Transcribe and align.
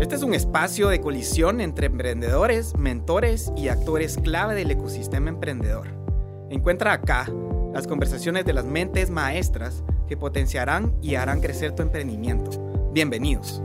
Este 0.00 0.14
es 0.14 0.22
un 0.22 0.32
espacio 0.32 0.90
de 0.90 1.00
colisión 1.00 1.60
entre 1.60 1.86
emprendedores, 1.86 2.76
mentores 2.76 3.52
y 3.56 3.66
actores 3.66 4.16
clave 4.16 4.54
del 4.54 4.70
ecosistema 4.70 5.28
emprendedor. 5.28 5.88
Encuentra 6.50 6.92
acá 6.92 7.26
las 7.74 7.88
conversaciones 7.88 8.44
de 8.44 8.52
las 8.52 8.64
mentes 8.64 9.10
maestras 9.10 9.82
que 10.06 10.16
potenciarán 10.16 10.96
y 11.02 11.16
harán 11.16 11.40
crecer 11.40 11.74
tu 11.74 11.82
emprendimiento. 11.82 12.92
Bienvenidos. 12.92 13.60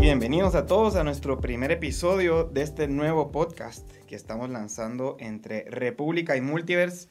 Bienvenidos 0.00 0.56
a 0.56 0.66
todos 0.66 0.96
a 0.96 1.04
nuestro 1.04 1.38
primer 1.38 1.70
episodio 1.70 2.42
de 2.42 2.62
este 2.62 2.88
nuevo 2.88 3.30
podcast 3.30 3.88
que 4.08 4.16
estamos 4.16 4.50
lanzando 4.50 5.16
entre 5.20 5.62
República 5.70 6.36
y 6.36 6.40
Multiverse. 6.40 7.08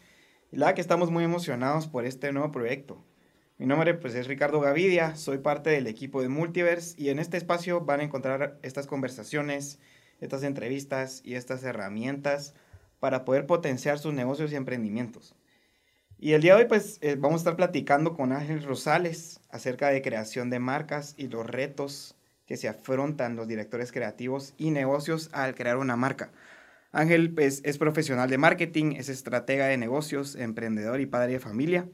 Y 0.51 0.57
la 0.57 0.73
que 0.73 0.81
estamos 0.81 1.09
muy 1.09 1.23
emocionados 1.23 1.87
por 1.87 2.05
este 2.05 2.33
nuevo 2.33 2.51
proyecto. 2.51 3.01
Mi 3.57 3.65
nombre 3.65 3.93
pues, 3.93 4.15
es 4.15 4.27
Ricardo 4.27 4.59
Gavidia, 4.59 5.15
soy 5.15 5.37
parte 5.37 5.69
del 5.69 5.87
equipo 5.87 6.21
de 6.21 6.27
Multiverse 6.27 6.93
y 6.97 7.07
en 7.07 7.19
este 7.19 7.37
espacio 7.37 7.79
van 7.79 8.01
a 8.01 8.03
encontrar 8.03 8.59
estas 8.63 8.85
conversaciones, 8.85 9.79
estas 10.19 10.43
entrevistas 10.43 11.21
y 11.23 11.35
estas 11.35 11.63
herramientas 11.63 12.53
para 12.99 13.23
poder 13.23 13.45
potenciar 13.45 13.97
sus 13.97 14.13
negocios 14.13 14.51
y 14.51 14.55
emprendimientos. 14.55 15.35
Y 16.19 16.33
el 16.33 16.41
día 16.41 16.55
de 16.55 16.63
hoy 16.63 16.67
pues 16.67 16.97
eh, 16.99 17.15
vamos 17.17 17.35
a 17.35 17.43
estar 17.43 17.55
platicando 17.55 18.13
con 18.13 18.33
Ángel 18.33 18.61
Rosales 18.61 19.39
acerca 19.49 19.87
de 19.87 20.01
creación 20.01 20.49
de 20.49 20.59
marcas 20.59 21.13
y 21.17 21.29
los 21.29 21.45
retos 21.45 22.17
que 22.45 22.57
se 22.57 22.67
afrontan 22.67 23.37
los 23.37 23.47
directores 23.47 23.93
creativos 23.93 24.53
y 24.57 24.71
negocios 24.71 25.29
al 25.31 25.55
crear 25.55 25.77
una 25.77 25.95
marca. 25.95 26.29
Ángel 26.91 27.33
pues, 27.33 27.61
es 27.63 27.77
profesional 27.77 28.29
de 28.29 28.37
marketing, 28.37 28.95
es 28.97 29.07
estratega 29.07 29.67
de 29.67 29.77
negocios, 29.77 30.35
emprendedor 30.35 30.99
y 30.99 31.05
padre 31.05 31.33
de 31.33 31.39
familia. 31.39 31.87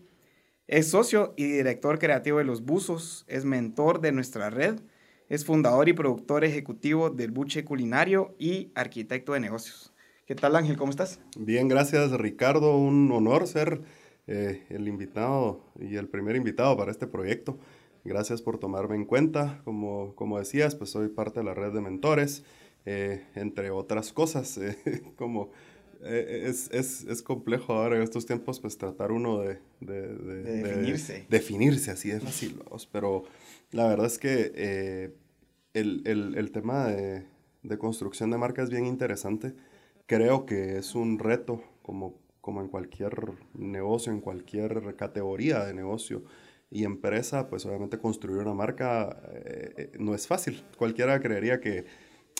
Es 0.71 0.91
socio 0.91 1.33
y 1.35 1.51
director 1.51 1.99
creativo 1.99 2.37
de 2.37 2.45
Los 2.45 2.63
Buzos, 2.63 3.25
es 3.27 3.43
mentor 3.43 3.99
de 3.99 4.13
nuestra 4.13 4.49
red, 4.49 4.79
es 5.27 5.43
fundador 5.43 5.89
y 5.89 5.93
productor 5.93 6.45
ejecutivo 6.45 7.09
del 7.09 7.31
Buche 7.31 7.65
Culinario 7.65 8.33
y 8.39 8.71
arquitecto 8.73 9.33
de 9.33 9.41
negocios. 9.41 9.91
¿Qué 10.25 10.33
tal 10.33 10.55
Ángel? 10.55 10.77
¿Cómo 10.77 10.91
estás? 10.91 11.19
Bien, 11.37 11.67
gracias 11.67 12.13
Ricardo. 12.13 12.77
Un 12.77 13.11
honor 13.11 13.47
ser 13.47 13.81
eh, 14.27 14.63
el 14.69 14.87
invitado 14.87 15.61
y 15.77 15.97
el 15.97 16.07
primer 16.07 16.37
invitado 16.37 16.77
para 16.77 16.89
este 16.89 17.05
proyecto. 17.05 17.59
Gracias 18.05 18.41
por 18.41 18.57
tomarme 18.57 18.95
en 18.95 19.03
cuenta. 19.03 19.59
Como, 19.65 20.15
como 20.15 20.39
decías, 20.39 20.75
pues 20.75 20.89
soy 20.89 21.09
parte 21.09 21.41
de 21.41 21.47
la 21.47 21.53
red 21.53 21.73
de 21.73 21.81
mentores, 21.81 22.45
eh, 22.85 23.25
entre 23.35 23.71
otras 23.71 24.13
cosas, 24.13 24.57
eh, 24.57 24.77
como 25.17 25.51
es, 26.03 26.69
es, 26.71 27.03
es, 27.03 27.21
complejo 27.21 27.73
ahora 27.73 27.97
en 27.97 28.01
estos 28.01 28.25
tiempos 28.25 28.59
pues 28.59 28.77
tratar 28.77 29.11
uno 29.11 29.39
de, 29.39 29.59
de, 29.79 30.15
de, 30.15 30.63
definirse. 30.63 31.25
definirse 31.29 31.91
así 31.91 32.09
de 32.09 32.19
fácil, 32.19 32.59
pero 32.91 33.23
la 33.71 33.87
verdad 33.87 34.07
es 34.07 34.17
que 34.17 34.51
eh, 34.55 35.11
el, 35.73 36.01
el, 36.05 36.35
el, 36.37 36.51
tema 36.51 36.87
de, 36.87 37.25
construcción 37.77 38.31
de 38.31 38.37
marca 38.37 38.61
es 38.61 38.69
bien 38.69 38.85
interesante. 38.85 39.53
Creo 40.07 40.45
que 40.45 40.77
es 40.77 40.95
un 40.95 41.19
reto 41.19 41.63
como, 41.81 42.19
como 42.41 42.61
en 42.61 42.67
cualquier 42.67 43.13
negocio, 43.53 44.11
en 44.11 44.19
cualquier 44.19 44.95
categoría 44.95 45.63
de 45.65 45.73
negocio 45.73 46.23
y 46.69 46.83
empresa, 46.83 47.47
pues 47.47 47.65
obviamente 47.65 47.97
construir 47.97 48.39
una 48.39 48.53
marca 48.53 49.21
eh, 49.33 49.91
no 49.99 50.15
es 50.15 50.27
fácil. 50.27 50.63
Cualquiera 50.77 51.19
creería 51.21 51.61
que 51.61 51.85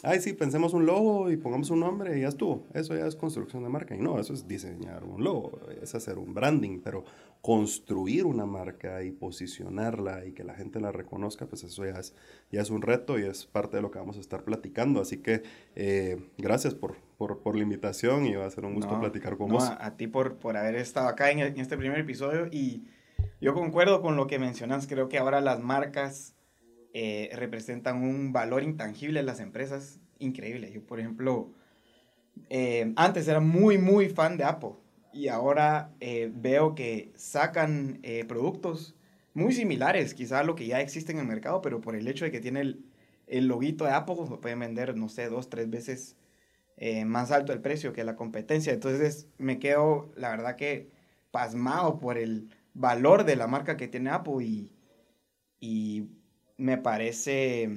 ay, 0.03 0.19
sí, 0.19 0.33
pensemos 0.33 0.73
un 0.73 0.85
logo 0.85 1.29
y 1.31 1.37
pongamos 1.37 1.69
un 1.69 1.79
nombre 1.79 2.17
y 2.17 2.21
ya 2.21 2.27
estuvo. 2.27 2.65
Eso 2.73 2.95
ya 2.95 3.05
es 3.05 3.15
construcción 3.15 3.63
de 3.63 3.69
marca. 3.69 3.95
Y 3.95 3.99
no, 3.99 4.19
eso 4.19 4.33
es 4.33 4.47
diseñar 4.47 5.03
un 5.03 5.23
logo, 5.23 5.59
es 5.81 5.93
hacer 5.95 6.17
un 6.17 6.33
branding, 6.33 6.79
pero 6.83 7.03
construir 7.41 8.25
una 8.25 8.45
marca 8.45 9.03
y 9.03 9.11
posicionarla 9.11 10.25
y 10.25 10.33
que 10.33 10.43
la 10.43 10.53
gente 10.53 10.79
la 10.79 10.91
reconozca, 10.91 11.47
pues 11.47 11.63
eso 11.63 11.85
ya 11.85 11.99
es, 11.99 12.13
ya 12.51 12.61
es 12.61 12.69
un 12.69 12.83
reto 12.83 13.17
y 13.17 13.23
es 13.23 13.45
parte 13.45 13.77
de 13.77 13.81
lo 13.81 13.89
que 13.89 13.99
vamos 13.99 14.17
a 14.17 14.19
estar 14.19 14.43
platicando. 14.43 15.01
Así 15.01 15.17
que 15.17 15.43
eh, 15.75 16.29
gracias 16.37 16.75
por, 16.75 16.95
por, 17.17 17.39
por, 17.39 17.55
la 17.55 17.63
invitación 17.63 18.25
y 18.25 18.35
va 18.35 18.45
a 18.45 18.51
ser 18.51 18.65
un 18.65 18.75
gusto 18.75 18.99
platicar 18.99 19.37
con 19.37 19.49
vos. 19.49 19.63
A, 19.63 19.97
ti 19.97 20.07
por, 20.07 20.35
por 20.35 20.55
haber 20.55 20.75
estado 20.75 21.07
acá 21.07 21.31
en, 21.31 21.39
en 21.39 21.59
este 21.59 21.77
primer 21.77 21.99
episodio 21.99 22.47
y 22.51 22.83
yo 23.39 23.55
concuerdo 23.55 24.01
con 24.01 24.15
lo 24.15 24.27
que 24.27 24.37
mencionas. 24.37 24.85
Creo 24.85 25.09
que 25.09 25.17
ahora 25.17 25.41
las 25.41 25.59
marcas 25.59 26.35
eh, 26.93 27.29
representan 27.33 28.03
un 28.03 28.33
valor 28.33 28.63
intangible 28.63 29.19
en 29.19 29.25
las 29.25 29.39
empresas 29.39 29.99
increíble. 30.19 30.71
Yo, 30.71 30.85
por 30.85 30.99
ejemplo, 30.99 31.51
eh, 32.49 32.93
antes 32.95 33.27
era 33.27 33.39
muy, 33.39 33.77
muy 33.77 34.09
fan 34.09 34.37
de 34.37 34.43
Apple 34.43 34.73
y 35.13 35.27
ahora 35.27 35.93
eh, 35.99 36.31
veo 36.33 36.75
que 36.75 37.11
sacan 37.15 38.01
productos 38.27 38.95
muy 39.33 39.53
similares, 39.53 40.13
quizá 40.13 40.39
a 40.39 40.43
lo 40.43 40.55
que 40.55 40.67
ya 40.67 40.81
existe 40.81 41.11
en 41.11 41.19
el 41.19 41.25
mercado, 41.25 41.61
pero 41.61 41.81
por 41.81 41.95
el 41.95 42.07
hecho 42.07 42.25
de 42.25 42.31
que 42.31 42.39
tiene 42.39 42.61
el, 42.61 42.85
el 43.27 43.47
loguito 43.47 43.85
de 43.85 43.91
Apple, 43.91 44.15
lo 44.29 44.41
pueden 44.41 44.59
vender, 44.59 44.95
no 44.95 45.09
sé, 45.09 45.29
dos, 45.29 45.49
tres 45.49 45.69
veces 45.69 46.17
más 47.05 47.31
alto 47.31 47.53
el 47.53 47.61
precio 47.61 47.93
que 47.93 48.03
la 48.03 48.15
competencia. 48.15 48.73
Entonces 48.73 49.27
me 49.37 49.59
quedo, 49.59 50.11
la 50.15 50.29
verdad 50.29 50.55
que 50.55 50.89
pasmado 51.31 51.99
por 51.99 52.17
el 52.17 52.49
valor 52.73 53.23
de 53.23 53.35
la 53.35 53.47
marca 53.47 53.77
que 53.77 53.87
tiene 53.87 54.09
Apple 54.09 54.43
y, 54.43 54.71
y 55.59 56.07
me 56.61 56.77
parece 56.77 57.69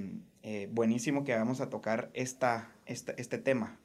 eh, 0.42 0.68
buenísimo 0.70 1.24
que 1.24 1.34
vamos 1.34 1.62
a 1.62 1.70
tocar 1.70 2.10
esta, 2.12 2.70
este 2.84 3.38
tema. 3.38 3.80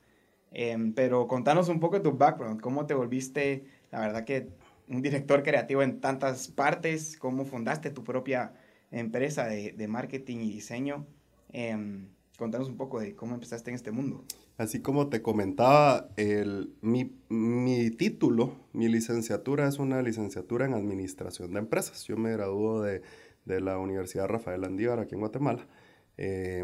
Em, 0.51 0.93
pero 0.93 1.25
contanos 1.27 1.69
un 1.69 1.79
poco 1.79 1.95
de 1.95 2.01
tu 2.01 2.17
background, 2.17 2.59
cómo 2.59 2.85
te 2.85 2.93
volviste, 2.93 3.63
la 3.91 4.01
verdad 4.01 4.25
que 4.25 4.49
un 4.89 5.01
director 5.01 5.41
creativo 5.41 5.83
en 5.83 6.01
tantas 6.01 6.49
partes, 6.49 7.17
cómo 7.17 7.45
fundaste 7.45 7.91
tu 7.91 8.03
propia 8.03 8.53
empresa 8.91 9.45
de, 9.45 9.71
de 9.71 9.87
marketing 9.87 10.39
y 10.39 10.51
diseño. 10.51 11.05
Eh, 11.53 11.77
contanos 12.37 12.67
un 12.67 12.75
poco 12.75 12.99
de 12.99 13.15
cómo 13.15 13.35
empezaste 13.35 13.69
en 13.69 13.75
este 13.75 13.91
mundo. 13.91 14.25
Así 14.57 14.81
como 14.81 15.07
te 15.07 15.21
comentaba, 15.21 16.09
el, 16.17 16.73
mi, 16.81 17.15
mi, 17.29 17.91
título, 17.91 18.57
mi 18.73 18.89
licenciatura 18.89 19.65
es 19.69 19.79
una 19.79 20.01
licenciatura 20.01 20.65
en 20.65 20.73
administración 20.73 21.53
de 21.53 21.59
empresas. 21.59 22.03
Yo 22.05 22.17
me 22.17 22.33
graduó 22.33 22.81
de 22.81 23.01
de 23.49 23.61
la 23.61 23.79
Universidad 23.79 24.27
Rafael 24.27 24.63
Andívar 24.63 24.99
aquí 24.99 25.15
en 25.15 25.21
Guatemala. 25.21 25.67
Eh, 26.17 26.63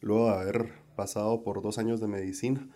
luego 0.00 0.30
de 0.30 0.40
haber 0.40 0.72
pasado 0.96 1.42
por 1.42 1.62
dos 1.62 1.78
años 1.78 2.00
de 2.00 2.08
medicina, 2.08 2.68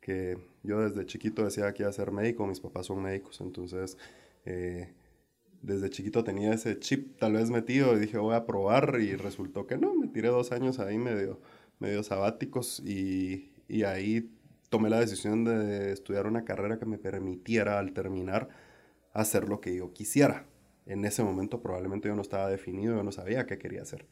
que 0.00 0.36
yo 0.62 0.80
desde 0.80 1.06
chiquito 1.06 1.44
decía 1.44 1.72
que 1.72 1.84
iba 1.84 1.90
a 1.90 1.92
ser 1.92 2.10
médico, 2.10 2.46
mis 2.46 2.60
papás 2.60 2.86
son 2.86 3.02
médicos, 3.02 3.40
entonces 3.40 3.96
eh, 4.44 4.92
desde 5.62 5.90
chiquito 5.90 6.24
tenía 6.24 6.52
ese 6.52 6.78
chip 6.78 7.18
tal 7.18 7.34
vez 7.34 7.50
metido 7.50 7.96
y 7.96 8.00
dije 8.00 8.18
voy 8.18 8.34
a 8.34 8.44
probar 8.44 8.98
y 9.00 9.14
resultó 9.14 9.66
que 9.66 9.78
no, 9.78 9.94
me 9.94 10.08
tiré 10.08 10.28
dos 10.28 10.52
años 10.52 10.78
ahí 10.78 10.98
medio, 10.98 11.40
medio 11.78 12.02
sabáticos 12.02 12.80
y, 12.80 13.52
y 13.68 13.84
ahí 13.84 14.30
tomé 14.68 14.90
la 14.90 15.00
decisión 15.00 15.44
de 15.44 15.92
estudiar 15.92 16.26
una 16.26 16.44
carrera 16.44 16.78
que 16.78 16.86
me 16.86 16.98
permitiera 16.98 17.78
al 17.78 17.92
terminar 17.92 18.48
hacer 19.12 19.48
lo 19.48 19.60
que 19.60 19.76
yo 19.76 19.92
quisiera 19.92 20.46
en 20.86 21.04
ese 21.04 21.22
momento 21.22 21.60
probablemente 21.60 22.08
yo 22.08 22.14
no 22.14 22.22
estaba 22.22 22.48
definido, 22.48 22.96
yo 22.96 23.02
no 23.02 23.12
sabía 23.12 23.46
qué 23.46 23.58
quería 23.58 23.82
hacer. 23.82 24.06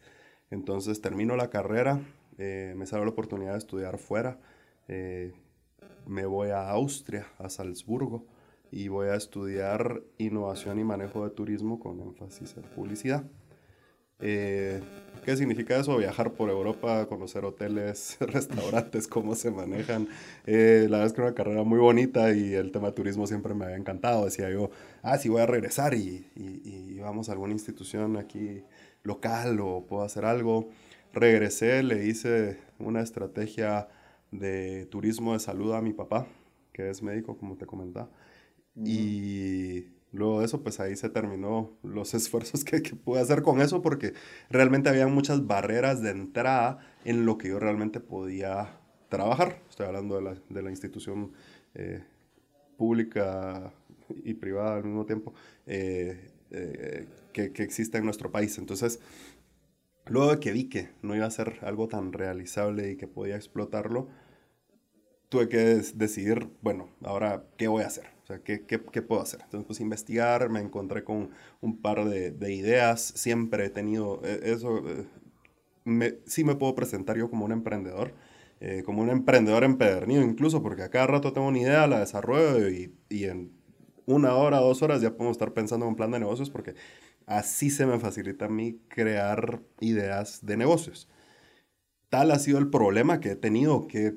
Entonces 0.51 1.01
termino 1.01 1.37
la 1.37 1.51
carrera, 1.51 2.01
eh, 2.39 2.75
me 2.77 2.87
sale 2.87 3.05
la 3.05 3.11
oportunidad 3.11 3.53
de 3.53 3.59
estudiar 3.59 3.99
fuera, 3.99 4.39
eh, 4.89 5.33
me 6.07 6.27
voy 6.27 6.51
a 6.51 6.69
Austria, 6.71 7.27
a 7.39 7.49
Salzburgo, 7.49 8.27
y 8.71 8.89
voy 8.89 9.09
a 9.09 9.15
estudiar 9.15 10.03
innovación 10.19 10.79
y 10.79 10.85
manejo 10.85 11.25
de 11.25 11.31
turismo 11.31 11.79
con 11.79 12.01
énfasis 12.01 12.57
en 12.57 12.63
publicidad. 12.63 13.25
Eh, 14.23 14.81
¿Qué 15.25 15.37
significa 15.37 15.79
eso? 15.79 15.97
Viajar 15.99 16.33
por 16.33 16.51
Europa, 16.51 17.07
conocer 17.07 17.45
hoteles, 17.45 18.17
restaurantes, 18.21 19.07
cómo 19.07 19.37
se 19.37 19.53
manejan. 19.53 20.09
Eh, 20.47 20.87
la 20.91 20.99
verdad 20.99 21.07
es 21.07 21.13
que 21.13 21.21
era 21.21 21.29
una 21.29 21.35
carrera 21.37 21.63
muy 21.63 21.79
bonita 21.79 22.33
y 22.33 22.55
el 22.55 22.73
tema 22.73 22.89
de 22.89 22.95
turismo 22.95 23.27
siempre 23.29 23.55
me 23.55 23.67
había 23.67 23.77
encantado. 23.77 24.25
Decía 24.25 24.51
yo, 24.51 24.71
ah, 25.03 25.19
sí 25.19 25.29
voy 25.29 25.43
a 25.43 25.47
regresar 25.47 25.95
y, 25.95 26.27
y, 26.35 26.99
vamos 26.99 27.29
a 27.29 27.33
alguna 27.33 27.53
institución 27.53 28.17
aquí 28.17 28.65
local 29.05 29.61
o 29.61 29.87
puedo 29.87 30.03
hacer 30.03 30.25
algo. 30.25 30.71
Regresé, 31.13 31.83
le 31.83 32.07
hice 32.07 32.59
una 32.79 33.01
estrategia 33.01 33.89
de 34.33 34.87
turismo 34.87 35.35
de 35.35 35.41
salud 35.41 35.73
a 35.75 35.83
mi 35.83 35.93
papá, 35.93 36.27
que 36.73 36.91
es 36.91 37.03
médico, 37.03 37.37
como 37.37 37.57
te 37.57 37.67
comentaba. 37.67 38.09
Y 38.77 39.87
Luego 40.13 40.41
de 40.41 40.47
eso, 40.47 40.63
pues 40.63 40.79
ahí 40.79 40.95
se 40.95 41.09
terminó 41.09 41.71
los 41.83 42.15
esfuerzos 42.15 42.65
que, 42.65 42.83
que, 42.83 42.95
pude 42.95 43.21
hacer 43.21 43.43
con 43.43 43.61
eso 43.61 43.83
porque 43.83 44.13
realmente 44.51 44.89
había 44.89 45.07
muchas 45.09 45.47
barreras 45.47 46.03
de 46.03 46.11
entrada 46.11 46.79
en 47.05 47.27
lo 47.27 47.39
que 47.39 47.49
yo 47.49 47.59
realmente 47.59 48.01
podía 48.01 48.79
trabajar. 49.09 49.63
Estoy 49.69 49.87
hablando 49.87 50.17
de 50.17 50.23
la, 50.23 50.37
de 50.49 50.63
la 50.63 50.71
institución 50.71 51.33
eh, 51.75 52.05
pública 52.77 53.73
y 54.25 54.35
privada 54.35 54.77
al 54.77 54.85
mismo 54.85 55.07
tiempo 55.07 55.33
eh, 55.67 56.31
eh, 56.51 57.07
que, 57.33 57.53
que, 57.53 57.63
existe 57.63 57.99
en 57.99 58.05
nuestro 58.05 58.31
país. 58.31 58.59
Entonces, 58.59 59.01
luego 60.07 60.33
de 60.33 60.41
que 60.41 60.53
vi 60.53 60.69
que 60.69 60.91
no 61.01 61.17
iba 61.17 61.27
a 61.27 61.31
ser 61.31 61.59
algo 61.63 61.89
tan 61.89 62.13
realizable 62.13 62.91
y 62.91 62.97
que 62.97 63.07
podía 63.07 63.37
explotarlo, 63.37 64.09
tuve 65.31 65.49
que 65.49 65.59
decidir, 65.95 66.51
bueno, 66.61 66.91
ahora, 67.03 67.47
¿qué 67.57 67.69
voy 67.69 67.85
a 67.85 67.87
hacer? 67.87 68.12
O 68.23 68.27
sea, 68.27 68.39
¿qué, 68.41 68.65
qué, 68.67 68.81
qué 68.81 69.03
puedo 69.03 69.21
hacer? 69.21 69.41
Entonces, 69.45 69.67
pues 69.67 69.81
investigar, 69.81 70.49
me 70.49 70.61
encontré 70.61 71.05
con 71.05 71.31
un 71.61 71.81
par 71.83 72.05
de, 72.05 72.31
de 72.31 72.55
ideas, 72.55 73.03
siempre 73.17 73.67
he 73.67 73.71
tenido, 73.71 74.21
eh, 74.25 74.41
eso, 74.45 74.79
eh, 74.89 75.07
me, 75.85 76.17
sí 76.27 76.45
me 76.45 76.55
puedo 76.57 76.75
presentar 76.75 77.17
yo 77.17 77.29
como 77.31 77.45
un 77.45 77.53
emprendedor, 77.53 78.15
eh, 78.61 78.83
como 78.85 79.03
un 79.03 79.11
emprendedor 79.11 79.65
empedernido 79.65 80.23
incluso, 80.23 80.63
porque 80.63 80.83
a 80.83 80.91
cada 80.91 81.07
rato 81.09 81.33
tengo 81.33 81.49
una 81.49 81.59
idea, 81.59 81.87
la 81.87 82.01
desarrollo 82.01 82.69
y, 82.69 82.95
y 83.09 83.25
en 83.25 83.53
una 84.07 84.35
hora, 84.35 84.59
dos 84.59 84.83
horas 84.83 85.01
ya 85.03 85.11
podemos 85.13 85.35
estar 85.37 85.53
pensando 85.53 85.87
en 85.87 85.91
un 85.91 85.97
plan 85.97 86.11
de 86.11 86.21
negocios 86.21 86.51
porque 86.51 86.75
así 87.27 87.71
se 87.71 87.87
me 87.87 87.99
facilita 87.99 88.47
a 88.47 88.49
mí 88.49 88.81
crear 88.89 89.61
ideas 89.81 90.45
de 90.45 90.57
negocios. 90.57 91.09
Tal 92.09 92.31
ha 92.31 92.39
sido 92.39 92.59
el 92.59 92.69
problema 92.71 93.21
que 93.21 93.31
he 93.33 93.37
tenido 93.37 93.87
que 93.89 94.15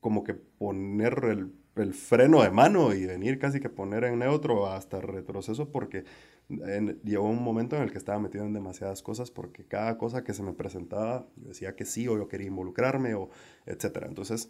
como 0.00 0.24
que 0.24 0.34
poner 0.34 1.24
el, 1.24 1.52
el 1.76 1.94
freno 1.94 2.42
de 2.42 2.50
mano 2.50 2.94
y 2.94 3.06
venir 3.06 3.38
casi 3.38 3.60
que 3.60 3.68
poner 3.68 4.04
en 4.04 4.18
neutro 4.18 4.66
hasta 4.66 5.00
retroceso 5.00 5.70
porque 5.70 6.04
llegó 6.48 7.28
un 7.28 7.42
momento 7.42 7.76
en 7.76 7.82
el 7.82 7.90
que 7.90 7.98
estaba 7.98 8.18
metido 8.18 8.44
en 8.44 8.52
demasiadas 8.52 9.02
cosas 9.02 9.30
porque 9.30 9.64
cada 9.64 9.98
cosa 9.98 10.24
que 10.24 10.34
se 10.34 10.42
me 10.42 10.52
presentaba 10.52 11.26
yo 11.36 11.48
decía 11.48 11.74
que 11.74 11.84
sí 11.84 12.06
o 12.06 12.16
yo 12.16 12.28
quería 12.28 12.48
involucrarme 12.48 13.14
o 13.14 13.30
etcétera. 13.66 14.06
Entonces, 14.06 14.48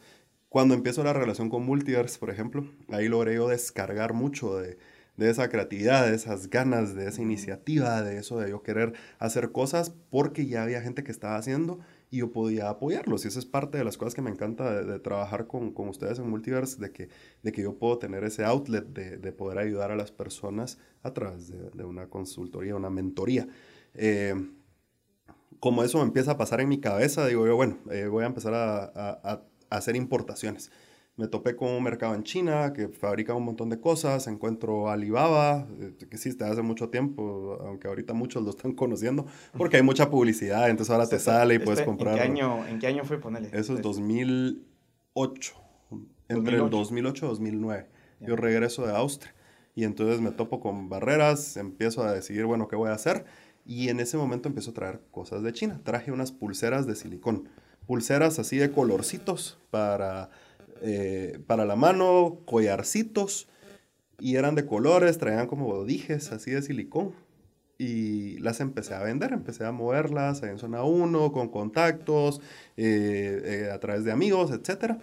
cuando 0.48 0.74
empiezo 0.74 1.02
la 1.02 1.12
relación 1.12 1.50
con 1.50 1.64
Multiverse, 1.64 2.18
por 2.18 2.30
ejemplo, 2.30 2.68
ahí 2.88 3.08
logré 3.08 3.34
yo 3.36 3.48
descargar 3.48 4.12
mucho 4.12 4.56
de, 4.56 4.78
de 5.16 5.30
esa 5.30 5.48
creatividad, 5.48 6.06
de 6.06 6.14
esas 6.14 6.50
ganas, 6.50 6.94
de 6.94 7.08
esa 7.08 7.22
iniciativa, 7.22 8.02
de 8.02 8.18
eso 8.18 8.38
de 8.38 8.50
yo 8.50 8.62
querer 8.62 8.92
hacer 9.18 9.52
cosas 9.52 9.94
porque 10.10 10.46
ya 10.46 10.62
había 10.62 10.80
gente 10.82 11.04
que 11.04 11.12
estaba 11.12 11.36
haciendo 11.36 11.80
y 12.14 12.18
yo 12.18 12.30
podía 12.30 12.68
apoyarlos. 12.68 13.24
Y 13.24 13.28
esa 13.28 13.40
es 13.40 13.44
parte 13.44 13.76
de 13.76 13.84
las 13.84 13.98
cosas 13.98 14.14
que 14.14 14.22
me 14.22 14.30
encanta 14.30 14.84
de, 14.84 14.98
trabajar 15.00 15.46
con, 15.48 15.72
con, 15.72 15.88
ustedes 15.88 16.18
en 16.20 16.30
Multiverse, 16.30 16.80
de 16.80 16.92
que, 16.92 17.08
de 17.42 17.52
que 17.52 17.62
yo 17.62 17.76
puedo 17.76 17.98
tener 17.98 18.22
ese 18.22 18.44
outlet 18.44 18.86
de, 18.86 19.16
de 19.16 19.32
poder 19.32 19.58
ayudar 19.58 19.90
a 19.90 19.96
las 19.96 20.12
personas 20.12 20.78
a 21.02 21.12
través 21.12 21.48
de, 21.48 21.84
una 21.84 22.08
consultoría, 22.08 22.76
una 22.76 22.88
mentoría. 22.88 23.48
Eh, 23.94 24.34
como 25.58 25.82
eso 25.82 25.98
me 25.98 26.04
empieza 26.04 26.32
a 26.32 26.36
pasar 26.36 26.60
en 26.60 26.68
mi 26.68 26.78
cabeza, 26.78 27.26
digo 27.26 27.46
yo, 27.46 27.56
bueno, 27.56 27.78
eh, 27.90 28.06
voy 28.06 28.22
a 28.22 28.26
empezar 28.26 28.54
a 28.54 29.42
hacer 29.70 29.96
importaciones 29.96 30.70
me 31.16 31.28
topé 31.28 31.54
con 31.54 31.68
un 31.70 31.82
mercado 31.82 32.14
en 32.14 32.24
China 32.24 32.72
que 32.72 32.88
fabrica 32.88 33.34
un 33.34 33.44
montón 33.44 33.70
de 33.70 33.78
cosas, 33.78 34.26
encuentro 34.26 34.90
Alibaba, 34.90 35.68
eh, 35.78 35.94
que 35.98 36.06
existe 36.06 36.44
hace 36.44 36.62
mucho 36.62 36.88
tiempo, 36.88 37.58
aunque 37.60 37.86
ahorita 37.86 38.14
muchos 38.14 38.42
lo 38.42 38.50
están 38.50 38.72
conociendo, 38.72 39.26
porque 39.56 39.76
hay 39.76 39.82
mucha 39.82 40.10
publicidad, 40.10 40.68
entonces 40.70 40.92
ahora 40.92 41.08
te 41.08 41.18
sale 41.18 41.54
y 41.54 41.58
puedes 41.60 41.82
comprar. 41.82 42.14
¿en 42.14 42.20
qué, 42.20 42.28
año, 42.42 42.66
¿En 42.66 42.78
qué 42.80 42.86
año 42.88 43.04
fue 43.04 43.20
ponerle? 43.20 43.50
Eso 43.52 43.74
es 43.74 43.82
2008, 43.82 45.54
entre 46.28 46.56
el 46.56 46.70
2008 46.70 47.26
y 47.26 47.28
2009. 47.28 47.86
Yo 48.20 48.36
regreso 48.36 48.86
de 48.86 48.96
Austria 48.96 49.34
y 49.74 49.84
entonces 49.84 50.20
me 50.20 50.30
topo 50.30 50.60
con 50.60 50.88
barreras, 50.88 51.56
empiezo 51.56 52.02
a 52.02 52.12
decidir, 52.12 52.44
bueno, 52.46 52.68
¿qué 52.68 52.76
voy 52.76 52.88
a 52.88 52.94
hacer? 52.94 53.24
Y 53.66 53.88
en 53.88 54.00
ese 54.00 54.16
momento 54.16 54.48
empiezo 54.48 54.70
a 54.70 54.74
traer 54.74 55.00
cosas 55.10 55.42
de 55.42 55.52
China. 55.52 55.80
Traje 55.84 56.12
unas 56.12 56.32
pulseras 56.32 56.86
de 56.86 56.94
silicón, 56.94 57.48
pulseras 57.86 58.38
así 58.38 58.56
de 58.56 58.70
colorcitos 58.70 59.58
para 59.70 60.30
eh, 60.80 61.38
para 61.46 61.64
la 61.64 61.76
mano, 61.76 62.40
collarcitos, 62.44 63.48
y 64.18 64.36
eran 64.36 64.54
de 64.54 64.66
colores, 64.66 65.18
traían 65.18 65.46
como 65.46 65.66
bodijes 65.66 66.32
así 66.32 66.50
de 66.50 66.62
silicón. 66.62 67.12
Y 67.76 68.38
las 68.38 68.60
empecé 68.60 68.94
a 68.94 69.02
vender, 69.02 69.32
empecé 69.32 69.64
a 69.64 69.72
moverlas 69.72 70.42
en 70.44 70.58
zona 70.58 70.84
1, 70.84 71.32
con 71.32 71.48
contactos, 71.48 72.40
eh, 72.76 73.42
eh, 73.66 73.70
a 73.72 73.80
través 73.80 74.04
de 74.04 74.12
amigos, 74.12 74.52
etc. 74.52 74.98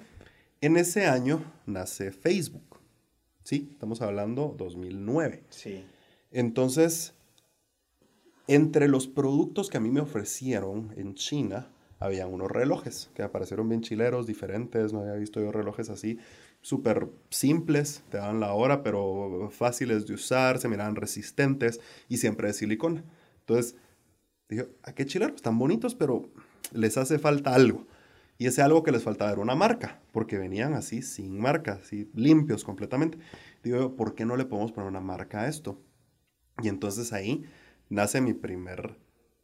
En 0.62 0.78
ese 0.78 1.06
año 1.06 1.44
nace 1.66 2.12
Facebook. 2.12 2.80
Sí, 3.44 3.70
estamos 3.74 4.02
hablando 4.02 4.56
2009. 4.58 5.44
Sí. 5.50 5.84
Entonces, 6.32 7.14
entre 8.48 8.88
los 8.88 9.08
productos 9.08 9.70
que 9.70 9.78
a 9.78 9.82
mí 9.82 9.90
me 9.90 10.02
ofrecieron 10.02 10.94
en 10.96 11.16
China, 11.16 11.68
habían 12.01 12.33
unos 12.33 12.51
relojes 12.51 13.12
que 13.13 13.21
aparecieron 13.21 13.69
bien 13.69 13.81
chileros, 13.81 14.25
diferentes, 14.25 14.92
no 14.92 15.01
había 15.01 15.13
visto 15.13 15.39
yo 15.39 15.51
relojes 15.51 15.89
así, 15.92 16.18
súper 16.59 17.07
simples, 17.30 18.03
te 18.09 18.18
daban 18.18 18.39
la 18.39 18.53
hora, 18.53 18.81
pero 18.81 19.50
fáciles 19.51 20.07
de 20.07 20.15
usar, 20.15 20.57
se 20.57 20.68
miraban 20.68 20.95
resistentes 20.95 21.80
y 22.09 22.18
siempre 22.18 22.48
de 22.48 22.53
silicona. 22.56 23.03
Entonces, 23.42 23.75
dije, 24.50 24.63
¿a 24.83 24.89
ah, 24.89 24.94
qué 24.94 25.06
chileros? 25.06 25.36
Están 25.36 25.59
bonitos, 25.59 25.94
pero 25.94 26.27
les 26.74 26.98
hace 26.98 27.19
falta 27.19 27.53
algo. 27.53 27.86
Y 28.39 28.48
ese 28.48 28.63
algo 28.63 28.81
que 28.81 28.92
les 28.92 29.03
faltaba 29.03 29.31
era 29.31 29.42
una 29.42 29.53
marca, 29.53 30.01
porque 30.12 30.39
venían 30.39 30.74
así, 30.74 31.03
sin 31.03 31.39
marca, 31.39 31.74
así, 31.83 32.09
limpios 32.15 32.63
completamente. 32.63 33.19
Digo, 33.63 33.95
¿por 33.95 34.15
qué 34.15 34.25
no 34.25 34.38
le 34.38 34.45
podemos 34.45 34.71
poner 34.71 34.89
una 34.89 35.01
marca 35.01 35.42
a 35.42 35.48
esto? 35.48 35.80
Y 36.63 36.68
entonces 36.68 37.13
ahí 37.13 37.45
nace 37.89 38.21
mi 38.21 38.33
primer 38.33 38.98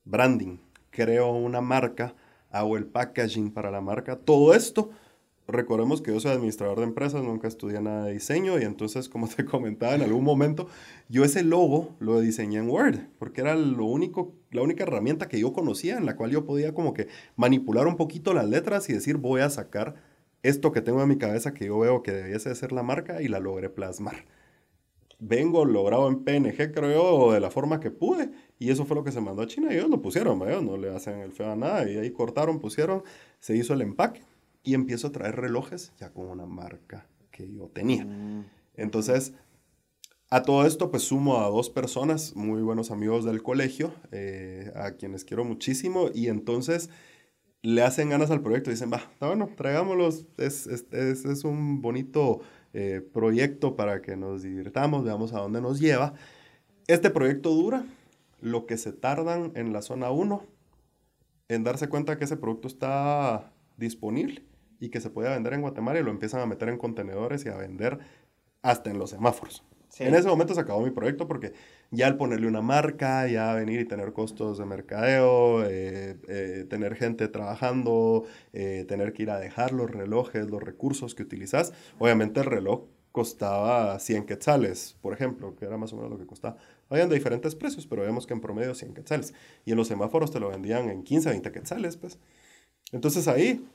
branding. 0.06 0.57
Creo 0.89 1.31
una 1.33 1.62
marca 1.62 2.15
hago 2.52 2.78
el 2.78 2.86
packaging 2.86 3.52
para 3.52 3.72
la 3.72 3.82
marca, 3.82 4.18
todo 4.18 4.54
esto. 4.54 4.90
Recordemos 5.48 6.02
que 6.02 6.12
yo 6.12 6.20
soy 6.20 6.32
administrador 6.32 6.80
de 6.80 6.84
empresas, 6.84 7.24
nunca 7.24 7.48
estudié 7.48 7.80
nada 7.80 8.06
de 8.06 8.14
diseño 8.14 8.60
y 8.60 8.64
entonces, 8.64 9.08
como 9.08 9.30
te 9.30 9.46
comentaba 9.46 9.96
en 9.96 10.02
algún 10.02 10.26
momento, 10.26 10.68
yo 11.08 11.24
ese 11.24 11.44
logo 11.44 11.96
lo 12.00 12.20
diseñé 12.20 12.58
en 12.58 12.70
Word, 12.70 13.00
porque 13.18 13.42
era 13.42 13.56
lo 13.56 13.86
único, 13.86 14.34
la 14.52 14.62
única 14.62 14.84
herramienta 14.84 15.30
que 15.30 15.40
yo 15.40 15.54
conocía 15.54 15.98
en 15.98 16.06
la 16.06 16.18
cual 16.18 16.32
yo 16.32 16.44
podía 16.44 16.74
como 16.74 16.94
que 16.94 17.08
manipular 17.38 17.88
un 17.88 17.96
poquito 17.96 18.34
las 18.34 18.48
letras 18.48 18.90
y 18.90 18.94
decir 18.94 19.18
voy 19.18 19.40
a 19.40 19.50
sacar 19.50 19.96
esto 20.44 20.74
que 20.74 20.82
tengo 20.82 21.02
en 21.02 21.10
mi 21.10 21.18
cabeza 21.18 21.54
que 21.54 21.68
yo 21.68 21.80
veo 21.80 22.04
que 22.04 22.12
debiese 22.12 22.54
ser 22.54 22.74
la 22.74 22.84
marca 22.84 23.22
y 23.22 23.30
la 23.30 23.40
logré 23.40 23.70
plasmar 23.70 24.26
vengo 25.19 25.66
logrado 25.66 26.08
en 26.08 26.24
PNG, 26.24 26.74
creo 26.74 26.92
yo, 26.92 27.31
de 27.34 27.40
la 27.40 27.50
forma 27.50 27.80
que 27.80 27.92
pude. 27.92 28.31
Y 28.60 28.69
eso 28.69 28.86
fue 28.86 28.96
lo 28.96 29.04
que 29.04 29.12
se 29.12 29.22
mandó 29.22 29.42
a 29.42 29.48
China 29.48 29.72
y 29.72 29.78
ellos 29.78 29.90
lo 29.90 30.02
pusieron, 30.02 30.40
no 30.40 30.78
le 30.78 30.90
hacen 30.96 31.19
el 31.19 31.31
feo 31.31 31.52
a 31.52 31.56
nada. 31.56 31.90
Y 31.90 31.98
ahí 31.98 32.12
cortaron, 32.12 32.60
pusieron, 32.60 33.04
se 33.40 33.56
hizo 33.56 33.74
el 33.74 33.81
empaque 33.81 34.22
y 34.64 34.74
empiezo 34.74 35.08
a 35.08 35.12
traer 35.12 35.36
relojes 35.36 35.94
ya 36.00 36.12
con 36.12 36.28
una 36.28 36.46
marca 36.46 37.08
que 37.31 37.52
yo 37.52 37.69
tenía. 37.69 38.06
Mm. 38.06 38.46
Entonces, 38.75 39.34
a 40.30 40.42
todo 40.42 40.66
esto, 40.66 40.92
pues 40.92 41.04
sumo 41.04 41.40
a 41.40 41.50
dos 41.50 41.69
personas, 41.69 42.36
muy 42.36 42.62
buenos 42.62 42.92
amigos 42.92 43.24
del 43.24 43.42
colegio, 43.42 43.94
eh, 44.12 44.72
a 44.75 44.92
quienes 44.92 45.24
quiero 45.24 45.46
muchísimo. 45.46 46.10
Y 46.14 46.28
entonces 46.28 46.90
le 47.62 47.81
hacen 47.81 48.10
ganas 48.10 48.30
al 48.30 48.42
proyecto 48.42 48.69
dicen, 48.69 48.92
va, 48.92 49.10
bueno, 49.19 49.50
traigámoslos, 49.56 50.25
es, 50.38 50.68
es, 50.68 50.86
es, 50.92 51.25
es 51.25 51.44
un 51.44 51.81
bonito 51.81 52.42
eh, 52.74 53.02
proyecto 53.14 53.75
para 53.75 54.02
que 54.02 54.16
nos 54.16 54.44
divirtamos, 54.44 55.04
veamos 55.04 55.34
a 55.34 55.40
dónde 55.40 55.62
nos 55.62 55.80
lleva. 55.80 56.14
Este 56.88 57.10
proyecto 57.10 57.52
dura 57.52 57.86
lo 58.42 58.66
que 58.66 58.78
se 58.78 58.94
tardan 58.94 59.52
en 59.56 59.74
la 59.74 59.81
zona 59.81 60.12
1 60.12 60.44
en 61.50 61.64
darse 61.64 61.90
cuenta 61.90 62.18
que 62.18 62.26
ese 62.26 62.38
producto 62.38 62.68
está 62.68 63.52
disponible 63.78 64.44
y 64.80 64.90
que 64.90 65.02
se 65.02 65.09
puede 65.09 65.30
vender 65.30 65.54
en 65.54 65.62
Guatemala 65.62 66.00
y 66.00 66.04
lo 66.04 66.12
empiezan 66.12 66.42
a 66.42 66.45
meter 66.45 66.69
en 66.69 66.78
contenedores 66.78 67.45
y 67.45 67.50
a 67.50 67.56
vender 67.56 68.00
hasta 68.62 68.90
en 68.90 69.00
los 69.00 69.12
semáforos. 69.12 69.64
En 69.99 70.16
ese 70.16 70.27
momento 70.27 70.54
se 70.54 70.59
acabó 70.59 70.81
mi 70.81 70.92
proyecto 70.92 71.27
porque 71.27 71.54
ya 71.92 72.07
al 72.07 72.18
ponerle 72.18 72.47
una 72.47 72.61
marca, 72.61 73.27
ya 73.27 73.54
venir 73.54 73.80
y 73.80 73.85
tener 73.85 74.13
costos 74.13 74.57
de 74.57 74.66
mercadeo, 74.66 75.63
eh, 75.66 76.18
eh, 76.27 76.66
tener 76.69 76.95
gente 76.95 77.27
trabajando, 77.27 78.25
eh, 78.54 78.85
tener 78.87 79.13
que 79.13 79.23
ir 79.23 79.31
a 79.31 79.39
dejar 79.39 79.71
los 79.71 79.89
relojes, 79.89 80.49
los 80.49 80.61
recursos 80.61 81.16
que 81.16 81.23
utilizas, 81.23 81.73
obviamente 81.99 82.39
el 82.39 82.45
reloj 82.45 82.85
costaba 83.11 83.97
100 83.97 84.25
quetzales, 84.25 84.95
por 85.01 85.11
ejemplo, 85.11 85.56
que 85.56 85.66
era 85.66 85.75
más 85.77 85.92
o 85.92 85.95
menos 85.95 86.11
lo 86.11 86.19
que 86.19 86.27
costaba. 86.27 86.57
Habían 86.87 87.09
de 87.09 87.16
diferentes 87.16 87.56
precios, 87.56 87.87
pero 87.87 88.04
vemos 88.04 88.27
que 88.27 88.33
en 88.33 88.42
promedio 88.42 88.75
100 88.75 88.94
quetzales. 88.94 89.33
Y 89.66 89.71
en 89.71 89.77
los 89.77 89.87
semáforos 89.87 90.30
te 90.30 90.39
lo 90.39 90.49
vendían 90.49 90.89
en 90.89 91.04
15, 91.04 91.30
20 91.30 91.51
quetzales, 91.51 91.97
pues. 91.97 92.19
Entonces 92.92 93.27
ahí 93.27 93.66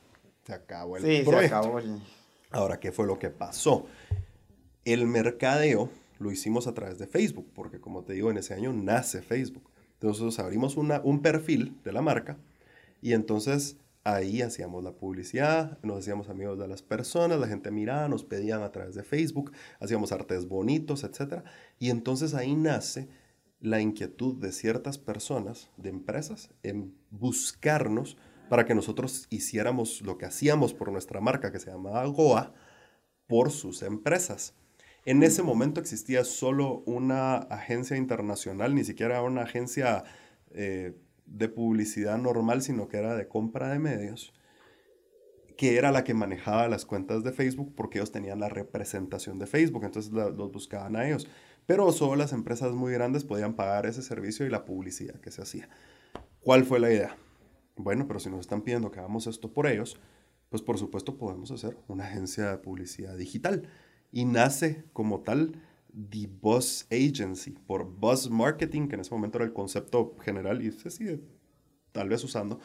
se 0.46 0.52
acabó 0.52 0.96
el 0.96 1.02
sí, 1.02 1.24
Se 1.24 1.46
acabó 1.46 1.80
Ahora, 2.52 2.78
¿qué 2.78 2.92
fue 2.92 3.06
lo 3.06 3.18
que 3.18 3.30
pasó? 3.30 3.86
El 4.84 5.06
mercadeo 5.06 5.90
lo 6.22 6.30
hicimos 6.30 6.66
a 6.66 6.74
través 6.74 6.98
de 6.98 7.06
Facebook, 7.06 7.50
porque 7.54 7.80
como 7.80 8.04
te 8.04 8.14
digo, 8.14 8.30
en 8.30 8.38
ese 8.38 8.54
año 8.54 8.72
nace 8.72 9.20
Facebook. 9.20 9.68
Entonces 9.94 10.38
abrimos 10.38 10.76
un 10.76 11.22
perfil 11.22 11.76
de 11.84 11.92
la 11.92 12.02
marca 12.02 12.38
y 13.00 13.12
entonces 13.12 13.76
ahí 14.04 14.42
hacíamos 14.42 14.82
la 14.82 14.92
publicidad, 14.92 15.78
nos 15.82 15.98
hacíamos 15.98 16.28
amigos 16.28 16.58
de 16.58 16.66
las 16.66 16.82
personas, 16.82 17.38
la 17.38 17.46
gente 17.46 17.70
miraba, 17.70 18.08
nos 18.08 18.24
pedían 18.24 18.62
a 18.62 18.72
través 18.72 18.94
de 18.94 19.04
Facebook, 19.04 19.52
hacíamos 19.80 20.10
artes 20.12 20.48
bonitos, 20.48 21.04
etc. 21.04 21.42
Y 21.78 21.90
entonces 21.90 22.34
ahí 22.34 22.56
nace 22.56 23.08
la 23.60 23.80
inquietud 23.80 24.34
de 24.34 24.50
ciertas 24.50 24.98
personas, 24.98 25.70
de 25.76 25.90
empresas, 25.90 26.50
en 26.64 26.96
buscarnos 27.10 28.16
para 28.48 28.66
que 28.66 28.74
nosotros 28.74 29.26
hiciéramos 29.30 30.02
lo 30.02 30.18
que 30.18 30.26
hacíamos 30.26 30.74
por 30.74 30.90
nuestra 30.90 31.20
marca 31.20 31.52
que 31.52 31.60
se 31.60 31.70
llamaba 31.70 32.04
Goa 32.06 32.54
por 33.28 33.50
sus 33.50 33.82
empresas. 33.82 34.54
En 35.04 35.22
ese 35.22 35.42
momento 35.42 35.80
existía 35.80 36.24
solo 36.24 36.82
una 36.86 37.36
agencia 37.36 37.96
internacional, 37.96 38.74
ni 38.74 38.84
siquiera 38.84 39.22
una 39.22 39.42
agencia 39.42 40.04
eh, 40.52 40.96
de 41.26 41.48
publicidad 41.48 42.18
normal, 42.18 42.62
sino 42.62 42.88
que 42.88 42.98
era 42.98 43.16
de 43.16 43.26
compra 43.26 43.70
de 43.70 43.78
medios, 43.78 44.32
que 45.56 45.76
era 45.76 45.90
la 45.90 46.04
que 46.04 46.14
manejaba 46.14 46.68
las 46.68 46.86
cuentas 46.86 47.24
de 47.24 47.32
Facebook 47.32 47.74
porque 47.74 47.98
ellos 47.98 48.12
tenían 48.12 48.40
la 48.40 48.48
representación 48.48 49.38
de 49.38 49.46
Facebook, 49.46 49.84
entonces 49.84 50.12
los 50.12 50.52
buscaban 50.52 50.96
a 50.96 51.06
ellos. 51.06 51.28
Pero 51.66 51.90
solo 51.92 52.16
las 52.16 52.32
empresas 52.32 52.72
muy 52.72 52.92
grandes 52.92 53.24
podían 53.24 53.54
pagar 53.54 53.86
ese 53.86 54.02
servicio 54.02 54.46
y 54.46 54.50
la 54.50 54.64
publicidad 54.64 55.20
que 55.20 55.30
se 55.30 55.42
hacía. 55.42 55.68
¿Cuál 56.40 56.64
fue 56.64 56.80
la 56.80 56.92
idea? 56.92 57.16
bueno, 57.76 58.06
pero 58.06 58.20
si 58.20 58.30
nos 58.30 58.40
están 58.40 58.62
pidiendo 58.62 58.90
que 58.90 59.00
hagamos 59.00 59.26
esto 59.26 59.52
por 59.52 59.66
ellos, 59.66 59.98
pues 60.48 60.62
por 60.62 60.78
supuesto 60.78 61.16
podemos 61.16 61.50
hacer 61.50 61.76
una 61.88 62.04
agencia 62.04 62.50
de 62.50 62.58
publicidad 62.58 63.16
digital. 63.16 63.68
Y 64.12 64.24
nace 64.24 64.84
como 64.92 65.20
tal 65.20 65.60
The 65.92 66.28
Buzz 66.40 66.86
Agency, 66.90 67.50
por 67.50 67.84
Buzz 67.84 68.30
Marketing, 68.30 68.86
que 68.86 68.94
en 68.94 69.00
ese 69.00 69.14
momento 69.14 69.38
era 69.38 69.46
el 69.46 69.52
concepto 69.52 70.16
general 70.20 70.62
y 70.62 70.70
se 70.70 70.90
sigue 70.90 71.20
tal 71.92 72.08
vez 72.08 72.22
usando, 72.24 72.60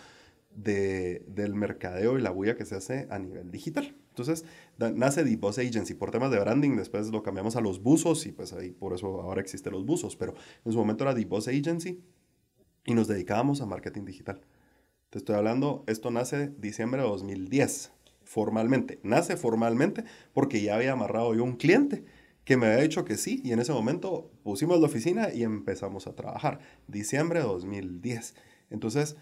de, 0.56 1.24
del 1.28 1.54
mercadeo 1.54 2.18
y 2.18 2.22
la 2.22 2.32
bulla 2.32 2.56
que 2.56 2.66
se 2.66 2.76
hace 2.76 3.08
a 3.10 3.20
nivel 3.20 3.52
digital. 3.52 3.96
Entonces, 4.10 4.46
nace 4.78 5.24
The 5.24 5.36
Buzz 5.36 5.60
Agency 5.60 5.94
por 5.94 6.10
temas 6.10 6.32
de 6.32 6.40
branding, 6.40 6.76
después 6.76 7.08
lo 7.10 7.22
cambiamos 7.22 7.56
a 7.56 7.62
los 7.62 7.84
buzos 7.84 8.26
y 8.26 8.32
pues 8.32 8.54
ahí 8.54 8.72
por 8.72 8.94
eso 8.94 9.22
ahora 9.22 9.42
existen 9.42 9.74
los 9.74 9.86
buzos, 9.86 10.16
pero 10.16 10.34
en 10.66 10.72
su 10.72 10.78
momento 10.78 11.04
era 11.04 11.14
The 11.14 11.26
Buzz 11.26 11.48
Agency 11.48 12.02
y 12.86 12.94
nos 12.96 13.08
dedicábamos 13.08 13.62
a 13.62 13.68
marketing 13.68 14.06
digital. 14.06 14.42
Te 15.12 15.20
estoy 15.20 15.36
hablando, 15.36 15.84
esto 15.88 16.10
nace 16.10 16.52
diciembre 16.58 17.02
de 17.04 17.08
2010, 17.08 17.92
formalmente. 18.28 19.00
Nace 19.04 19.38
formalmente 19.38 20.04
porque 20.34 20.62
ya 20.62 20.76
había 20.76 20.92
amarrado 20.92 21.34
yo 21.34 21.44
un 21.44 21.56
cliente 21.56 22.04
que 22.44 22.58
me 22.58 22.68
había 22.68 22.84
dicho 22.84 23.06
que 23.06 23.18
sí 23.18 23.42
y 23.44 23.52
en 23.52 23.60
ese 23.60 23.72
momento 23.74 24.32
pusimos 24.44 24.80
la 24.80 24.86
oficina 24.86 25.34
y 25.34 25.44
empezamos 25.44 26.08
a 26.08 26.16
trabajar. 26.16 26.60
Diciembre 26.88 27.40
de 27.40 27.46
2010. 27.46 28.36
Entonces, 28.70 29.18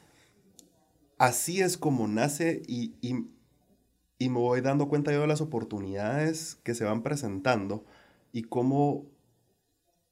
así 1.18 1.62
es 1.62 1.78
como 1.78 2.08
nace 2.08 2.62
y, 2.68 2.96
y, 3.02 4.30
me 4.30 4.40
voy 4.40 4.62
dando 4.62 4.90
cuenta 4.90 5.12
yo 5.12 5.22
de 5.22 5.28
las 5.28 5.42
oportunidades 5.42 6.56
que 6.64 6.74
se 6.74 6.84
van 6.84 7.04
presentando 7.04 7.86
y 8.32 8.44
cómo 8.44 9.06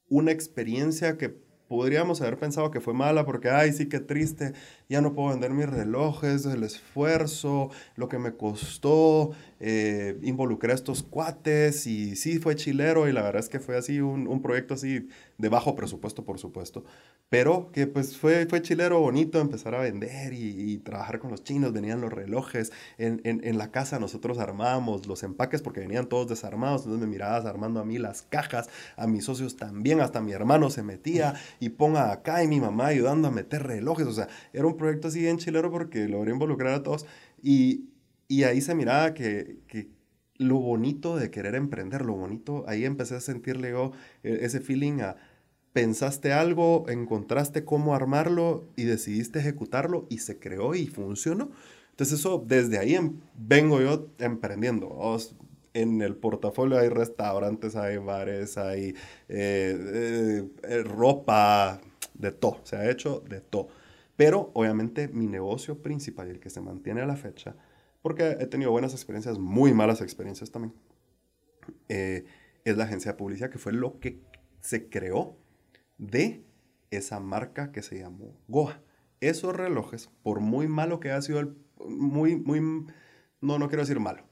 una 0.08 0.30
experiencia 0.30 1.18
que 1.18 1.43
podríamos 1.74 2.20
haber 2.20 2.38
pensado 2.38 2.70
que 2.70 2.80
fue 2.80 2.94
mala 2.94 3.26
porque, 3.26 3.50
ay, 3.50 3.72
sí, 3.72 3.88
qué 3.88 3.98
triste, 3.98 4.52
ya 4.88 5.00
no 5.00 5.12
puedo 5.12 5.30
vender 5.30 5.50
mis 5.50 5.68
relojes, 5.68 6.46
el 6.46 6.62
esfuerzo, 6.62 7.70
lo 7.96 8.08
que 8.08 8.18
me 8.18 8.36
costó, 8.36 9.32
eh, 9.58 10.16
involucré 10.22 10.70
a 10.70 10.76
estos 10.76 11.02
cuates 11.02 11.88
y 11.88 12.14
sí, 12.14 12.38
fue 12.38 12.54
chilero 12.54 13.08
y 13.08 13.12
la 13.12 13.22
verdad 13.22 13.40
es 13.40 13.48
que 13.48 13.58
fue 13.58 13.76
así 13.76 14.00
un, 14.00 14.28
un 14.28 14.40
proyecto 14.40 14.74
así 14.74 15.08
de 15.36 15.48
bajo 15.48 15.74
presupuesto, 15.74 16.24
por 16.24 16.38
supuesto, 16.38 16.84
pero 17.28 17.72
que 17.72 17.88
pues 17.88 18.16
fue, 18.16 18.46
fue 18.46 18.62
chilero 18.62 19.00
bonito 19.00 19.40
empezar 19.40 19.74
a 19.74 19.80
vender 19.80 20.32
y, 20.32 20.78
trabajar 20.84 21.18
con 21.18 21.30
los 21.30 21.42
chinos, 21.42 21.72
venían 21.72 22.00
los 22.00 22.12
relojes, 22.12 22.70
en, 22.98 23.20
en, 23.24 23.40
en, 23.42 23.58
la 23.58 23.70
casa 23.70 23.98
nosotros 23.98 24.38
armábamos 24.38 25.06
los 25.06 25.22
empaques 25.22 25.62
porque 25.62 25.80
venían 25.80 26.06
todos 26.08 26.28
desarmados, 26.28 26.82
entonces 26.82 27.00
me 27.00 27.10
mirabas 27.10 27.46
armando 27.46 27.80
a 27.80 27.84
mí 27.84 27.98
las 27.98 28.22
cajas, 28.22 28.68
a 28.96 29.06
mis 29.06 29.24
socios 29.24 29.56
también, 29.56 30.00
hasta 30.00 30.20
mi 30.20 30.32
hermano 30.32 30.70
se 30.70 30.82
metía 30.82 31.34
y 31.64 31.70
ponga 31.70 32.12
acá 32.12 32.42
y 32.44 32.48
mi 32.48 32.60
mamá 32.60 32.88
ayudando 32.88 33.28
a 33.28 33.30
meter 33.30 33.62
relojes, 33.62 34.06
o 34.06 34.12
sea, 34.12 34.28
era 34.52 34.66
un 34.66 34.76
proyecto 34.76 35.08
así 35.08 35.20
bien 35.20 35.38
chilero 35.38 35.70
porque 35.70 36.08
logré 36.08 36.32
involucrar 36.32 36.74
a 36.74 36.82
todos 36.82 37.06
y, 37.42 37.88
y 38.28 38.42
ahí 38.44 38.60
se 38.60 38.74
miraba 38.74 39.14
que, 39.14 39.60
que 39.66 39.88
lo 40.36 40.58
bonito 40.58 41.16
de 41.16 41.30
querer 41.30 41.54
emprender, 41.54 42.04
lo 42.04 42.14
bonito, 42.14 42.64
ahí 42.68 42.84
empecé 42.84 43.14
a 43.14 43.20
sentirle 43.20 43.70
yo 43.70 43.92
e, 44.22 44.44
ese 44.44 44.60
feeling 44.60 45.00
a 45.00 45.16
pensaste 45.72 46.32
algo, 46.32 46.84
encontraste 46.88 47.64
cómo 47.64 47.94
armarlo 47.94 48.68
y 48.76 48.84
decidiste 48.84 49.38
ejecutarlo 49.40 50.06
y 50.10 50.18
se 50.18 50.38
creó 50.38 50.74
y 50.74 50.86
funcionó. 50.86 51.50
Entonces 51.90 52.20
eso, 52.20 52.44
desde 52.46 52.78
ahí 52.78 52.94
em, 52.94 53.20
vengo 53.36 53.80
yo 53.80 54.08
emprendiendo. 54.18 54.88
En 55.74 56.00
el 56.00 56.16
portafolio 56.16 56.78
hay 56.78 56.88
restaurantes, 56.88 57.76
hay 57.76 57.98
bares, 57.98 58.56
hay 58.56 58.94
eh, 59.28 60.48
eh, 60.62 60.82
ropa, 60.84 61.80
de 62.14 62.32
todo. 62.32 62.60
Se 62.62 62.76
ha 62.76 62.90
hecho 62.90 63.20
de 63.28 63.40
todo. 63.40 63.68
Pero 64.16 64.50
obviamente 64.54 65.08
mi 65.08 65.26
negocio 65.26 65.82
principal 65.82 66.28
y 66.28 66.30
el 66.30 66.40
que 66.40 66.50
se 66.50 66.60
mantiene 66.60 67.02
a 67.02 67.06
la 67.06 67.16
fecha, 67.16 67.56
porque 68.02 68.36
he 68.40 68.46
tenido 68.46 68.70
buenas 68.70 68.92
experiencias, 68.92 69.38
muy 69.38 69.74
malas 69.74 70.00
experiencias 70.00 70.50
también, 70.50 70.74
eh, 71.88 72.24
es 72.64 72.76
la 72.76 72.84
agencia 72.84 73.12
de 73.12 73.18
publicidad, 73.18 73.50
que 73.50 73.58
fue 73.58 73.72
lo 73.72 73.98
que 73.98 74.20
se 74.60 74.88
creó 74.88 75.36
de 75.98 76.44
esa 76.90 77.18
marca 77.18 77.72
que 77.72 77.82
se 77.82 77.98
llamó 77.98 78.36
Goa. 78.46 78.80
Esos 79.20 79.56
relojes, 79.56 80.10
por 80.22 80.40
muy 80.40 80.68
malo 80.68 81.00
que 81.00 81.10
ha 81.10 81.20
sido 81.20 81.40
el, 81.40 81.56
muy, 81.88 82.36
muy, 82.36 82.60
no, 83.40 83.58
no 83.58 83.68
quiero 83.68 83.82
decir 83.82 83.98
malo, 83.98 84.24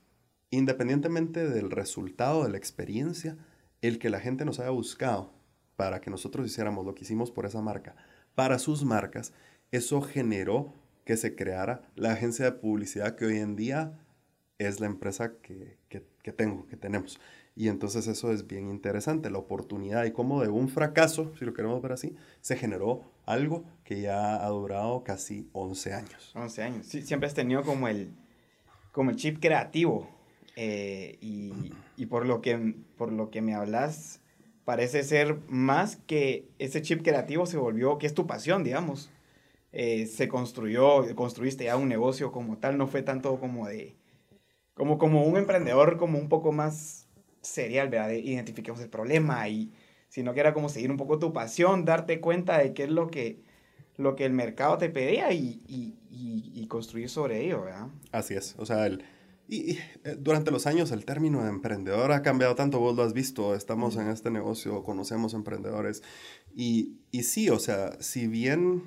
independientemente 0.53 1.49
del 1.49 1.71
resultado 1.71 2.45
de 2.45 2.51
la 2.51 2.59
experiencia, 2.59 3.37
el 3.81 3.99
que 3.99 4.11
la 4.11 4.21
gente 4.21 4.45
nos 4.45 4.61
haya 4.61 4.71
buscado 4.71 5.33
para 5.77 6.01
que 6.01 6.11
nosotros 6.11 6.47
hiciéramos 6.47 6.87
lo 6.87 6.95
que 6.95 7.03
hicimos 7.03 7.33
por 7.33 7.47
esa 7.47 7.63
marca, 7.63 7.97
para 8.35 8.59
sus 8.59 8.85
marcas, 8.85 9.33
eso 9.73 10.03
generó 10.03 10.75
que 11.05 11.17
se 11.17 11.35
creara 11.35 11.83
la 11.97 12.13
agencia 12.13 12.45
de 12.45 12.53
publicidad 12.53 13.17
que 13.17 13.25
hoy 13.25 13.39
en 13.39 13.57
día 13.57 13.99
es 14.59 14.79
la 14.79 14.87
empresa 14.87 15.33
que, 15.43 15.79
que, 15.89 16.33
tengo, 16.33 16.67
que 16.67 16.77
tenemos. 16.77 17.19
Y 17.57 17.69
entonces 17.69 18.07
eso 18.07 18.31
es 18.31 18.47
bien 18.47 18.69
interesante, 18.69 19.31
la 19.31 19.39
oportunidad 19.39 20.05
y 20.05 20.13
cómo 20.13 20.43
de 20.43 20.49
un 20.49 20.69
fracaso, 20.69 21.33
si 21.39 21.47
lo 21.47 21.55
queremos 21.55 21.81
ver 21.83 21.93
así, 21.93 22.15
se 22.43 22.57
generó 22.57 23.03
algo 23.25 23.65
que 23.85 24.03
ya 24.03 24.45
ha 24.45 24.49
durado 24.49 25.03
casi 25.03 25.49
11 25.53 25.95
años. 25.95 26.33
11 26.35 26.63
años. 26.63 26.87
Sí, 26.87 27.03
siempre 27.03 27.27
has 27.27 27.35
tenido 27.35 27.63
como 27.63 27.89
el, 27.89 28.13
como 28.93 29.11
el 29.11 29.17
chip 29.17 29.41
creativo. 29.41 30.22
Eh, 30.57 31.19
y, 31.21 31.73
y, 31.97 32.07
por, 32.07 32.27
lo 32.27 32.41
que, 32.41 32.75
por 32.97 33.13
lo 33.13 33.31
que 33.31 33.41
me 33.41 33.55
hablas, 33.55 34.21
parece 34.65 35.03
ser 35.03 35.39
más 35.49 35.97
que 35.97 36.47
ese 36.59 36.83
chip 36.83 37.03
creativo 37.03 37.47
se 37.47 37.57
volvió, 37.57 37.99
que 37.99 38.07
es 38.07 38.15
tu 38.15 38.27
pasión, 38.27 38.65
digamos. 38.65 39.11
Eh, 39.73 40.07
se 40.07 40.29
construyó, 40.29 41.15
construiste 41.15 41.65
ya 41.65 41.77
un 41.77 41.89
negocio 41.89 42.31
como 42.31 42.59
tal, 42.59 42.77
no 42.77 42.87
fue 42.87 43.03
tanto 43.03 43.41
como 43.41 43.67
de, 43.67 43.97
como, 44.75 44.99
como 44.99 45.25
un 45.25 45.39
emprendedor 45.39 45.97
como 45.97 46.19
un 46.19 46.29
poco 46.29 46.53
más 46.53 47.09
serial, 47.41 47.89
¿verdad? 47.89 48.11
Identifiquemos 48.11 48.81
el 48.81 48.91
problema 48.91 49.49
y 49.49 49.73
sino 50.13 50.35
que 50.35 50.41
era 50.41 50.53
como 50.53 50.69
seguir 50.69 50.91
un 50.91 50.99
poco 50.99 51.19
tu 51.19 51.33
pasión, 51.33 51.87
darte 51.87 52.21
cuenta 52.21 52.59
de 52.59 52.75
qué 52.75 52.83
es 52.83 52.91
lo 52.91 53.11
que, 53.11 53.41
lo 53.97 54.15
que 54.15 54.27
el 54.27 54.35
mercado 54.35 54.77
te 54.77 54.91
pedía 54.91 55.33
y, 55.33 55.63
y, 55.67 55.95
y, 56.11 56.67
construir 56.67 57.09
sobre 57.09 57.41
ello, 57.47 57.63
¿verdad? 57.63 57.89
Así 58.13 58.35
es, 58.35 58.55
o 58.59 58.67
sea, 58.67 58.85
el, 58.85 59.03
y, 59.49 59.79
eh, 60.05 60.17
durante 60.19 60.51
los 60.51 60.67
años 60.67 60.91
el 60.93 61.05
término 61.05 61.43
de 61.43 61.49
emprendedor 61.51 62.13
ha 62.13 62.23
cambiado 62.23 62.55
tanto, 62.55 62.79
vos 62.79 62.97
lo 62.97 63.03
has 63.03 63.13
visto, 63.13 63.55
estamos 63.55 63.97
en 63.97 64.09
este 64.09 64.31
negocio, 64.31 64.83
conocemos 64.83 65.35
emprendedores 65.35 66.03
y, 66.55 66.99
y 67.11 67.25
sí, 67.25 67.51
o 67.51 67.59
sea, 67.59 68.01
si 68.01 68.27
bien 68.27 68.83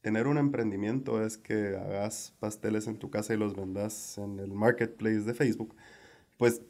tener 0.00 0.26
un 0.26 0.38
emprendimiento 0.38 1.24
es 1.24 1.38
que 1.38 1.76
hagas 1.76 2.34
pasteles 2.38 2.86
en 2.86 2.98
tu 2.98 3.10
casa 3.10 3.34
y 3.34 3.38
los 3.38 3.56
vendas 3.56 4.18
en 4.18 4.38
el 4.38 4.52
marketplace 4.52 5.20
de 5.20 5.34
Facebook, 5.34 5.74
pues 6.36 6.62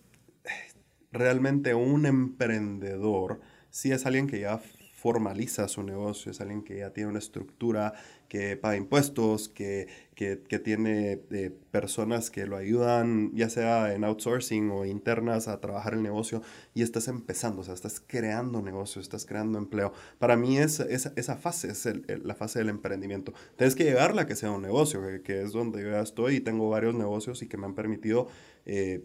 realmente 1.10 1.74
un 1.74 2.06
emprendedor 2.06 3.40
si 3.70 3.90
es 3.90 4.06
alguien 4.06 4.28
que 4.28 4.38
ya 4.38 4.60
formaliza 5.04 5.68
su 5.68 5.82
negocio, 5.82 6.32
es 6.32 6.40
alguien 6.40 6.62
que 6.62 6.78
ya 6.78 6.94
tiene 6.94 7.10
una 7.10 7.18
estructura, 7.18 7.92
que 8.26 8.56
paga 8.56 8.76
impuestos, 8.76 9.50
que, 9.50 9.86
que, 10.14 10.58
tiene 10.58 11.20
eh, 11.30 11.50
personas 11.70 12.30
que 12.30 12.46
lo 12.46 12.56
ayudan, 12.56 13.30
ya 13.34 13.50
sea 13.50 13.92
en 13.92 14.02
outsourcing 14.02 14.70
o 14.70 14.86
internas, 14.86 15.46
a 15.46 15.60
trabajar 15.60 15.92
el 15.92 16.02
negocio 16.02 16.40
y 16.72 16.80
estás 16.80 17.08
empezando, 17.08 17.60
o 17.60 17.64
sea, 17.64 17.74
estás 17.74 18.00
creando 18.00 18.62
negocio, 18.62 19.02
estás 19.02 19.26
creando 19.26 19.58
empleo. 19.58 19.92
Para 20.18 20.38
mí 20.38 20.56
es, 20.56 20.80
esa, 20.80 21.36
fase 21.36 21.72
es 21.72 21.86
la 22.24 22.34
fase 22.34 22.60
del 22.60 22.70
emprendimiento. 22.70 23.34
Tienes 23.58 23.74
que 23.74 23.84
llegarla 23.84 24.22
a 24.22 24.26
que 24.26 24.36
sea 24.36 24.52
un 24.52 24.62
negocio, 24.62 25.02
que, 25.02 25.20
que, 25.20 25.42
es 25.42 25.52
donde 25.52 25.82
yo 25.82 25.90
ya 25.90 26.00
estoy 26.00 26.36
y 26.36 26.40
tengo 26.40 26.70
varios 26.70 26.94
negocios 26.94 27.42
y 27.42 27.46
que 27.46 27.58
me 27.58 27.66
han 27.66 27.74
permitido 27.74 28.28
eh, 28.64 29.04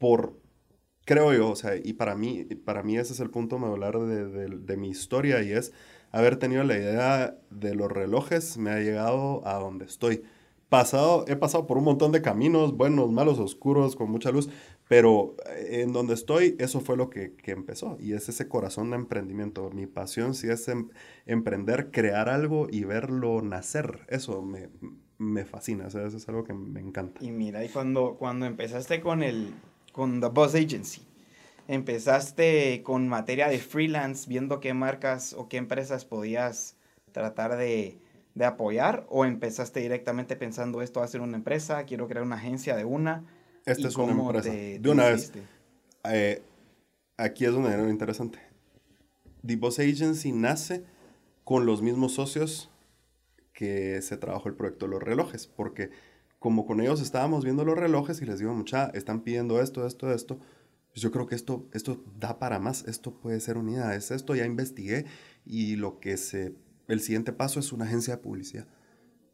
por 0.00 0.34
creo 1.06 1.32
yo, 1.32 1.50
o 1.50 1.56
sea, 1.56 1.76
y 1.76 1.94
para 1.94 2.14
mí, 2.16 2.44
para 2.64 2.82
mí 2.82 2.98
ese 2.98 3.14
es 3.14 3.20
el 3.20 3.30
punto 3.30 3.58
medular 3.58 3.98
de, 3.98 4.26
de, 4.26 4.48
de, 4.58 4.76
mi 4.76 4.90
historia 4.90 5.42
y 5.42 5.52
es 5.52 5.72
haber 6.10 6.36
tenido 6.36 6.64
la 6.64 6.76
idea 6.76 7.38
de 7.50 7.74
los 7.74 7.90
relojes 7.90 8.58
me 8.58 8.70
ha 8.70 8.80
llegado 8.80 9.46
a 9.46 9.54
donde 9.54 9.86
estoy. 9.86 10.24
Pasado, 10.68 11.24
he 11.28 11.36
pasado 11.36 11.68
por 11.68 11.78
un 11.78 11.84
montón 11.84 12.10
de 12.10 12.22
caminos, 12.22 12.76
buenos, 12.76 13.12
malos, 13.12 13.38
oscuros, 13.38 13.94
con 13.94 14.10
mucha 14.10 14.32
luz, 14.32 14.50
pero 14.88 15.36
eh, 15.48 15.82
en 15.82 15.92
donde 15.92 16.14
estoy, 16.14 16.56
eso 16.58 16.80
fue 16.80 16.96
lo 16.96 17.08
que, 17.08 17.36
que 17.36 17.52
empezó 17.52 17.96
y 18.00 18.14
es 18.14 18.28
ese 18.28 18.48
corazón 18.48 18.90
de 18.90 18.96
emprendimiento. 18.96 19.70
Mi 19.70 19.86
pasión 19.86 20.34
sí 20.34 20.48
es 20.48 20.66
em, 20.66 20.88
emprender, 21.24 21.92
crear 21.92 22.28
algo 22.28 22.66
y 22.68 22.82
verlo 22.82 23.42
nacer. 23.42 24.00
Eso 24.08 24.42
me, 24.42 24.68
me 25.18 25.44
fascina, 25.44 25.86
o 25.86 25.90
sea, 25.90 26.04
eso 26.04 26.16
es 26.16 26.28
algo 26.28 26.42
que 26.42 26.52
me 26.52 26.80
encanta. 26.80 27.24
Y 27.24 27.30
mira, 27.30 27.64
y 27.64 27.68
cuando, 27.68 28.16
cuando 28.18 28.46
empezaste 28.46 29.00
con 29.00 29.22
el, 29.22 29.54
con 29.96 30.20
The 30.20 30.28
Buzz 30.28 30.54
Agency. 30.54 31.00
Empezaste 31.68 32.82
con 32.82 33.08
materia 33.08 33.48
de 33.48 33.58
freelance, 33.58 34.28
viendo 34.28 34.60
qué 34.60 34.74
marcas 34.74 35.32
o 35.32 35.48
qué 35.48 35.56
empresas 35.56 36.04
podías 36.04 36.76
tratar 37.12 37.56
de, 37.56 37.96
de 38.34 38.44
apoyar, 38.44 39.06
o 39.08 39.24
empezaste 39.24 39.80
directamente 39.80 40.36
pensando 40.36 40.82
esto 40.82 41.00
va 41.00 41.06
a 41.06 41.08
ser 41.08 41.22
una 41.22 41.38
empresa, 41.38 41.84
quiero 41.86 42.06
crear 42.08 42.24
una 42.24 42.36
agencia 42.36 42.76
de 42.76 42.84
una. 42.84 43.24
Esta 43.64 43.88
es 43.88 43.96
una 43.96 44.12
empresa. 44.12 44.50
de 44.52 44.90
una 44.90 45.06
vez. 45.06 45.32
Eh, 46.04 46.42
aquí 47.16 47.46
es 47.46 47.52
donde 47.52 47.72
era 47.72 47.88
interesante. 47.88 48.38
The 49.46 49.56
Boss 49.56 49.78
Agency 49.78 50.30
nace 50.30 50.84
con 51.42 51.64
los 51.64 51.80
mismos 51.80 52.12
socios 52.12 52.70
que 53.54 54.02
se 54.02 54.18
trabajó 54.18 54.50
el 54.50 54.56
proyecto 54.56 54.84
de 54.84 54.90
los 54.90 55.02
relojes, 55.02 55.46
porque 55.46 55.88
como 56.46 56.64
con 56.64 56.80
ellos 56.80 57.00
estábamos 57.00 57.42
viendo 57.42 57.64
los 57.64 57.76
relojes 57.76 58.22
y 58.22 58.24
les 58.24 58.38
digo, 58.38 58.54
mucha, 58.54 58.86
están 58.90 59.22
pidiendo 59.22 59.60
esto, 59.60 59.84
esto, 59.84 60.12
esto, 60.12 60.38
pues 60.92 61.02
yo 61.02 61.10
creo 61.10 61.26
que 61.26 61.34
esto, 61.34 61.68
esto 61.72 62.04
da 62.20 62.38
para 62.38 62.60
más, 62.60 62.84
esto 62.86 63.18
puede 63.18 63.40
ser 63.40 63.58
unidad, 63.58 63.96
es 63.96 64.12
esto, 64.12 64.36
ya 64.36 64.46
investigué 64.46 65.06
y 65.44 65.74
lo 65.74 65.98
que 65.98 66.16
se, 66.16 66.54
el 66.86 67.00
siguiente 67.00 67.32
paso 67.32 67.58
es 67.58 67.72
una 67.72 67.84
agencia 67.84 68.14
de 68.14 68.22
publicidad. 68.22 68.68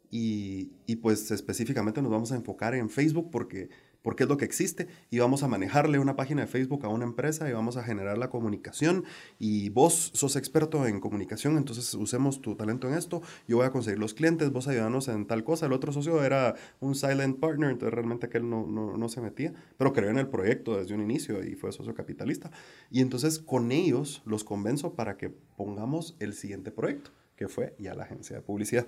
Y, 0.09 0.71
y 0.87 0.95
pues 0.95 1.29
específicamente 1.29 2.01
nos 2.01 2.09
vamos 2.09 2.31
a 2.31 2.35
enfocar 2.35 2.73
en 2.73 2.89
Facebook 2.89 3.29
porque 3.29 3.69
porque 4.03 4.23
es 4.23 4.29
lo 4.29 4.37
que 4.37 4.45
existe 4.45 4.87
y 5.09 5.17
vamos 5.17 5.41
a 5.41 5.47
manejarle 5.47 5.97
una 5.97 6.15
página 6.15 6.41
de 6.41 6.47
Facebook 6.47 6.85
a 6.85 6.89
una 6.89 7.05
empresa 7.05 7.49
y 7.49 7.53
vamos 7.53 7.77
a 7.77 7.83
generar 7.83 8.17
la 8.17 8.29
comunicación 8.29 9.05
y 9.39 9.69
vos 9.69 10.11
sos 10.13 10.35
experto 10.35 10.85
en 10.85 10.99
comunicación, 10.99 11.57
entonces 11.57 11.91
usemos 11.95 12.41
tu 12.41 12.55
talento 12.55 12.87
en 12.87 12.93
esto, 12.93 13.21
yo 13.47 13.57
voy 13.57 13.65
a 13.65 13.71
conseguir 13.71 13.97
los 13.97 14.13
clientes, 14.13 14.51
vos 14.51 14.67
ayudanos 14.67 15.07
en 15.07 15.25
tal 15.25 15.43
cosa, 15.43 15.65
el 15.65 15.73
otro 15.73 15.91
socio 15.91 16.23
era 16.23 16.55
un 16.79 16.93
silent 16.93 17.39
partner, 17.39 17.71
entonces 17.71 17.93
realmente 17.93 18.27
aquel 18.27 18.47
no, 18.47 18.67
no, 18.67 18.97
no 18.97 19.09
se 19.09 19.21
metía, 19.21 19.53
pero 19.77 19.93
creó 19.93 20.09
en 20.09 20.19
el 20.19 20.27
proyecto 20.27 20.77
desde 20.77 20.93
un 20.93 21.01
inicio 21.01 21.43
y 21.43 21.55
fue 21.55 21.71
socio 21.71 21.93
capitalista. 21.93 22.51
Y 22.91 23.01
entonces 23.01 23.39
con 23.39 23.71
ellos 23.71 24.21
los 24.25 24.43
convenzo 24.43 24.93
para 24.93 25.17
que 25.17 25.29
pongamos 25.29 26.15
el 26.19 26.33
siguiente 26.33 26.71
proyecto, 26.71 27.11
que 27.37 27.47
fue 27.47 27.75
ya 27.79 27.95
la 27.95 28.03
agencia 28.03 28.35
de 28.35 28.41
publicidad. 28.41 28.85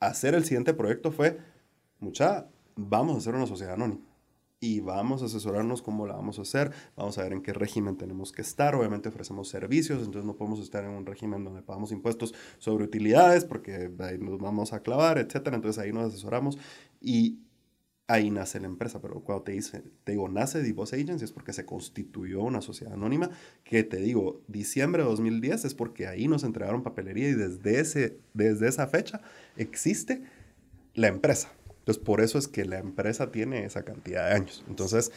Hacer 0.00 0.34
el 0.34 0.44
siguiente 0.44 0.74
proyecto 0.74 1.12
fue, 1.12 1.38
mucha, 2.00 2.48
vamos 2.74 3.14
a 3.14 3.18
hacer 3.18 3.34
una 3.34 3.46
sociedad 3.46 3.74
anónima 3.74 4.05
y 4.60 4.80
vamos 4.80 5.22
a 5.22 5.26
asesorarnos 5.26 5.82
cómo 5.82 6.06
la 6.06 6.14
vamos 6.14 6.38
a 6.38 6.42
hacer, 6.42 6.72
vamos 6.96 7.18
a 7.18 7.22
ver 7.22 7.32
en 7.32 7.42
qué 7.42 7.52
régimen 7.52 7.96
tenemos 7.96 8.32
que 8.32 8.42
estar, 8.42 8.74
obviamente 8.74 9.08
ofrecemos 9.08 9.48
servicios, 9.48 9.98
entonces 9.98 10.24
no 10.24 10.36
podemos 10.36 10.60
estar 10.60 10.84
en 10.84 10.90
un 10.90 11.04
régimen 11.04 11.44
donde 11.44 11.62
pagamos 11.62 11.92
impuestos 11.92 12.34
sobre 12.58 12.84
utilidades 12.84 13.44
porque 13.44 13.90
ahí 14.00 14.18
nos 14.18 14.38
vamos 14.38 14.72
a 14.72 14.80
clavar, 14.80 15.18
etcétera, 15.18 15.56
entonces 15.56 15.82
ahí 15.82 15.92
nos 15.92 16.08
asesoramos 16.08 16.58
y 17.00 17.40
ahí 18.08 18.30
nace 18.30 18.60
la 18.60 18.66
empresa, 18.66 19.00
pero 19.00 19.20
cuando 19.20 19.44
te, 19.44 19.52
dice, 19.52 19.82
te 20.04 20.12
digo 20.12 20.28
nace 20.28 20.62
Divorce 20.62 20.96
Agency 20.96 21.24
es 21.24 21.32
porque 21.32 21.52
se 21.52 21.66
constituyó 21.66 22.42
una 22.42 22.60
sociedad 22.60 22.94
anónima, 22.94 23.30
que 23.64 23.82
te 23.82 23.98
digo, 23.98 24.42
diciembre 24.46 25.02
de 25.02 25.08
2010 25.08 25.64
es 25.64 25.74
porque 25.74 26.06
ahí 26.06 26.28
nos 26.28 26.44
entregaron 26.44 26.82
papelería 26.82 27.28
y 27.28 27.34
desde, 27.34 27.80
ese, 27.80 28.20
desde 28.32 28.68
esa 28.68 28.86
fecha 28.86 29.20
existe 29.56 30.22
la 30.94 31.08
empresa. 31.08 31.55
Entonces, 31.86 32.02
por 32.02 32.20
eso 32.20 32.36
es 32.36 32.48
que 32.48 32.64
la 32.64 32.80
empresa 32.80 33.30
tiene 33.30 33.64
esa 33.64 33.84
cantidad 33.84 34.28
de 34.28 34.34
años. 34.34 34.64
Entonces, 34.68 35.12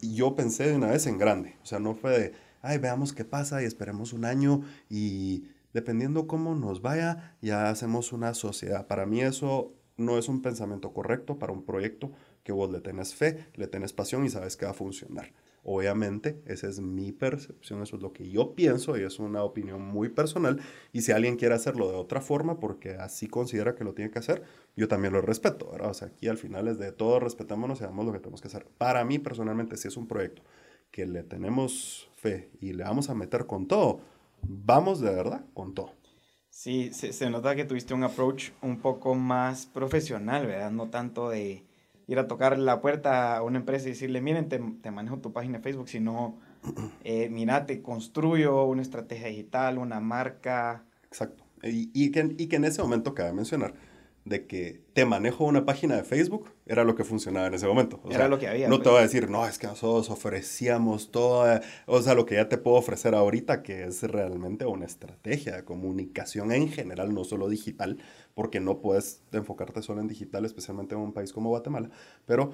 yo 0.00 0.36
pensé 0.36 0.68
de 0.68 0.76
una 0.76 0.86
vez 0.86 1.08
en 1.08 1.18
grande. 1.18 1.56
O 1.64 1.66
sea, 1.66 1.80
no 1.80 1.96
fue 1.96 2.16
de, 2.16 2.32
ay, 2.60 2.78
veamos 2.78 3.12
qué 3.12 3.24
pasa 3.24 3.60
y 3.60 3.64
esperemos 3.64 4.12
un 4.12 4.24
año 4.24 4.62
y 4.88 5.48
dependiendo 5.72 6.28
cómo 6.28 6.54
nos 6.54 6.80
vaya, 6.80 7.36
ya 7.42 7.70
hacemos 7.70 8.12
una 8.12 8.34
sociedad. 8.34 8.86
Para 8.86 9.04
mí 9.04 9.20
eso 9.20 9.74
no 9.96 10.16
es 10.16 10.28
un 10.28 10.42
pensamiento 10.42 10.92
correcto 10.92 11.40
para 11.40 11.52
un 11.52 11.64
proyecto 11.64 12.12
que 12.44 12.52
vos 12.52 12.70
le 12.70 12.80
tenés 12.80 13.16
fe, 13.16 13.48
le 13.56 13.66
tenés 13.66 13.92
pasión 13.92 14.24
y 14.24 14.30
sabes 14.30 14.56
que 14.56 14.64
va 14.64 14.70
a 14.70 14.74
funcionar. 14.74 15.32
Obviamente, 15.64 16.42
esa 16.46 16.68
es 16.68 16.80
mi 16.80 17.12
percepción, 17.12 17.82
eso 17.82 17.94
es 17.94 18.02
lo 18.02 18.12
que 18.12 18.28
yo 18.28 18.54
pienso 18.56 18.98
y 18.98 19.02
es 19.02 19.20
una 19.20 19.44
opinión 19.44 19.80
muy 19.80 20.08
personal. 20.08 20.60
Y 20.92 21.02
si 21.02 21.12
alguien 21.12 21.36
quiere 21.36 21.54
hacerlo 21.54 21.88
de 21.88 21.96
otra 21.96 22.20
forma 22.20 22.58
porque 22.58 22.96
así 22.96 23.28
considera 23.28 23.76
que 23.76 23.84
lo 23.84 23.94
tiene 23.94 24.10
que 24.10 24.18
hacer, 24.18 24.42
yo 24.76 24.88
también 24.88 25.12
lo 25.12 25.20
respeto, 25.20 25.70
¿verdad? 25.70 25.90
O 25.90 25.94
sea, 25.94 26.08
aquí 26.08 26.26
al 26.26 26.36
final 26.36 26.66
es 26.66 26.78
de 26.78 26.90
todo 26.90 27.20
respetémonos 27.20 27.80
y 27.80 27.84
hagamos 27.84 28.06
lo 28.06 28.12
que 28.12 28.18
tenemos 28.18 28.40
que 28.40 28.48
hacer. 28.48 28.66
Para 28.76 29.04
mí, 29.04 29.20
personalmente, 29.20 29.76
si 29.76 29.86
es 29.86 29.96
un 29.96 30.08
proyecto 30.08 30.42
que 30.90 31.06
le 31.06 31.22
tenemos 31.22 32.10
fe 32.16 32.50
y 32.60 32.72
le 32.72 32.82
vamos 32.82 33.08
a 33.08 33.14
meter 33.14 33.46
con 33.46 33.68
todo, 33.68 34.00
vamos 34.42 35.00
de 35.00 35.14
verdad 35.14 35.44
con 35.54 35.74
todo. 35.74 35.92
Sí, 36.50 36.92
se, 36.92 37.12
se 37.12 37.30
nota 37.30 37.54
que 37.54 37.64
tuviste 37.64 37.94
un 37.94 38.02
approach 38.02 38.50
un 38.62 38.80
poco 38.80 39.14
más 39.14 39.66
profesional, 39.66 40.46
¿verdad? 40.46 40.72
No 40.72 40.90
tanto 40.90 41.30
de 41.30 41.64
ir 42.06 42.18
a 42.18 42.26
tocar 42.26 42.58
la 42.58 42.80
puerta 42.80 43.36
a 43.36 43.42
una 43.42 43.58
empresa 43.58 43.86
y 43.86 43.92
decirle, 43.92 44.20
miren, 44.20 44.48
te, 44.48 44.58
te 44.58 44.90
manejo 44.90 45.18
tu 45.18 45.32
página 45.32 45.58
de 45.58 45.64
Facebook, 45.64 45.88
sino, 45.88 46.38
eh, 47.04 47.28
mira, 47.30 47.66
te 47.66 47.82
construyo 47.82 48.64
una 48.64 48.82
estrategia 48.82 49.28
digital, 49.28 49.78
una 49.78 50.00
marca. 50.00 50.84
Exacto. 51.04 51.44
Y, 51.62 51.90
y, 51.94 52.10
que, 52.10 52.34
y 52.38 52.46
que 52.48 52.56
en 52.56 52.64
ese 52.64 52.82
momento 52.82 53.14
cabe 53.14 53.32
mencionar 53.32 53.74
de 54.24 54.46
que 54.46 54.80
te 54.92 55.04
manejo 55.04 55.44
una 55.44 55.64
página 55.64 55.96
de 55.96 56.04
Facebook, 56.04 56.50
era 56.66 56.84
lo 56.84 56.94
que 56.94 57.02
funcionaba 57.02 57.48
en 57.48 57.54
ese 57.54 57.66
momento. 57.66 58.00
era 58.08 58.28
lo 58.28 58.38
que 58.38 58.46
había. 58.46 58.68
No 58.68 58.78
te 58.78 58.84
pues. 58.84 58.92
voy 58.92 58.98
a 59.00 59.02
decir, 59.02 59.28
no, 59.28 59.46
es 59.46 59.58
que 59.58 59.66
nosotros 59.66 60.10
ofrecíamos 60.10 61.10
todo, 61.10 61.60
o 61.86 62.02
sea, 62.02 62.14
lo 62.14 62.24
que 62.24 62.36
ya 62.36 62.48
te 62.48 62.56
puedo 62.56 62.76
ofrecer 62.76 63.14
ahorita, 63.14 63.62
que 63.62 63.84
es 63.84 64.02
realmente 64.02 64.64
una 64.64 64.86
estrategia 64.86 65.56
de 65.56 65.64
comunicación 65.64 66.52
en 66.52 66.68
general, 66.68 67.12
no 67.12 67.24
solo 67.24 67.48
digital, 67.48 67.98
porque 68.34 68.60
no 68.60 68.80
puedes 68.80 69.22
enfocarte 69.32 69.82
solo 69.82 70.00
en 70.00 70.08
digital, 70.08 70.44
especialmente 70.44 70.94
en 70.94 71.00
un 71.00 71.12
país 71.12 71.32
como 71.32 71.50
Guatemala, 71.50 71.90
pero... 72.26 72.52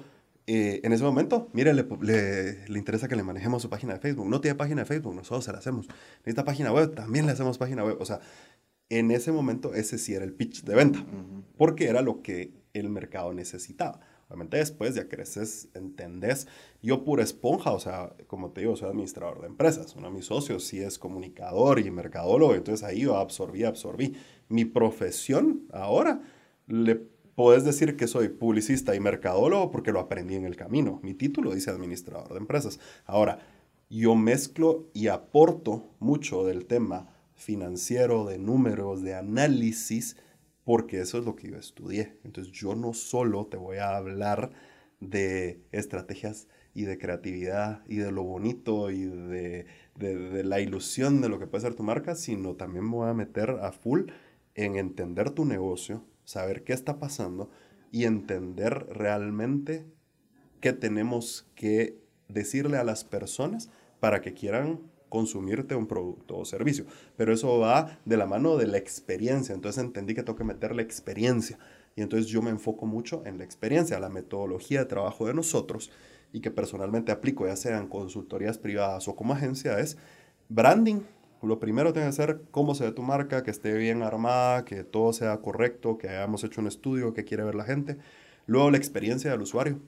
Eh, 0.51 0.81
en 0.83 0.93
ese 0.93 1.03
momento, 1.03 1.47
mire, 1.53 1.75
le, 1.75 1.85
le, 2.01 2.67
le, 2.67 2.79
interesa 2.79 3.07
que 3.07 3.15
le 3.15 3.21
manejemos 3.21 3.61
su 3.61 3.69
página 3.69 3.93
de 3.93 3.99
Facebook. 3.99 4.27
No 4.27 4.41
tiene 4.41 4.55
página 4.55 4.81
de 4.81 4.87
Facebook, 4.87 5.13
nosotros 5.13 5.45
se 5.45 5.51
la 5.51 5.59
hacemos. 5.59 5.87
Necesita 6.21 6.43
página 6.43 6.73
web, 6.73 6.95
también 6.95 7.27
le 7.27 7.33
hacemos 7.33 7.59
página 7.59 7.83
web. 7.83 7.97
O 7.99 8.05
sea, 8.05 8.19
en 8.89 9.11
ese 9.11 9.31
momento 9.31 9.73
ese 9.73 9.97
sí 9.97 10.13
era 10.13 10.25
el 10.25 10.33
pitch 10.33 10.63
de 10.63 10.75
venta, 10.75 11.05
porque 11.57 11.87
era 11.87 12.01
lo 12.01 12.21
que 12.21 12.53
el 12.73 12.89
mercado 12.89 13.33
necesitaba. 13.33 13.99
Obviamente 14.27 14.57
después 14.57 14.93
ya 14.93 15.07
creces, 15.07 15.69
entendés. 15.73 16.47
Yo 16.83 17.03
pura 17.03 17.23
esponja, 17.23 17.71
o 17.71 17.79
sea, 17.79 18.15
como 18.27 18.51
te 18.51 18.61
digo, 18.61 18.75
soy 18.75 18.89
administrador 18.89 19.41
de 19.41 19.47
empresas. 19.47 19.95
Uno 19.95 20.09
de 20.09 20.13
mis 20.13 20.25
socios 20.25 20.63
sí 20.63 20.79
es 20.79 20.99
comunicador 20.99 21.79
y 21.79 21.89
mercadólogo, 21.89 22.53
entonces 22.53 22.85
ahí 22.85 23.01
yo 23.01 23.17
absorbí, 23.17 23.63
absorbí. 23.63 24.15
Mi 24.47 24.65
profesión 24.65 25.63
ahora, 25.71 26.21
le 26.67 26.95
puedes 27.33 27.63
decir 27.63 27.95
que 27.95 28.05
soy 28.05 28.29
publicista 28.29 28.93
y 28.95 28.99
mercadólogo 28.99 29.71
porque 29.71 29.91
lo 29.91 29.99
aprendí 29.99 30.35
en 30.35 30.45
el 30.45 30.55
camino. 30.55 30.99
Mi 31.01 31.15
título 31.15 31.53
dice 31.53 31.71
administrador 31.71 32.29
de 32.29 32.37
empresas. 32.37 32.79
Ahora, 33.05 33.39
yo 33.89 34.13
mezclo 34.13 34.89
y 34.93 35.07
aporto 35.07 35.89
mucho 35.99 36.45
del 36.45 36.67
tema 36.67 37.18
financiero, 37.39 38.25
de 38.25 38.37
números, 38.37 39.01
de 39.01 39.15
análisis, 39.15 40.17
porque 40.63 40.99
eso 40.99 41.17
es 41.17 41.25
lo 41.25 41.35
que 41.35 41.49
yo 41.49 41.57
estudié. 41.57 42.19
Entonces 42.23 42.53
yo 42.53 42.75
no 42.75 42.93
solo 42.93 43.47
te 43.47 43.57
voy 43.57 43.77
a 43.77 43.95
hablar 43.95 44.51
de 44.99 45.63
estrategias 45.71 46.47
y 46.73 46.83
de 46.83 46.97
creatividad 46.97 47.81
y 47.87 47.95
de 47.95 48.11
lo 48.11 48.23
bonito 48.23 48.91
y 48.91 49.05
de, 49.05 49.65
de, 49.95 50.43
la 50.43 50.59
ilusión 50.59 51.21
de 51.21 51.29
lo 51.29 51.39
que 51.39 51.47
puede 51.47 51.63
ser 51.63 51.75
tu 51.75 51.83
marca, 51.83 52.13
sino 52.15 52.55
también 52.55 52.89
voy 52.91 53.09
a 53.09 53.13
meter 53.13 53.51
a 53.61 53.71
full 53.71 54.11
en 54.55 54.75
entender 54.75 55.31
tu 55.31 55.45
negocio, 55.45 56.03
saber 56.25 56.63
qué 56.63 56.73
está 56.73 56.99
pasando 56.99 57.49
y 57.91 58.03
entender 58.03 58.85
realmente 58.91 59.85
qué 60.59 60.73
tenemos 60.73 61.47
que 61.55 61.97
decirle 62.27 62.77
a 62.77 62.83
las 62.83 63.03
personas 63.03 63.69
para 63.99 64.21
que 64.21 64.33
quieran 64.33 64.81
consumirte 65.09 65.75
un 65.75 65.87
producto 65.87 66.37
o 66.37 66.45
servicio. 66.45 66.85
Pero 67.17 67.33
eso 67.33 67.59
va 67.59 67.99
de 68.05 68.17
la 68.17 68.25
mano 68.25 68.55
de 68.57 68.67
la 68.67 68.77
experiencia. 68.77 69.53
Entonces 69.53 69.83
entendí 69.83 70.13
que 70.13 70.23
tengo 70.23 70.37
que 70.37 70.43
meter 70.43 70.75
la 70.75 70.81
experiencia. 70.81 71.59
Y 71.95 72.01
entonces 72.01 72.27
yo 72.27 72.41
me 72.41 72.51
enfoco 72.51 72.85
mucho 72.85 73.23
en 73.25 73.37
la 73.37 73.43
experiencia, 73.43 73.99
la 73.99 74.09
metodología 74.09 74.79
de 74.79 74.85
trabajo 74.85 75.27
de 75.27 75.33
nosotros 75.33 75.91
y 76.31 76.41
que 76.41 76.51
personalmente 76.51 77.11
aplico, 77.11 77.47
ya 77.47 77.55
sean 77.55 77.87
consultorías 77.87 78.57
privadas 78.57 79.07
o 79.07 79.15
como 79.15 79.33
agencia, 79.33 79.79
es 79.79 79.97
branding. 80.47 81.01
Lo 81.41 81.59
primero 81.59 81.91
tiene 81.93 82.09
que 82.09 82.13
ser 82.13 82.41
cómo 82.51 82.75
se 82.75 82.83
ve 82.83 82.91
tu 82.91 83.01
marca, 83.01 83.43
que 83.43 83.51
esté 83.51 83.73
bien 83.73 84.03
armada, 84.03 84.65
que 84.65 84.83
todo 84.83 85.13
sea 85.13 85.37
correcto, 85.37 85.97
que 85.97 86.09
hayamos 86.09 86.43
hecho 86.43 86.61
un 86.61 86.67
estudio, 86.67 87.13
que 87.13 87.23
quiere 87.23 87.43
ver 87.43 87.55
la 87.55 87.63
gente. 87.63 87.97
Luego 88.45 88.69
la 88.69 88.77
experiencia 88.77 89.31
del 89.31 89.41
usuario. 89.41 89.79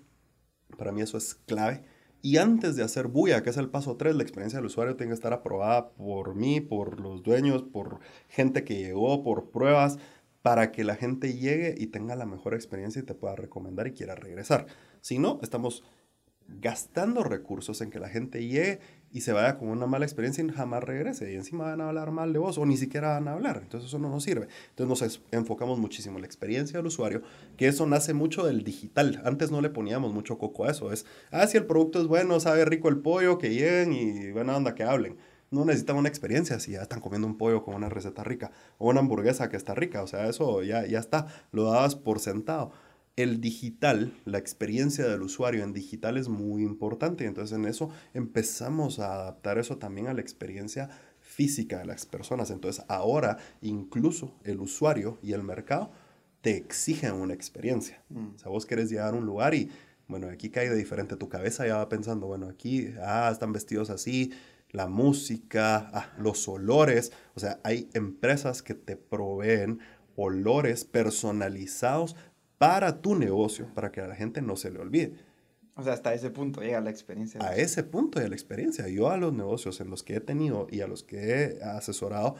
Para 0.77 0.91
mí 0.91 1.01
eso 1.01 1.17
es 1.17 1.35
clave 1.35 1.83
y 2.21 2.37
antes 2.37 2.75
de 2.75 2.83
hacer 2.83 3.07
bulla, 3.07 3.43
que 3.43 3.49
es 3.49 3.57
el 3.57 3.69
paso 3.69 3.97
3, 3.97 4.15
la 4.15 4.23
experiencia 4.23 4.59
del 4.59 4.67
usuario 4.67 4.95
tiene 4.95 5.11
que 5.11 5.15
estar 5.15 5.33
aprobada 5.33 5.89
por 5.89 6.35
mí, 6.35 6.61
por 6.61 6.99
los 6.99 7.23
dueños, 7.23 7.63
por 7.63 7.99
gente 8.29 8.63
que 8.63 8.77
llegó, 8.77 9.23
por 9.23 9.49
pruebas, 9.49 9.97
para 10.41 10.71
que 10.71 10.83
la 10.83 10.95
gente 10.95 11.33
llegue 11.33 11.75
y 11.77 11.87
tenga 11.87 12.15
la 12.15 12.25
mejor 12.25 12.53
experiencia 12.53 13.01
y 13.01 13.05
te 13.05 13.13
pueda 13.13 13.35
recomendar 13.35 13.87
y 13.87 13.93
quiera 13.93 14.15
regresar. 14.15 14.65
Si 15.01 15.19
no, 15.19 15.39
estamos 15.41 15.83
gastando 16.47 17.23
recursos 17.23 17.81
en 17.81 17.89
que 17.89 17.99
la 17.99 18.09
gente 18.09 18.45
llegue 18.45 18.79
y 19.13 19.21
se 19.21 19.33
vaya 19.33 19.57
con 19.57 19.67
una 19.69 19.87
mala 19.87 20.05
experiencia 20.05 20.43
y 20.43 20.49
jamás 20.49 20.83
regrese. 20.83 21.31
Y 21.31 21.35
encima 21.35 21.65
van 21.65 21.81
a 21.81 21.89
hablar 21.89 22.11
mal 22.11 22.31
de 22.33 22.39
vos 22.39 22.57
o 22.57 22.65
ni 22.65 22.77
siquiera 22.77 23.09
van 23.09 23.27
a 23.27 23.33
hablar. 23.33 23.59
Entonces 23.61 23.89
eso 23.89 23.99
no 23.99 24.09
nos 24.09 24.23
sirve. 24.23 24.47
Entonces 24.69 24.89
nos 24.89 25.21
enfocamos 25.31 25.79
muchísimo 25.79 26.17
en 26.17 26.21
la 26.21 26.27
experiencia 26.27 26.77
del 26.77 26.87
usuario, 26.87 27.21
que 27.57 27.67
eso 27.67 27.85
nace 27.85 28.13
mucho 28.13 28.45
del 28.45 28.63
digital. 28.63 29.21
Antes 29.25 29.51
no 29.51 29.61
le 29.61 29.69
poníamos 29.69 30.13
mucho 30.13 30.37
coco 30.37 30.65
a 30.65 30.71
eso. 30.71 30.91
Es, 30.91 31.05
ah, 31.31 31.45
si 31.47 31.57
el 31.57 31.65
producto 31.65 32.01
es 32.01 32.07
bueno, 32.07 32.39
sabe 32.39 32.65
rico 32.65 32.89
el 32.89 32.99
pollo, 32.99 33.37
que 33.37 33.49
lleguen 33.49 33.93
y 33.93 34.31
buena 34.31 34.55
onda 34.55 34.75
que 34.75 34.83
hablen. 34.83 35.17
No 35.49 35.65
necesitan 35.65 35.97
una 35.97 36.07
experiencia 36.07 36.59
si 36.61 36.71
ya 36.71 36.83
están 36.83 37.01
comiendo 37.01 37.27
un 37.27 37.37
pollo 37.37 37.63
con 37.63 37.75
una 37.75 37.89
receta 37.89 38.23
rica 38.23 38.51
o 38.77 38.89
una 38.89 39.01
hamburguesa 39.01 39.49
que 39.49 39.57
está 39.57 39.75
rica. 39.75 40.01
O 40.01 40.07
sea, 40.07 40.29
eso 40.29 40.63
ya, 40.63 40.85
ya 40.85 40.99
está. 40.99 41.27
Lo 41.51 41.65
dabas 41.65 41.95
por 41.95 42.19
sentado 42.19 42.71
el 43.15 43.41
digital, 43.41 44.13
la 44.25 44.37
experiencia 44.37 45.07
del 45.07 45.21
usuario 45.21 45.63
en 45.63 45.73
digital 45.73 46.17
es 46.17 46.29
muy 46.29 46.63
importante. 46.63 47.25
Entonces 47.25 47.57
en 47.57 47.65
eso 47.65 47.89
empezamos 48.13 48.99
a 48.99 49.13
adaptar 49.13 49.57
eso 49.57 49.77
también 49.77 50.07
a 50.07 50.13
la 50.13 50.21
experiencia 50.21 50.89
física 51.19 51.79
de 51.79 51.85
las 51.85 52.05
personas. 52.05 52.51
Entonces 52.51 52.83
ahora 52.87 53.37
incluso 53.61 54.35
el 54.43 54.59
usuario 54.59 55.17
y 55.21 55.33
el 55.33 55.43
mercado 55.43 55.91
te 56.41 56.57
exigen 56.57 57.13
una 57.13 57.33
experiencia. 57.33 58.03
Mm. 58.09 58.35
O 58.35 58.39
sea, 58.39 58.49
vos 58.49 58.65
querés 58.65 58.89
llegar 58.89 59.13
a 59.13 59.17
un 59.17 59.25
lugar 59.25 59.53
y, 59.53 59.69
bueno, 60.07 60.27
aquí 60.27 60.49
cae 60.49 60.69
de 60.69 60.75
diferente. 60.75 61.15
Tu 61.15 61.29
cabeza 61.29 61.65
ya 61.67 61.77
va 61.77 61.89
pensando, 61.89 62.27
bueno, 62.27 62.47
aquí, 62.47 62.93
ah, 63.01 63.29
están 63.31 63.53
vestidos 63.53 63.89
así, 63.89 64.31
la 64.71 64.87
música, 64.87 65.89
ah, 65.93 66.13
los 66.17 66.47
olores. 66.47 67.11
O 67.35 67.39
sea, 67.39 67.59
hay 67.63 67.89
empresas 67.93 68.63
que 68.63 68.73
te 68.73 68.97
proveen 68.97 69.79
olores 70.15 70.83
personalizados 70.83 72.15
para 72.61 73.01
tu 73.01 73.15
negocio, 73.15 73.65
para 73.73 73.91
que 73.91 74.01
a 74.01 74.07
la 74.07 74.13
gente 74.13 74.39
no 74.39 74.55
se 74.55 74.69
le 74.69 74.77
olvide. 74.77 75.15
O 75.73 75.81
sea, 75.81 75.93
hasta 75.93 76.13
ese 76.13 76.29
punto 76.29 76.61
llega 76.61 76.79
la 76.79 76.91
experiencia. 76.91 77.43
A 77.43 77.55
ese 77.55 77.81
punto 77.83 78.19
llega 78.19 78.29
la 78.29 78.35
experiencia. 78.35 78.87
Yo 78.87 79.09
a 79.09 79.17
los 79.17 79.33
negocios 79.33 79.81
en 79.81 79.89
los 79.89 80.03
que 80.03 80.17
he 80.17 80.19
tenido 80.19 80.67
y 80.69 80.81
a 80.81 80.87
los 80.87 81.01
que 81.01 81.17
he 81.17 81.63
asesorado, 81.63 82.35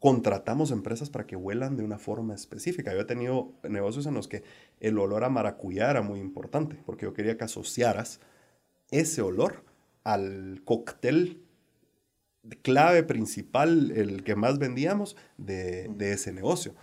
contratamos 0.00 0.72
empresas 0.72 1.08
para 1.08 1.28
que 1.28 1.36
huelan 1.36 1.76
de 1.76 1.84
una 1.84 2.00
forma 2.00 2.34
específica. 2.34 2.92
Yo 2.92 3.02
he 3.02 3.04
tenido 3.04 3.52
negocios 3.62 4.06
en 4.06 4.14
los 4.14 4.26
que 4.26 4.42
el 4.80 4.98
olor 4.98 5.22
a 5.22 5.28
maracuyá 5.28 5.88
era 5.88 6.02
muy 6.02 6.18
importante, 6.18 6.82
porque 6.84 7.06
yo 7.06 7.14
quería 7.14 7.38
que 7.38 7.44
asociaras 7.44 8.18
ese 8.90 9.22
olor 9.22 9.62
al 10.02 10.62
cóctel 10.64 11.44
clave 12.62 13.04
principal, 13.04 13.92
el 13.92 14.24
que 14.24 14.34
más 14.34 14.58
vendíamos 14.58 15.16
de, 15.38 15.86
de 15.90 16.12
ese 16.12 16.32
negocio. 16.32 16.74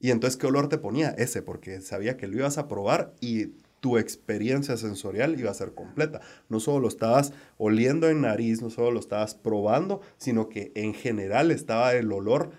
Y 0.00 0.10
entonces, 0.10 0.38
¿qué 0.38 0.46
olor 0.46 0.68
te 0.68 0.78
ponía? 0.78 1.10
Ese, 1.10 1.42
porque 1.42 1.82
sabía 1.82 2.16
que 2.16 2.26
lo 2.26 2.38
ibas 2.38 2.56
a 2.56 2.68
probar 2.68 3.14
y 3.20 3.52
tu 3.80 3.98
experiencia 3.98 4.76
sensorial 4.76 5.38
iba 5.38 5.50
a 5.50 5.54
ser 5.54 5.74
completa. 5.74 6.20
No 6.48 6.58
solo 6.58 6.80
lo 6.80 6.88
estabas 6.88 7.32
oliendo 7.58 8.08
en 8.08 8.22
nariz, 8.22 8.62
no 8.62 8.70
solo 8.70 8.92
lo 8.92 9.00
estabas 9.00 9.34
probando, 9.34 10.00
sino 10.16 10.48
que 10.48 10.72
en 10.74 10.94
general 10.94 11.50
estaba 11.50 11.92
el 11.94 12.12
olor 12.12 12.50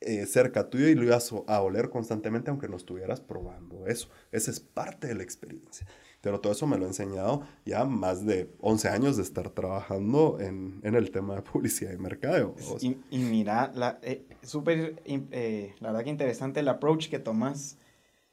eh, 0.00 0.26
cerca 0.26 0.70
tuyo 0.70 0.88
y 0.88 0.94
lo 0.94 1.04
ibas 1.04 1.32
a 1.46 1.60
oler 1.60 1.90
constantemente 1.90 2.50
aunque 2.50 2.68
no 2.68 2.76
estuvieras 2.76 3.20
probando 3.20 3.86
eso. 3.86 4.08
Esa 4.30 4.50
es 4.50 4.60
parte 4.60 5.08
de 5.08 5.14
la 5.14 5.22
experiencia. 5.22 5.86
Pero 6.20 6.40
todo 6.40 6.52
eso 6.52 6.66
me 6.66 6.76
lo 6.78 6.84
he 6.84 6.88
enseñado 6.88 7.42
ya 7.64 7.84
más 7.84 8.26
de 8.26 8.50
11 8.60 8.88
años 8.88 9.16
de 9.16 9.22
estar 9.22 9.50
trabajando 9.50 10.38
en, 10.40 10.80
en 10.82 10.94
el 10.94 11.10
tema 11.10 11.36
de 11.36 11.42
publicidad 11.42 11.92
y 11.92 11.98
mercadeo. 11.98 12.54
Y, 12.80 13.18
mira, 13.18 13.70
la, 13.74 13.98
eh, 14.02 14.26
súper, 14.42 15.00
eh, 15.04 15.74
la 15.78 15.88
verdad 15.88 16.04
que 16.04 16.10
interesante 16.10 16.60
el 16.60 16.68
approach 16.68 17.08
que 17.08 17.18
tomas 17.18 17.78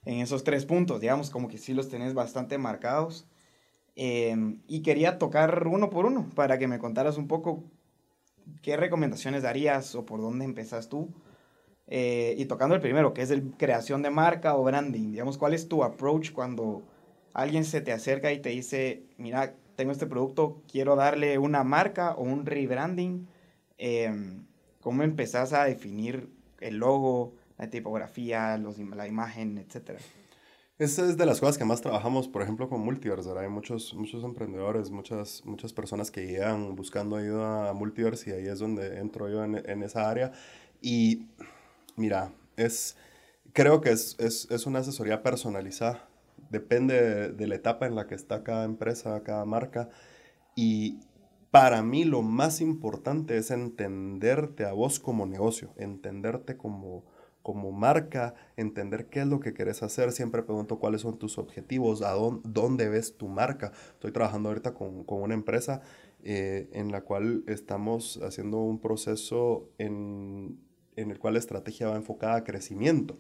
en 0.04 0.20
esos 0.20 0.44
tres 0.44 0.66
puntos, 0.66 1.02
digamos, 1.02 1.30
como 1.30 1.48
que 1.48 1.58
sí 1.58 1.74
los 1.74 1.90
tenés 1.90 2.14
bastante 2.14 2.58
marcados. 2.58 3.28
Em, 3.96 4.62
y 4.68 4.82
quería 4.82 5.18
tocar 5.18 5.68
uno 5.68 5.90
por 5.90 6.06
uno 6.06 6.30
para 6.36 6.58
que 6.60 6.68
me 6.68 6.80
contaras 6.80 7.18
un 7.18 7.28
poco 7.28 7.64
qué 8.62 8.78
recomendaciones 8.78 9.44
darías 9.44 9.96
o 9.96 10.06
por 10.06 10.22
dónde 10.22 10.46
empezas 10.46 10.90
tú. 10.90 11.14
Eh, 11.88 12.36
y 12.38 12.46
tocando 12.46 12.76
el 12.76 12.82
primero, 12.82 13.14
que 13.14 13.22
es 13.22 13.32
el 13.32 13.52
creación 13.58 14.02
de 14.02 14.10
marca 14.10 14.56
o 14.56 14.64
branding. 14.64 15.12
Digamos, 15.12 15.38
¿cuál 15.38 15.54
es 15.54 15.68
tu 15.68 15.84
approach 15.84 16.32
cuando 16.32 16.84
alguien 17.34 17.64
se 17.64 17.82
te 17.82 17.92
acerca 17.92 18.32
y 18.32 18.40
te 18.40 18.50
dice, 18.50 19.04
mira, 19.18 19.54
tengo 19.76 19.92
este 19.92 20.08
producto, 20.08 20.62
quiero 20.72 20.96
darle 20.96 21.38
una 21.38 21.64
marca 21.64 22.16
o 22.16 22.24
un 22.24 22.46
rebranding? 22.46 23.28
Em, 23.78 24.46
¿Cómo 24.82 25.04
empezás 25.04 25.54
a 25.54 25.66
definir 25.66 26.30
el 26.60 26.78
logo, 26.78 27.34
la 27.58 27.70
tipografía, 27.70 28.58
los, 28.58 28.78
la 28.80 29.08
imagen, 29.08 29.58
etcétera. 29.58 30.00
Esa 30.78 31.08
es 31.08 31.16
de 31.16 31.26
las 31.26 31.40
cosas 31.40 31.58
que 31.58 31.64
más 31.64 31.82
trabajamos, 31.82 32.28
por 32.28 32.42
ejemplo, 32.42 32.68
con 32.68 32.82
Multiverse. 32.82 33.30
Hay 33.38 33.48
muchos, 33.48 33.94
muchos 33.94 34.24
emprendedores, 34.26 34.92
muchas, 34.92 35.42
muchas 35.46 35.72
personas 35.72 36.12
que 36.12 36.28
llegan 36.28 36.76
buscando 36.76 37.16
ayuda 37.16 37.70
a 37.70 37.74
Multiverse 37.74 38.30
y 38.30 38.34
ahí 38.34 38.48
es 38.48 38.60
donde 38.60 39.00
entro 39.00 39.30
yo 39.30 39.44
en, 39.46 39.64
en 39.70 39.84
esa 39.84 40.10
área. 40.10 40.34
Y 40.82 41.28
mira, 41.96 42.34
es, 42.58 42.98
creo 43.54 43.82
que 43.82 43.92
es, 43.92 44.16
es, 44.20 44.50
es 44.52 44.66
una 44.66 44.80
asesoría 44.80 45.24
personalizada. 45.24 46.08
Depende 46.50 47.02
de, 47.02 47.30
de, 47.30 47.48
la 47.48 47.56
etapa 47.56 47.88
en 47.88 47.96
la 47.96 48.08
que 48.08 48.16
está 48.16 48.44
cada 48.44 48.66
empresa, 48.66 49.24
cada 49.24 49.46
marca. 49.46 49.90
Y 50.56 51.00
para 51.52 51.82
mí 51.82 52.04
lo 52.04 52.22
más 52.22 52.62
importante 52.62 53.38
es 53.38 53.52
entenderte 53.52 54.66
a 54.66 54.74
vos 54.74 55.00
como 55.00 55.26
negocio, 55.26 55.74
entenderte 55.78 56.58
como 56.58 57.04
como 57.46 57.72
marca, 57.72 58.34
entender 58.58 59.06
qué 59.06 59.20
es 59.20 59.28
lo 59.28 59.40
que 59.40 59.54
querés 59.54 59.84
hacer. 59.84 60.12
Siempre 60.12 60.42
pregunto 60.42 60.80
cuáles 60.80 61.02
son 61.02 61.20
tus 61.20 61.38
objetivos, 61.38 62.02
a 62.02 62.14
dónde, 62.14 62.90
ves 62.90 63.18
tu 63.18 63.28
marca. 63.28 63.72
Estoy 63.94 64.12
trabajando 64.12 64.50
ahorita 64.50 64.74
con, 64.74 65.04
con 65.04 65.22
una 65.22 65.36
empresa 65.36 65.84
eh, 66.24 66.68
en 66.72 66.92
la 66.92 67.02
cual 67.02 67.44
estamos 67.46 68.20
haciendo 68.24 68.58
un 68.58 68.80
proceso 68.80 69.70
en, 69.78 70.58
en 70.96 71.12
el 71.12 71.20
cual 71.20 71.34
la 71.34 71.40
estrategia 71.40 71.90
va 71.90 71.96
enfocada 71.96 72.36
a 72.36 72.44
crecimiento. 72.44 73.18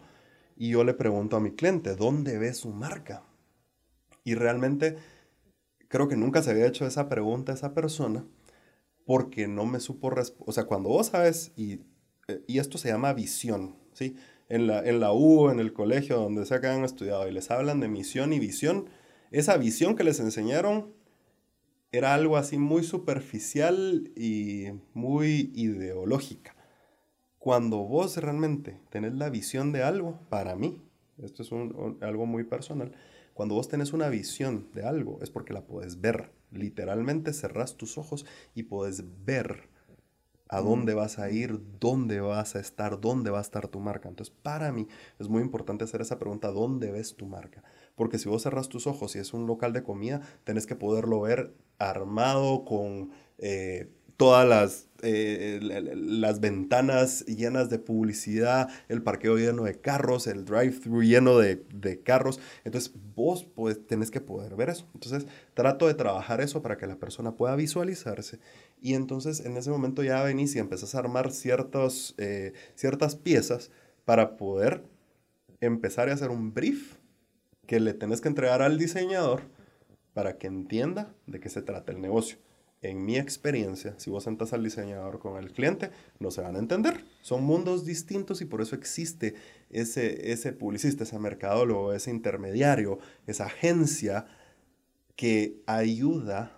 Y 0.55 0.69
yo 0.69 0.83
le 0.83 0.93
pregunto 0.93 1.35
a 1.35 1.41
mi 1.41 1.51
cliente, 1.51 1.95
¿dónde 1.95 2.37
ves 2.37 2.57
su 2.57 2.69
marca? 2.69 3.23
Y 4.23 4.35
realmente 4.35 4.95
creo 5.87 6.07
que 6.07 6.17
nunca 6.17 6.41
se 6.41 6.51
había 6.51 6.67
hecho 6.67 6.85
esa 6.85 7.09
pregunta 7.09 7.51
a 7.51 7.55
esa 7.55 7.73
persona 7.73 8.25
porque 9.05 9.47
no 9.47 9.65
me 9.65 9.79
supo. 9.79 10.13
O 10.39 10.51
sea, 10.51 10.65
cuando 10.65 10.89
vos 10.89 11.07
sabes, 11.07 11.51
y, 11.55 11.81
eh, 12.27 12.43
y 12.47 12.59
esto 12.59 12.77
se 12.77 12.89
llama 12.89 13.13
visión, 13.13 13.75
¿sí? 13.93 14.15
En 14.49 14.67
la, 14.67 14.83
en 14.83 14.99
la 14.99 15.11
U, 15.11 15.49
en 15.49 15.59
el 15.59 15.73
colegio, 15.73 16.17
donde 16.17 16.45
sea 16.45 16.61
que 16.61 16.67
han 16.67 16.83
estudiado 16.83 17.27
y 17.27 17.31
les 17.31 17.49
hablan 17.51 17.79
de 17.79 17.87
misión 17.87 18.33
y 18.33 18.39
visión, 18.39 18.89
esa 19.31 19.57
visión 19.57 19.95
que 19.95 20.03
les 20.03 20.19
enseñaron 20.19 20.93
era 21.91 22.13
algo 22.13 22.37
así 22.37 22.57
muy 22.57 22.83
superficial 22.83 24.11
y 24.15 24.67
muy 24.93 25.51
ideológica. 25.55 26.54
Cuando 27.45 27.83
vos 27.83 28.17
realmente 28.17 28.81
tenés 28.89 29.13
la 29.13 29.29
visión 29.29 29.71
de 29.71 29.83
algo, 29.83 30.19
para 30.29 30.55
mí, 30.55 30.81
esto 31.21 31.43
es 31.43 31.51
algo 32.01 32.25
muy 32.25 32.43
personal, 32.43 32.91
cuando 33.35 33.53
vos 33.53 33.67
tenés 33.67 33.93
una 33.93 34.09
visión 34.09 34.67
de 34.73 34.83
algo 34.83 35.19
es 35.21 35.29
porque 35.29 35.53
la 35.53 35.61
puedes 35.61 36.01
ver. 36.01 36.31
Literalmente 36.49 37.33
cerrás 37.33 37.77
tus 37.77 37.99
ojos 37.99 38.25
y 38.55 38.63
puedes 38.63 39.03
ver 39.25 39.69
a 40.49 40.59
dónde 40.59 40.95
vas 40.95 41.19
a 41.19 41.29
ir, 41.29 41.61
dónde 41.79 42.19
vas 42.19 42.55
a 42.55 42.59
estar, 42.59 42.99
dónde 42.99 43.29
va 43.29 43.37
a 43.37 43.43
estar 43.43 43.67
tu 43.67 43.79
marca. 43.79 44.09
Entonces, 44.09 44.35
para 44.41 44.71
mí 44.71 44.87
es 45.19 45.29
muy 45.29 45.43
importante 45.43 45.83
hacer 45.83 46.01
esa 46.01 46.17
pregunta, 46.17 46.47
¿dónde 46.47 46.91
ves 46.91 47.15
tu 47.15 47.27
marca? 47.27 47.63
Porque 47.93 48.17
si 48.17 48.27
vos 48.27 48.41
cerras 48.41 48.69
tus 48.69 48.87
ojos 48.87 49.15
y 49.15 49.19
es 49.19 49.35
un 49.35 49.45
local 49.45 49.71
de 49.71 49.83
comida, 49.83 50.19
tenés 50.45 50.65
que 50.65 50.75
poderlo 50.75 51.21
ver 51.21 51.53
armado 51.77 52.65
con 52.65 53.11
eh, 53.37 53.91
todas 54.17 54.47
las, 54.47 54.87
eh, 55.01 55.59
las 55.61 56.39
ventanas 56.39 57.25
llenas 57.25 57.69
de 57.69 57.79
publicidad, 57.79 58.69
el 58.87 59.01
parqueo 59.03 59.37
lleno 59.37 59.63
de 59.63 59.79
carros, 59.79 60.27
el 60.27 60.45
drive-thru 60.45 61.03
lleno 61.03 61.37
de, 61.37 61.63
de, 61.73 62.01
carros. 62.01 62.39
Entonces 62.63 62.93
vos 63.15 63.43
pues, 63.43 63.85
tenés 63.85 64.11
que 64.11 64.21
poder 64.21 64.55
ver 64.55 64.69
eso. 64.69 64.87
Entonces 64.93 65.25
trato 65.53 65.87
de 65.87 65.93
trabajar 65.93 66.41
eso 66.41 66.61
para 66.61 66.77
que 66.77 66.87
la 66.87 66.97
persona 66.97 67.35
pueda 67.35 67.55
visualizarse. 67.55 68.39
Y 68.81 68.93
entonces 68.93 69.41
en 69.41 69.57
ese 69.57 69.69
momento 69.69 70.03
ya 70.03 70.23
venís 70.23 70.55
y 70.55 70.59
empezás 70.59 70.95
a 70.95 70.99
armar 70.99 71.31
ciertos, 71.31 72.15
eh, 72.17 72.53
ciertas 72.75 73.15
piezas 73.15 73.71
para 74.05 74.37
poder 74.37 74.83
empezar 75.59 76.09
a 76.09 76.13
hacer 76.13 76.29
un 76.29 76.53
brief 76.53 76.95
que 77.67 77.79
le 77.79 77.93
tenés 77.93 78.21
que 78.21 78.27
entregar 78.27 78.61
al 78.61 78.77
diseñador 78.77 79.41
para 80.13 80.37
que 80.37 80.47
entienda 80.47 81.13
de 81.25 81.39
qué 81.39 81.49
se 81.49 81.61
trata 81.61 81.91
el 81.91 81.99
negocio 81.99 82.37
en 82.81 83.03
mi 83.03 83.17
experiencia, 83.17 83.95
si 83.97 84.09
vos 84.09 84.23
sentas 84.23 84.53
al 84.53 84.63
diseñador 84.63 85.19
con 85.19 85.41
el 85.41 85.51
cliente, 85.51 85.89
no 86.19 86.29
se 86.31 86.41
van 86.41 86.55
a 86.55 86.59
entender. 86.59 87.03
Son 87.21 87.43
mundos 87.43 87.85
distintos 87.85 88.41
y 88.41 88.45
por 88.45 88.61
eso 88.61 88.75
existe 88.75 89.35
ese, 89.69 90.31
ese 90.31 90.53
publicista, 90.53 91.03
ese 91.03 91.17
mercadólogo, 91.17 91.93
ese 91.93 92.11
intermediario, 92.11 92.99
esa 93.25 93.45
agencia 93.45 94.27
que 95.15 95.61
ayuda 95.65 96.51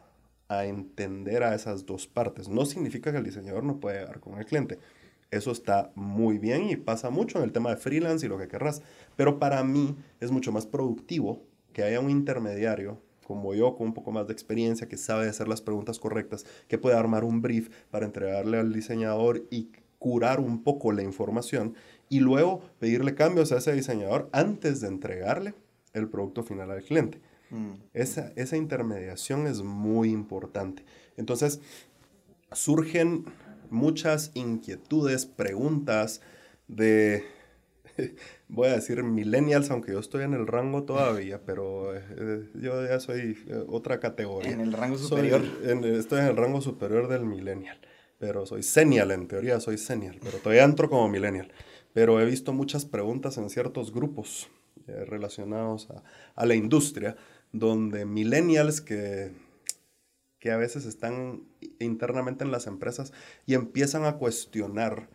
a 0.49 0.65
entender 0.65 1.43
a 1.43 1.55
esas 1.55 1.85
dos 1.85 2.07
partes. 2.07 2.49
No 2.49 2.65
significa 2.65 3.11
que 3.11 3.17
el 3.17 3.23
diseñador 3.23 3.63
no 3.63 3.79
puede 3.79 3.99
llegar 3.99 4.19
con 4.19 4.37
el 4.37 4.45
cliente. 4.45 4.79
Eso 5.29 5.51
está 5.51 5.91
muy 5.95 6.37
bien 6.37 6.69
y 6.69 6.77
pasa 6.77 7.09
mucho 7.09 7.37
en 7.37 7.43
el 7.43 7.51
tema 7.51 7.69
de 7.69 7.77
freelance 7.77 8.25
y 8.25 8.29
lo 8.29 8.37
que 8.37 8.47
querrás. 8.47 8.81
Pero 9.15 9.39
para 9.39 9.63
mí 9.63 9.95
es 10.19 10.31
mucho 10.31 10.51
más 10.51 10.65
productivo 10.65 11.43
que 11.73 11.83
haya 11.83 11.99
un 11.99 12.09
intermediario 12.09 13.01
como 13.27 13.53
yo, 13.53 13.75
con 13.75 13.87
un 13.87 13.93
poco 13.93 14.13
más 14.13 14.25
de 14.25 14.31
experiencia, 14.31 14.87
que 14.87 14.95
sabe 14.95 15.27
hacer 15.27 15.49
las 15.49 15.61
preguntas 15.61 15.99
correctas, 15.99 16.45
que 16.69 16.77
puede 16.77 16.95
armar 16.95 17.25
un 17.25 17.41
brief 17.41 17.69
para 17.91 18.05
entregarle 18.05 18.57
al 18.57 18.71
diseñador 18.71 19.45
y 19.51 19.69
curar 19.99 20.39
un 20.39 20.63
poco 20.63 20.93
la 20.93 21.03
información 21.03 21.75
y 22.07 22.21
luego 22.21 22.61
pedirle 22.79 23.15
cambios 23.15 23.51
a 23.51 23.57
ese 23.57 23.73
diseñador 23.73 24.29
antes 24.31 24.79
de 24.79 24.87
entregarle 24.87 25.55
el 25.91 26.07
producto 26.07 26.41
final 26.41 26.71
al 26.71 26.83
cliente. 26.83 27.19
Mm. 27.49 27.73
Esa, 27.93 28.31
esa 28.37 28.55
intermediación 28.55 29.45
es 29.45 29.61
muy 29.61 30.11
importante. 30.11 30.85
Entonces, 31.17 31.59
surgen 32.53 33.25
muchas 33.69 34.31
inquietudes, 34.35 35.25
preguntas 35.25 36.21
de 36.69 37.25
voy 38.47 38.67
a 38.67 38.73
decir 38.73 39.03
millennials, 39.03 39.69
aunque 39.71 39.91
yo 39.91 39.99
estoy 39.99 40.23
en 40.23 40.33
el 40.33 40.47
rango 40.47 40.83
todavía, 40.83 41.41
pero 41.45 41.95
eh, 41.95 42.49
yo 42.55 42.85
ya 42.85 42.99
soy 42.99 43.37
eh, 43.47 43.63
otra 43.67 43.99
categoría. 43.99 44.51
En 44.51 44.61
el 44.61 44.73
rango 44.73 44.97
superior. 44.97 45.41
estoy 45.63 46.19
en 46.19 46.25
el 46.25 46.37
rango 46.37 46.61
superior 46.61 47.07
del 47.07 47.25
millennial, 47.25 47.79
pero 48.19 48.45
soy 48.45 48.63
senial, 48.63 49.11
en 49.11 49.27
teoría 49.27 49.59
soy 49.59 49.77
senial, 49.77 50.19
pero 50.23 50.37
todavía 50.37 50.63
entro 50.63 50.89
como 50.89 51.07
millennial. 51.09 51.51
Pero 51.93 52.19
he 52.21 52.25
visto 52.25 52.53
muchas 52.53 52.85
preguntas 52.85 53.37
en 53.37 53.49
ciertos 53.49 53.91
grupos 53.91 54.49
eh, 54.87 55.03
relacionados 55.05 55.89
a, 55.89 56.03
a, 56.35 56.45
la 56.45 56.55
industria, 56.55 57.15
donde 57.51 58.05
millennials 58.05 58.81
que, 58.81 59.31
que 60.39 60.51
a 60.51 60.57
veces 60.57 60.85
están 60.85 61.43
internamente 61.79 62.43
en 62.43 62.51
las 62.51 62.67
empresas 62.67 63.13
y 63.45 63.55
empiezan 63.55 64.05
a 64.05 64.17
cuestionar 64.17 65.09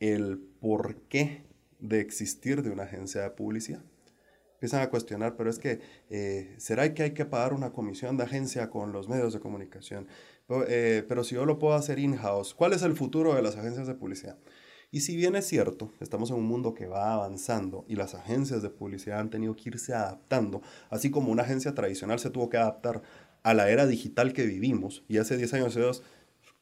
el 0.00 0.38
porqué 0.60 1.47
de 1.78 2.00
existir 2.00 2.62
de 2.62 2.70
una 2.70 2.84
agencia 2.84 3.22
de 3.22 3.30
publicidad. 3.30 3.82
Empiezan 4.54 4.82
a 4.82 4.90
cuestionar, 4.90 5.36
pero 5.36 5.50
es 5.50 5.58
que, 5.58 5.80
eh, 6.10 6.54
¿será 6.58 6.92
que 6.92 7.04
hay 7.04 7.12
que 7.12 7.24
pagar 7.24 7.54
una 7.54 7.70
comisión 7.70 8.16
de 8.16 8.24
agencia 8.24 8.70
con 8.70 8.92
los 8.92 9.08
medios 9.08 9.32
de 9.32 9.38
comunicación? 9.38 10.08
Pero, 10.48 10.64
eh, 10.66 11.04
pero 11.08 11.22
si 11.22 11.36
yo 11.36 11.44
lo 11.46 11.60
puedo 11.60 11.74
hacer 11.74 12.00
in-house, 12.00 12.54
¿cuál 12.54 12.72
es 12.72 12.82
el 12.82 12.96
futuro 12.96 13.34
de 13.34 13.42
las 13.42 13.56
agencias 13.56 13.86
de 13.86 13.94
publicidad? 13.94 14.36
Y 14.90 15.00
si 15.00 15.16
bien 15.16 15.36
es 15.36 15.46
cierto, 15.46 15.92
estamos 16.00 16.30
en 16.30 16.36
un 16.36 16.46
mundo 16.46 16.74
que 16.74 16.86
va 16.86 17.12
avanzando 17.12 17.84
y 17.88 17.94
las 17.94 18.14
agencias 18.14 18.62
de 18.62 18.70
publicidad 18.70 19.20
han 19.20 19.28
tenido 19.28 19.54
que 19.54 19.68
irse 19.68 19.92
adaptando, 19.92 20.62
así 20.88 21.10
como 21.10 21.30
una 21.30 21.42
agencia 21.42 21.74
tradicional 21.74 22.18
se 22.18 22.30
tuvo 22.30 22.48
que 22.48 22.56
adaptar 22.56 23.02
a 23.42 23.54
la 23.54 23.70
era 23.70 23.86
digital 23.86 24.32
que 24.32 24.46
vivimos, 24.46 25.04
y 25.06 25.18
hace 25.18 25.36
10 25.36 25.54
años, 25.54 26.02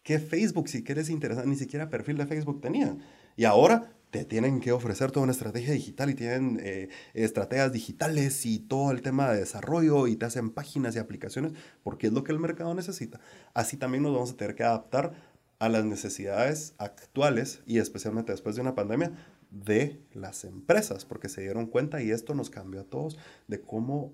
¿qué 0.03 0.19
Facebook, 0.19 0.69
si 0.69 0.83
quieres 0.83 1.09
interesar, 1.09 1.47
ni 1.47 1.57
siquiera 1.57 1.89
perfil 1.89 2.19
de 2.19 2.27
Facebook 2.27 2.61
tenían? 2.61 2.99
Y 3.37 3.45
ahora 3.45 3.93
te 4.11 4.25
tienen 4.25 4.61
que 4.61 4.73
ofrecer 4.73 5.11
toda 5.11 5.25
una 5.25 5.33
estrategia 5.33 5.73
digital 5.73 6.11
y 6.11 6.15
tienen 6.15 6.61
eh, 6.63 6.89
estrategias 7.15 7.73
digitales 7.73 8.47
y 8.47 8.59
todo 8.59 8.91
el 8.91 9.03
tema 9.03 9.31
de 9.31 9.41
desarrollo 9.41 10.07
y 10.07 10.17
te 10.17 10.27
hacen 10.27 10.51
páginas 10.51 10.97
y 10.97 10.99
aplicaciones 10.99 11.53
porque 11.83 12.07
es 12.07 12.13
lo 12.13 12.25
que 12.25 12.33
el 12.33 12.39
mercado 12.39 12.75
necesita. 12.75 13.21
Así 13.55 13.77
también 13.77 14.03
nos 14.03 14.13
vamos 14.13 14.31
a 14.33 14.37
tener 14.37 14.55
que 14.55 14.65
adaptar 14.65 15.13
a 15.59 15.69
las 15.69 15.85
necesidades 15.85 16.75
actuales 16.79 17.63
y 17.67 17.79
especialmente 17.79 18.33
después 18.33 18.57
de 18.57 18.63
una 18.63 18.75
pandemia 18.75 19.13
de 19.51 20.03
las 20.13 20.45
empresas 20.45 21.05
porque 21.05 21.29
se 21.29 21.41
dieron 21.41 21.67
cuenta 21.67 22.03
y 22.03 22.11
esto 22.11 22.35
nos 22.35 22.51
cambió 22.51 22.83
a 22.83 22.85
todos 22.85 23.19
de 23.49 23.61
cómo 23.61 24.13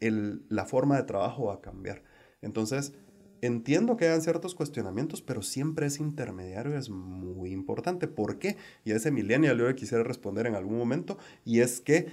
la 0.00 0.64
forma 0.64 0.96
de 0.96 1.02
trabajo 1.02 1.46
va 1.46 1.54
a 1.54 1.60
cambiar. 1.60 2.02
Entonces, 2.40 2.92
Entiendo 3.40 3.96
que 3.96 4.06
hayan 4.06 4.22
ciertos 4.22 4.54
cuestionamientos, 4.54 5.22
pero 5.22 5.42
siempre 5.42 5.86
ese 5.86 6.02
intermediario 6.02 6.76
es 6.76 6.90
muy 6.90 7.52
importante. 7.52 8.08
¿Por 8.08 8.38
qué? 8.38 8.56
Y 8.84 8.92
a 8.92 8.96
ese 8.96 9.10
millennial 9.10 9.58
yo 9.58 9.68
le 9.68 9.76
quisiera 9.76 10.02
responder 10.02 10.46
en 10.46 10.54
algún 10.54 10.76
momento, 10.76 11.18
y 11.44 11.60
es 11.60 11.80
que 11.80 12.08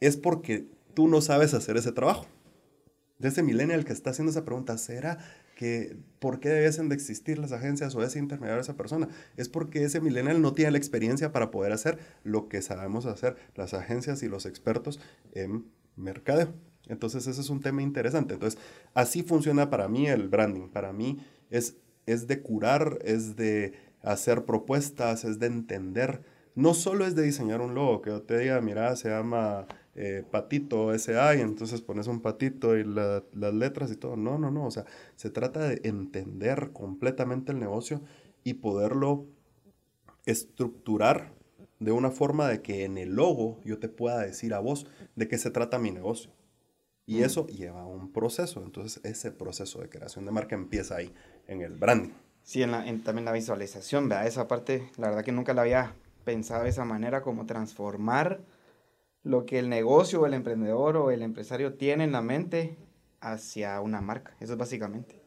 es 0.00 0.16
porque 0.16 0.68
tú 0.94 1.08
no 1.08 1.20
sabes 1.20 1.54
hacer 1.54 1.76
ese 1.76 1.92
trabajo. 1.92 2.26
De 3.18 3.28
ese 3.28 3.42
millennial 3.42 3.84
que 3.84 3.92
está 3.92 4.10
haciendo 4.10 4.30
esa 4.30 4.44
pregunta, 4.44 4.76
¿será 4.78 5.18
que 5.56 5.96
por 6.18 6.40
qué 6.40 6.48
deben 6.48 6.88
de 6.88 6.94
existir 6.94 7.38
las 7.38 7.52
agencias 7.52 7.94
o 7.94 8.02
ese 8.02 8.18
intermediario 8.18 8.60
esa 8.60 8.76
persona? 8.76 9.08
Es 9.36 9.48
porque 9.48 9.84
ese 9.84 10.00
millennial 10.00 10.42
no 10.42 10.54
tiene 10.54 10.72
la 10.72 10.78
experiencia 10.78 11.32
para 11.32 11.50
poder 11.50 11.72
hacer 11.72 11.98
lo 12.24 12.48
que 12.48 12.62
sabemos 12.62 13.06
hacer 13.06 13.36
las 13.54 13.74
agencias 13.74 14.22
y 14.22 14.28
los 14.28 14.44
expertos 14.46 15.00
en 15.34 15.66
mercadeo. 15.96 16.52
Entonces 16.92 17.26
ese 17.26 17.40
es 17.40 17.50
un 17.50 17.60
tema 17.60 17.82
interesante. 17.82 18.34
Entonces 18.34 18.60
así 18.92 19.22
funciona 19.22 19.70
para 19.70 19.88
mí 19.88 20.06
el 20.06 20.28
branding. 20.28 20.68
Para 20.68 20.92
mí 20.92 21.18
es, 21.50 21.76
es 22.06 22.26
de 22.26 22.42
curar, 22.42 22.98
es 23.02 23.34
de 23.34 23.72
hacer 24.02 24.44
propuestas, 24.44 25.24
es 25.24 25.38
de 25.38 25.46
entender. 25.46 26.22
No 26.54 26.74
solo 26.74 27.06
es 27.06 27.14
de 27.14 27.22
diseñar 27.22 27.62
un 27.62 27.74
logo, 27.74 28.02
que 28.02 28.10
yo 28.10 28.22
te 28.22 28.38
diga, 28.38 28.60
mira, 28.60 28.94
se 28.96 29.08
llama 29.08 29.66
eh, 29.94 30.22
Patito 30.30 30.92
S.A. 30.92 31.34
y 31.34 31.40
entonces 31.40 31.80
pones 31.80 32.08
un 32.08 32.20
patito 32.20 32.76
y 32.76 32.84
las 32.84 33.54
letras 33.54 33.90
y 33.90 33.96
todo. 33.96 34.16
No, 34.16 34.38
no, 34.38 34.50
no. 34.50 34.66
O 34.66 34.70
sea, 34.70 34.84
se 35.16 35.30
trata 35.30 35.66
de 35.66 35.80
entender 35.84 36.72
completamente 36.74 37.52
el 37.52 37.58
negocio 37.58 38.02
y 38.44 38.54
poderlo 38.54 39.24
estructurar 40.26 41.32
de 41.80 41.90
una 41.90 42.10
forma 42.10 42.48
de 42.48 42.60
que 42.60 42.84
en 42.84 42.98
el 42.98 43.14
logo 43.14 43.60
yo 43.64 43.78
te 43.78 43.88
pueda 43.88 44.20
decir 44.20 44.52
a 44.52 44.60
vos 44.60 44.86
de 45.16 45.26
qué 45.26 45.38
se 45.38 45.50
trata 45.50 45.78
mi 45.78 45.90
negocio. 45.90 46.30
Y 47.06 47.22
eso 47.22 47.46
lleva 47.46 47.84
un 47.86 48.12
proceso. 48.12 48.62
Entonces, 48.62 49.02
ese 49.04 49.32
proceso 49.32 49.80
de 49.80 49.88
creación 49.88 50.24
de 50.24 50.30
marca 50.30 50.54
empieza 50.54 50.96
ahí, 50.96 51.12
en 51.46 51.60
el 51.60 51.74
branding. 51.74 52.12
Sí, 52.42 52.62
en, 52.62 52.72
la, 52.72 52.86
en 52.86 53.02
también 53.02 53.24
la 53.24 53.32
visualización, 53.32 54.08
¿verdad? 54.08 54.26
Esa 54.26 54.48
parte, 54.48 54.90
la 54.96 55.08
verdad 55.08 55.24
que 55.24 55.32
nunca 55.32 55.54
la 55.54 55.62
había 55.62 55.94
pensado 56.24 56.64
de 56.64 56.70
esa 56.70 56.84
manera, 56.84 57.22
como 57.22 57.46
transformar 57.46 58.40
lo 59.22 59.46
que 59.46 59.58
el 59.58 59.68
negocio 59.68 60.20
o 60.20 60.26
el 60.26 60.34
emprendedor 60.34 60.96
o 60.96 61.10
el 61.10 61.22
empresario 61.22 61.74
tiene 61.74 62.04
en 62.04 62.12
la 62.12 62.22
mente 62.22 62.76
hacia 63.20 63.80
una 63.80 64.00
marca. 64.00 64.36
Eso 64.40 64.52
es 64.52 64.58
básicamente. 64.58 65.20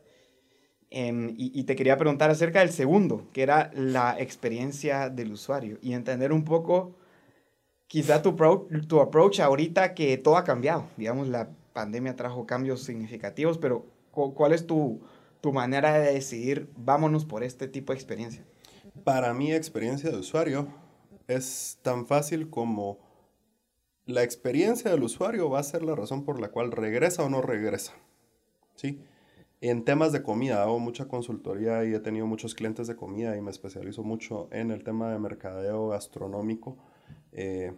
Em, 0.89 1.29
y, 1.37 1.59
y, 1.59 1.63
te 1.63 1.75
quería 1.75 1.97
preguntar 1.97 2.29
acerca 2.29 2.59
del 2.59 2.69
segundo, 2.69 3.27
que 3.33 3.41
era 3.43 3.71
la 3.73 4.19
experiencia 4.19 5.09
del 5.09 5.31
usuario 5.31 5.77
y 5.81 5.93
entender 5.93 6.31
un 6.31 6.45
poco 6.45 6.95
quizá 7.87 8.21
tu, 8.21 8.35
tu 8.87 8.99
approach 8.99 9.39
ahorita 9.39 9.93
que 9.93 10.17
todo 10.17 10.37
ha 10.37 10.43
cambiado. 10.43 10.87
Digamos, 10.97 11.27
la 11.27 11.49
pandemia 11.75 12.15
trajo 12.15 12.47
cambios 12.47 12.83
significativos, 12.83 13.57
pero 13.57 13.85
¿cuál 14.11 14.53
es 14.53 14.65
tu, 14.65 15.01
tu 15.41 15.51
manera 15.51 15.99
de 15.99 16.13
decidir, 16.13 16.71
vámonos 16.77 17.25
por 17.25 17.43
este 17.43 17.67
tipo 17.67 17.91
de 17.91 17.97
experiencia? 17.97 18.45
Para 19.03 19.33
mi 19.33 19.51
experiencia 19.51 20.09
de 20.09 20.17
usuario 20.17 20.69
es 21.27 21.77
tan 21.81 22.07
fácil 22.07 22.49
como 22.49 22.99
la 24.05 24.23
experiencia 24.23 24.89
del 24.89 25.03
usuario 25.03 25.49
va 25.49 25.59
a 25.59 25.63
ser 25.63 25.83
la 25.83 25.95
razón 25.95 26.23
por 26.23 26.39
la 26.39 26.47
cual 26.47 26.71
regresa 26.71 27.23
o 27.23 27.29
no 27.29 27.41
regresa. 27.41 27.93
¿Sí? 28.75 29.01
En 29.59 29.83
temas 29.83 30.13
de 30.13 30.23
comida, 30.23 30.61
hago 30.61 30.79
mucha 30.79 31.09
consultoría 31.09 31.83
y 31.83 31.93
he 31.93 31.99
tenido 31.99 32.25
muchos 32.25 32.55
clientes 32.55 32.87
de 32.87 32.95
comida 32.95 33.35
y 33.35 33.41
me 33.41 33.51
especializo 33.51 34.03
mucho 34.03 34.47
en 34.51 34.71
el 34.71 34.83
tema 34.83 35.11
de 35.11 35.19
mercadeo 35.19 35.89
gastronómico. 35.89 36.77
Eh, 37.33 37.73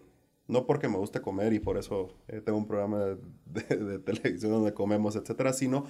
no 0.47 0.65
porque 0.65 0.87
me 0.87 0.97
guste 0.97 1.21
comer 1.21 1.53
y 1.53 1.59
por 1.59 1.77
eso 1.77 2.15
eh, 2.27 2.41
tengo 2.41 2.57
un 2.57 2.67
programa 2.67 3.17
de, 3.45 3.99
televisión 3.99 4.51
donde 4.51 4.73
comemos, 4.73 5.15
etcétera, 5.15 5.53
sino 5.53 5.85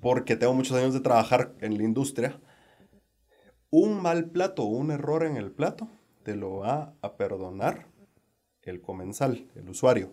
porque 0.00 0.36
tengo 0.36 0.54
muchos 0.54 0.76
años 0.76 0.94
de 0.94 1.00
trabajar 1.00 1.54
en 1.60 1.76
la 1.76 1.84
industria. 1.84 2.40
Un 3.70 4.00
mal 4.02 4.30
plato 4.30 4.64
o 4.64 4.66
un 4.66 4.90
error 4.90 5.24
en 5.24 5.36
el 5.36 5.50
plato 5.50 5.88
te 6.22 6.36
lo 6.36 6.58
va 6.58 6.94
a 7.02 7.16
perdonar 7.16 7.86
el 8.62 8.80
comensal, 8.80 9.48
el 9.54 9.68
usuario. 9.68 10.12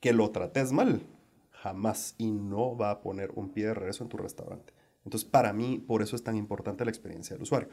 Que 0.00 0.12
lo 0.12 0.30
trates 0.30 0.72
mal, 0.72 1.02
jamás. 1.50 2.14
Y 2.18 2.30
no 2.30 2.76
va 2.76 2.90
a 2.90 3.00
poner 3.00 3.30
un 3.34 3.50
pie 3.50 3.66
de 3.66 3.74
regreso 3.74 4.04
en 4.04 4.10
tu 4.10 4.16
restaurante. 4.16 4.74
Entonces, 5.04 5.28
para 5.28 5.52
mí, 5.52 5.78
por 5.78 6.02
eso 6.02 6.16
es 6.16 6.24
tan 6.24 6.36
importante 6.36 6.84
la 6.84 6.90
experiencia 6.90 7.34
del 7.34 7.42
usuario. 7.42 7.68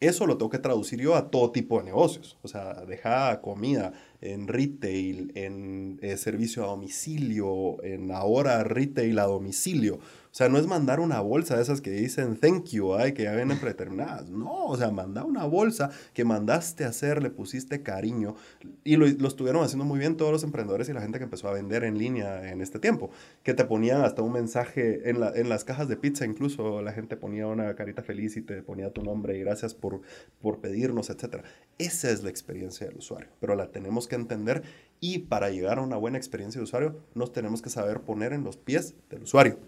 Eso 0.00 0.26
lo 0.26 0.36
tengo 0.36 0.50
que 0.50 0.58
traducir 0.58 1.00
yo 1.00 1.14
a 1.14 1.30
todo 1.30 1.52
tipo 1.52 1.78
de 1.78 1.84
negocios. 1.84 2.38
O 2.42 2.48
sea, 2.48 2.84
dejar 2.84 3.40
comida 3.40 3.92
en 4.22 4.48
retail, 4.48 5.32
en 5.34 5.98
eh, 6.00 6.16
servicio 6.16 6.64
a 6.64 6.68
domicilio, 6.68 7.82
en 7.84 8.10
ahora 8.12 8.64
retail 8.64 9.18
a 9.18 9.24
domicilio. 9.24 9.98
O 10.32 10.34
sea, 10.34 10.48
no 10.48 10.56
es 10.56 10.66
mandar 10.66 10.98
una 10.98 11.20
bolsa 11.20 11.56
de 11.56 11.62
esas 11.62 11.82
que 11.82 11.90
dicen 11.90 12.38
thank 12.38 12.70
you, 12.70 12.94
ay, 12.94 13.12
que 13.12 13.24
ya 13.24 13.34
vienen 13.34 13.58
predeterminadas. 13.60 14.30
No, 14.30 14.64
o 14.64 14.76
sea, 14.78 14.90
manda 14.90 15.24
una 15.24 15.44
bolsa 15.44 15.90
que 16.14 16.24
mandaste 16.24 16.84
a 16.84 16.88
hacer, 16.88 17.22
le 17.22 17.28
pusiste 17.28 17.82
cariño. 17.82 18.34
Y 18.82 18.96
lo, 18.96 19.06
lo, 19.06 19.28
estuvieron 19.28 19.62
haciendo 19.62 19.84
muy 19.84 19.98
bien 19.98 20.16
todos 20.16 20.32
los 20.32 20.42
emprendedores 20.42 20.88
y 20.88 20.94
la 20.94 21.02
gente 21.02 21.18
que 21.18 21.24
empezó 21.24 21.48
a 21.48 21.52
vender 21.52 21.84
en 21.84 21.98
línea 21.98 22.50
en 22.50 22.62
este 22.62 22.78
tiempo. 22.78 23.10
Que 23.42 23.52
te 23.52 23.66
ponían 23.66 24.00
hasta 24.00 24.22
un 24.22 24.32
mensaje 24.32 25.10
en, 25.10 25.20
la, 25.20 25.32
en 25.34 25.50
las 25.50 25.64
cajas 25.64 25.86
de 25.88 25.98
pizza, 25.98 26.24
incluso 26.24 26.80
la 26.80 26.94
gente 26.94 27.18
ponía 27.18 27.46
una 27.46 27.74
carita 27.74 28.02
feliz 28.02 28.38
y 28.38 28.40
te 28.40 28.62
ponía 28.62 28.90
tu 28.90 29.02
nombre 29.02 29.36
y 29.36 29.40
gracias 29.40 29.74
por, 29.74 30.00
por 30.40 30.60
pedirnos, 30.60 31.10
etc. 31.10 31.42
Esa 31.76 32.10
es 32.10 32.22
la 32.22 32.30
experiencia 32.30 32.86
del 32.86 32.96
usuario, 32.96 33.28
pero 33.38 33.54
la 33.54 33.70
tenemos 33.70 34.08
que 34.08 34.11
entender 34.14 34.62
y 35.00 35.20
para 35.20 35.50
llegar 35.50 35.78
a 35.78 35.82
una 35.82 35.96
buena 35.96 36.18
experiencia 36.18 36.58
de 36.58 36.64
usuario 36.64 36.96
nos 37.14 37.32
tenemos 37.32 37.62
que 37.62 37.70
saber 37.70 38.00
poner 38.00 38.32
en 38.32 38.44
los 38.44 38.56
pies 38.56 38.94
del 39.10 39.22
usuario 39.24 39.58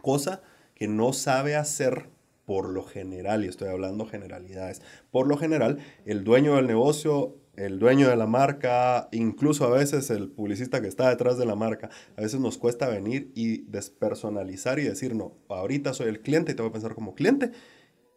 cosa 0.00 0.42
que 0.74 0.88
no 0.88 1.12
sabe 1.12 1.56
hacer 1.56 2.10
por 2.44 2.68
lo 2.68 2.82
general, 2.82 3.44
y 3.44 3.48
estoy 3.48 3.68
hablando 3.68 4.04
generalidades, 4.04 4.82
por 5.10 5.28
lo 5.28 5.36
general, 5.36 5.78
el 6.04 6.24
dueño 6.24 6.56
del 6.56 6.66
negocio, 6.66 7.36
el 7.54 7.78
dueño 7.78 8.08
de 8.08 8.16
la 8.16 8.26
marca, 8.26 9.08
incluso 9.12 9.64
a 9.64 9.70
veces 9.70 10.10
el 10.10 10.28
publicista 10.28 10.80
que 10.80 10.88
está 10.88 11.08
detrás 11.08 11.38
de 11.38 11.46
la 11.46 11.54
marca, 11.54 11.90
a 12.16 12.22
veces 12.22 12.40
nos 12.40 12.58
cuesta 12.58 12.88
venir 12.88 13.30
y 13.34 13.62
despersonalizar 13.70 14.80
y 14.80 14.84
decir, 14.84 15.14
no, 15.14 15.36
ahorita 15.48 15.94
soy 15.94 16.08
el 16.08 16.20
cliente 16.20 16.52
y 16.52 16.54
tengo 16.54 16.70
que 16.70 16.74
pensar 16.74 16.94
como 16.94 17.14
cliente 17.14 17.52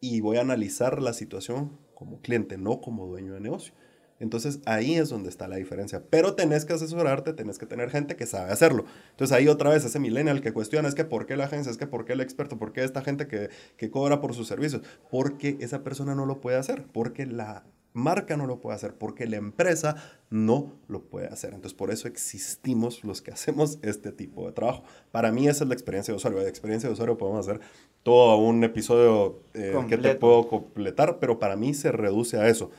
y 0.02 0.22
voy 0.22 0.38
a 0.38 0.42
analizar 0.42 1.02
la 1.02 1.14
situación 1.14 1.78
como 1.94 2.22
cliente, 2.22 2.58
no 2.58 2.82
como 2.82 3.06
dueño 3.06 3.34
de 3.34 3.42
negocio. 3.42 3.74
Entonces 4.20 4.60
ahí 4.66 4.96
es 4.96 5.10
donde 5.10 5.30
está 5.30 5.48
la 5.48 5.58
diferencia. 5.58 6.04
Pero 6.10 6.36
tenés 6.36 6.66
que 6.66 6.74
asesorarte, 6.74 7.34
tenés 7.34 7.58
que 7.58 7.66
tener 7.66 7.90
gente 7.90 8.16
que 8.16 8.26
sabe 8.26 8.52
hacerlo. 8.52 8.86
Entonces 9.12 9.36
ahí 9.36 9.48
otra 9.48 9.70
vez 9.70 9.84
ese 9.84 10.00
millennial 10.00 10.42
que 10.42 10.54
cuestiona 10.54 10.88
es 10.88 10.96
que 10.96 11.06
por 11.06 11.26
qué 11.26 11.36
la 11.36 11.46
agencia, 11.46 11.72
es 11.72 11.78
que 11.78 11.88
por 11.88 12.06
qué 12.06 12.14
el 12.14 12.22
experto, 12.22 12.58
por 12.58 12.72
qué 12.72 12.84
esta 12.84 13.02
gente 13.02 13.28
que, 13.28 13.50
que 13.78 13.92
cobra 13.92 14.22
por 14.22 14.34
sus 14.34 14.48
servicios. 14.48 14.82
Porque 15.12 15.58
esa 15.60 15.84
persona 15.84 16.16
no 16.16 16.26
lo 16.26 16.40
puede 16.40 16.58
hacer, 16.58 16.86
porque 16.94 17.26
la 17.26 17.64
marca 17.96 18.36
no 18.36 18.46
lo 18.46 18.60
puede 18.60 18.76
hacer, 18.76 18.94
porque 18.94 19.26
la 19.26 19.38
empresa 19.38 19.96
no 20.30 20.74
lo 20.88 21.02
puede 21.04 21.28
hacer. 21.28 21.54
Entonces, 21.54 21.76
por 21.76 21.92
eso 21.92 22.08
existimos 22.08 23.04
los 23.04 23.22
que 23.22 23.32
hacemos 23.34 23.80
este 23.82 24.12
tipo 24.12 24.46
de 24.46 24.52
trabajo. 24.52 24.84
Para 25.12 25.32
mí 25.32 25.48
esa 25.48 25.64
es 25.64 25.68
la 25.68 25.74
experiencia 25.74 26.14
de 26.14 26.18
usuario. 26.18 26.40
De 26.40 26.50
experiencia 26.50 26.88
de 26.88 26.94
usuario 26.94 27.18
podemos 27.18 27.48
hacer 27.48 27.62
todo 28.04 28.38
un 28.38 28.64
episodio 28.64 29.42
eh, 29.56 29.76
que 29.90 29.98
te 29.98 30.16
puedo 30.16 30.48
completar, 30.48 31.18
pero 31.20 31.40
para 31.40 31.56
mí 31.56 31.74
se 31.74 31.92
reduce 31.92 32.38
a 32.38 32.48
eso 32.48 32.70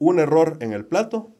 un 0.00 0.18
error 0.18 0.56
en 0.60 0.72
el 0.72 0.84
plato 0.84 1.30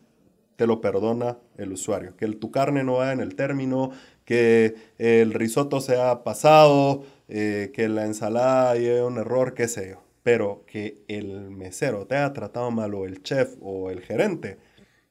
te 0.54 0.66
lo 0.66 0.82
perdona 0.82 1.38
el 1.56 1.72
usuario. 1.72 2.14
Que 2.18 2.26
el, 2.26 2.36
tu 2.36 2.50
carne 2.50 2.84
no 2.84 2.98
vaya 2.98 3.12
en 3.12 3.20
el 3.20 3.34
término, 3.34 3.92
que 4.26 4.74
el 4.98 5.32
risotto 5.32 5.80
sea 5.80 6.22
pasado, 6.22 7.02
eh, 7.28 7.72
que 7.72 7.88
la 7.88 8.04
ensalada 8.04 8.74
lleve 8.76 9.02
un 9.02 9.16
error, 9.16 9.54
qué 9.54 9.68
sé 9.68 9.88
yo. 9.88 10.02
Pero 10.22 10.64
que 10.66 11.02
el 11.08 11.50
mesero 11.50 12.06
te 12.06 12.16
haya 12.16 12.34
tratado 12.34 12.70
mal 12.70 12.92
o 12.92 13.06
el 13.06 13.22
chef 13.22 13.56
o 13.62 13.90
el 13.90 14.02
gerente, 14.02 14.58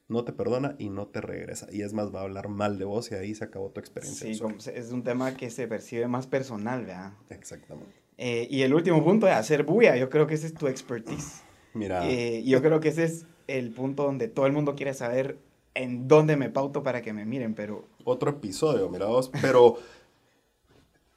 no 0.06 0.22
te 0.22 0.32
perdona 0.32 0.76
y 0.78 0.88
no 0.88 1.08
te 1.08 1.20
regresa. 1.20 1.66
Y 1.72 1.82
es 1.82 1.94
más, 1.94 2.14
va 2.14 2.20
a 2.20 2.22
hablar 2.22 2.48
mal 2.48 2.78
de 2.78 2.84
vos 2.84 3.10
y 3.10 3.16
ahí 3.16 3.34
se 3.34 3.42
acabó 3.42 3.70
tu 3.70 3.80
experiencia. 3.80 4.32
Sí, 4.32 4.40
es 4.72 4.92
un 4.92 5.02
tema 5.02 5.36
que 5.36 5.50
se 5.50 5.66
percibe 5.66 6.06
más 6.06 6.28
personal, 6.28 6.86
¿verdad? 6.86 7.14
Exactamente. 7.28 8.00
Eh, 8.18 8.46
y 8.48 8.62
el 8.62 8.72
último 8.72 9.02
punto 9.02 9.26
de 9.26 9.32
hacer 9.32 9.64
bulla, 9.64 9.96
yo 9.96 10.08
creo 10.10 10.28
que 10.28 10.34
ese 10.34 10.46
es 10.46 10.54
tu 10.54 10.68
expertise. 10.68 11.42
Mira. 11.74 12.08
Eh, 12.08 12.44
yo 12.44 12.62
creo 12.62 12.78
que 12.78 12.90
ese 12.90 13.04
es 13.04 13.26
el 13.58 13.70
punto 13.70 14.04
donde 14.04 14.28
todo 14.28 14.46
el 14.46 14.52
mundo 14.52 14.74
quiere 14.74 14.94
saber 14.94 15.38
en 15.74 16.08
dónde 16.08 16.36
me 16.36 16.50
pauto 16.50 16.82
para 16.82 17.02
que 17.02 17.12
me 17.12 17.24
miren, 17.24 17.54
pero... 17.54 17.84
Otro 18.04 18.30
episodio, 18.30 18.88
mira 18.88 19.06
vos, 19.06 19.30
pero 19.40 19.78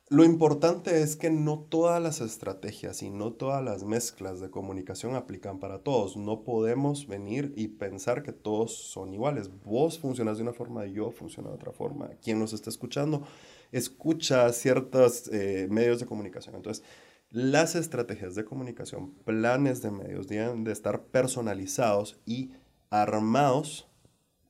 lo 0.10 0.24
importante 0.24 1.02
es 1.02 1.16
que 1.16 1.32
no 1.32 1.66
todas 1.70 2.00
las 2.00 2.22
estrategias 2.22 3.02
y 3.02 3.10
no 3.10 3.34
todas 3.34 3.64
las 3.64 3.84
mezclas 3.84 4.40
de 4.40 4.52
comunicación 4.52 5.16
aplican 5.16 5.60
para 5.60 5.80
todos. 5.80 6.18
No 6.18 6.44
podemos 6.44 7.08
venir 7.08 7.52
y 7.56 7.70
pensar 7.70 8.22
que 8.22 8.32
todos 8.32 8.76
son 8.76 9.14
iguales. 9.14 9.50
Vos 9.64 9.98
funcionas 9.98 10.38
de 10.38 10.44
una 10.44 10.54
forma, 10.54 10.86
yo 10.86 11.10
funciono 11.10 11.50
de 11.50 11.56
otra 11.56 11.72
forma. 11.72 12.10
Quien 12.22 12.38
nos 12.38 12.54
está 12.54 12.70
escuchando 12.70 13.24
escucha 13.72 14.54
ciertos 14.54 15.30
eh, 15.34 15.68
medios 15.72 16.00
de 16.00 16.06
comunicación. 16.06 16.56
Entonces, 16.56 16.86
las 17.34 17.74
estrategias 17.74 18.36
de 18.36 18.46
comunicación, 18.46 19.12
planes 19.26 19.82
de 19.82 19.90
medios, 19.90 20.28
deben 20.28 20.64
de 20.64 20.72
estar 20.72 21.02
personalizados 21.06 22.22
y 22.28 22.52
armados 22.92 23.90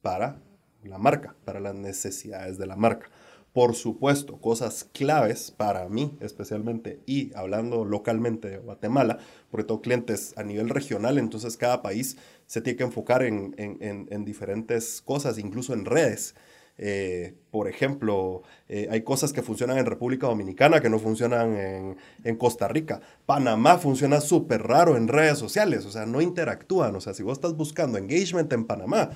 para 0.02 0.41
la 0.84 0.98
marca, 0.98 1.34
para 1.46 1.62
las 1.62 1.76
necesidades 1.76 2.58
de 2.58 2.67
la 2.67 2.76
marca. 2.76 3.10
Por 3.54 3.76
supuesto, 3.76 4.41
cosas 4.41 4.84
claves 4.91 5.50
para 5.50 5.88
mí 5.88 6.17
especialmente 6.19 7.00
y 7.06 7.34
hablando 7.36 7.86
localmente 7.86 8.50
de 8.50 8.58
Guatemala, 8.58 9.17
porque 9.50 9.63
tengo 9.63 9.82
clientes 9.82 10.34
a 10.36 10.43
nivel 10.43 10.67
regional, 10.67 11.17
entonces 11.17 11.56
cada 11.56 11.82
país 11.82 12.17
se 12.48 12.60
tiene 12.60 12.76
que 12.76 12.84
enfocar 12.84 13.24
en, 13.24 13.56
en 13.58 14.26
diferentes 14.26 15.02
cosas, 15.02 15.38
incluso 15.38 15.74
en 15.74 15.86
redes. 15.86 16.36
Eh, 16.78 17.36
por 17.52 17.68
ejemplo, 17.68 18.42
eh, 18.68 18.88
hay 18.90 19.04
cosas 19.04 19.32
que 19.32 19.42
funcionan 19.42 19.78
en 19.78 19.86
República 19.86 20.28
Dominicana 20.28 20.82
que 20.82 20.90
no 20.90 21.00
funcionan 21.00 21.56
en, 21.56 21.98
en 22.24 22.36
Costa 22.36 22.68
Rica. 22.68 23.02
Panamá 23.26 23.78
funciona 23.78 24.22
súper 24.22 24.64
raro 24.64 24.98
en 24.98 25.08
redes 25.08 25.38
sociales, 25.38 25.86
o 25.86 25.92
sea, 25.92 26.06
no 26.06 26.22
interactúan. 26.22 26.96
O 26.96 27.02
sea, 27.02 27.14
si 27.14 27.24
vos 27.24 27.38
estás 27.38 27.56
buscando 27.56 27.98
engagement 27.98 28.52
en 28.54 28.66
Panamá, 28.66 29.12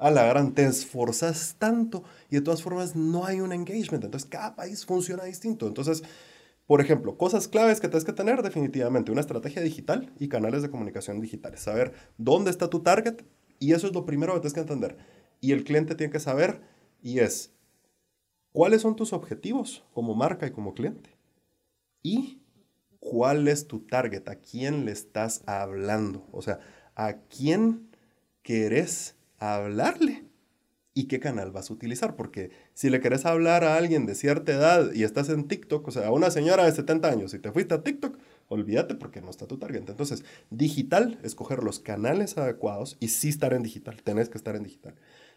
a 0.00 0.10
la 0.10 0.24
gran 0.24 0.52
te 0.54 0.64
esforzas 0.64 1.56
tanto 1.58 2.02
y 2.30 2.36
de 2.36 2.40
todas 2.40 2.62
formas 2.62 2.96
no 2.96 3.26
hay 3.26 3.40
un 3.40 3.52
engagement. 3.52 4.04
Entonces, 4.04 4.28
cada 4.28 4.56
país 4.56 4.86
funciona 4.86 5.24
distinto. 5.24 5.66
Entonces, 5.66 6.02
por 6.66 6.80
ejemplo, 6.80 7.16
cosas 7.18 7.48
claves 7.48 7.80
que 7.80 7.88
tienes 7.88 8.04
que 8.04 8.12
tener 8.12 8.42
definitivamente, 8.42 9.12
una 9.12 9.20
estrategia 9.20 9.60
digital 9.60 10.10
y 10.18 10.28
canales 10.28 10.62
de 10.62 10.70
comunicación 10.70 11.20
digitales. 11.20 11.60
Saber 11.60 11.92
dónde 12.16 12.50
está 12.50 12.70
tu 12.70 12.80
target 12.80 13.22
y 13.58 13.72
eso 13.72 13.88
es 13.88 13.92
lo 13.92 14.06
primero 14.06 14.32
que 14.34 14.40
tienes 14.40 14.54
que 14.54 14.60
entender. 14.60 14.96
Y 15.40 15.52
el 15.52 15.64
cliente 15.64 15.94
tiene 15.94 16.12
que 16.12 16.20
saber 16.20 16.60
y 17.02 17.20
es, 17.20 17.52
¿cuáles 18.52 18.82
son 18.82 18.96
tus 18.96 19.12
objetivos 19.12 19.84
como 19.92 20.14
marca 20.14 20.46
y 20.46 20.50
como 20.50 20.74
cliente? 20.74 21.10
Y 22.02 22.40
cuál 22.98 23.48
es 23.48 23.66
tu 23.66 23.80
target, 23.80 24.28
a 24.28 24.36
quién 24.36 24.84
le 24.84 24.92
estás 24.92 25.42
hablando, 25.46 26.26
o 26.32 26.42
sea, 26.42 26.60
a 26.94 27.14
quién 27.14 27.90
querés 28.42 29.16
hablarle 29.38 30.24
y 30.92 31.04
qué 31.04 31.20
canal 31.20 31.50
vas 31.50 31.70
a 31.70 31.72
utilizar, 31.72 32.16
porque 32.16 32.50
si 32.74 32.90
le 32.90 33.00
querés 33.00 33.24
hablar 33.24 33.64
a 33.64 33.76
alguien 33.76 34.06
de 34.06 34.14
cierta 34.14 34.52
edad 34.52 34.92
y 34.92 35.04
estás 35.04 35.28
en 35.28 35.46
TikTok, 35.46 35.86
o 35.86 35.90
sea, 35.90 36.08
a 36.08 36.12
una 36.12 36.30
señora 36.30 36.64
de 36.64 36.72
70 36.72 37.08
años 37.08 37.32
y 37.32 37.38
te 37.38 37.52
fuiste 37.52 37.74
a 37.74 37.82
TikTok, 37.82 38.18
olvídate 38.48 38.96
porque 38.96 39.20
no 39.22 39.30
está 39.30 39.46
tu 39.46 39.58
target. 39.58 39.88
Entonces, 39.88 40.24
digital, 40.50 41.18
escoger 41.22 41.62
los 41.62 41.78
canales 41.78 42.36
adecuados 42.36 42.96
y 43.00 43.08
sí 43.08 43.28
estar 43.28 43.54
en 43.54 43.62
digital, 43.62 44.02
tenés 44.02 44.28
que 44.28 44.38
estar 44.38 44.56
en 44.56 44.64
digital. 44.64 44.96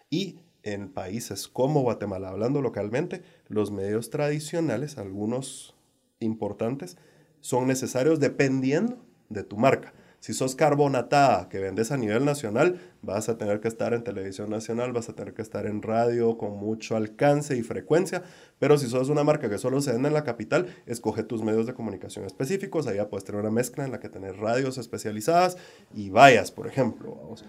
Y 0.09 0.39
en 0.63 0.89
países 0.89 1.47
como 1.47 1.81
Guatemala, 1.81 2.29
hablando 2.29 2.61
localmente, 2.61 3.21
los 3.47 3.71
medios 3.71 4.09
tradicionales, 4.09 4.97
algunos 4.97 5.75
importantes, 6.19 6.97
son 7.41 7.67
necesarios 7.67 8.19
dependiendo 8.19 8.97
de 9.29 9.43
tu 9.43 9.57
marca. 9.57 9.93
Si 10.23 10.33
sos 10.33 10.55
carbonatada 10.55 11.49
que 11.49 11.59
vendes 11.59 11.91
a 11.91 11.97
nivel 11.97 12.23
nacional, 12.23 12.79
vas 13.01 13.27
a 13.27 13.37
tener 13.37 13.59
que 13.59 13.67
estar 13.67 13.93
en 13.93 14.05
televisión 14.05 14.49
nacional, 14.49 14.93
vas 14.93 15.09
a 15.09 15.15
tener 15.15 15.33
que 15.33 15.41
estar 15.41 15.65
en 15.65 15.81
radio 15.81 16.37
con 16.37 16.55
mucho 16.55 16.95
alcance 16.95 17.57
y 17.57 17.61
frecuencia, 17.61 18.23
pero 18.57 18.77
si 18.77 18.87
sos 18.87 19.09
una 19.09 19.25
marca 19.25 19.49
que 19.49 19.57
solo 19.57 19.81
se 19.81 19.91
vende 19.91 20.07
en 20.07 20.13
la 20.13 20.23
capital, 20.23 20.67
escoge 20.85 21.23
tus 21.23 21.43
medios 21.43 21.67
de 21.67 21.73
comunicación 21.73 22.23
específicos, 22.23 22.87
allá 22.87 23.09
puedes 23.09 23.25
tener 23.25 23.41
una 23.41 23.51
mezcla 23.51 23.83
en 23.83 23.91
la 23.91 23.99
que 23.99 24.07
tener 24.07 24.37
radios 24.37 24.77
especializadas 24.77 25.57
y 25.93 26.09
vayas, 26.09 26.51
por 26.51 26.67
ejemplo. 26.67 27.17
Vamos. 27.21 27.43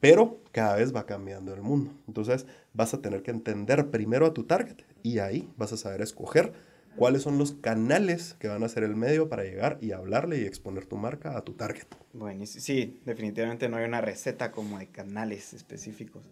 Pero 0.00 0.40
cada 0.52 0.76
vez 0.76 0.94
va 0.94 1.06
cambiando 1.06 1.54
el 1.54 1.62
mundo. 1.62 1.92
Entonces 2.06 2.46
vas 2.72 2.94
a 2.94 3.02
tener 3.02 3.22
que 3.22 3.30
entender 3.30 3.90
primero 3.90 4.26
a 4.26 4.34
tu 4.34 4.44
target 4.44 4.76
y 5.02 5.18
ahí 5.18 5.48
vas 5.56 5.72
a 5.72 5.76
saber 5.76 6.02
escoger 6.02 6.52
cuáles 6.96 7.22
son 7.22 7.38
los 7.38 7.52
canales 7.52 8.34
que 8.38 8.48
van 8.48 8.62
a 8.64 8.68
ser 8.68 8.82
el 8.82 8.96
medio 8.96 9.28
para 9.28 9.44
llegar 9.44 9.78
y 9.80 9.92
hablarle 9.92 10.38
y 10.38 10.44
exponer 10.44 10.86
tu 10.86 10.96
marca 10.96 11.36
a 11.36 11.42
tu 11.42 11.54
target. 11.54 11.86
Bueno, 12.12 12.44
sí, 12.46 13.00
definitivamente 13.04 13.68
no 13.68 13.76
hay 13.76 13.84
una 13.84 14.00
receta 14.00 14.50
como 14.50 14.78
de 14.78 14.88
canales 14.88 15.54
específicos. 15.54 16.24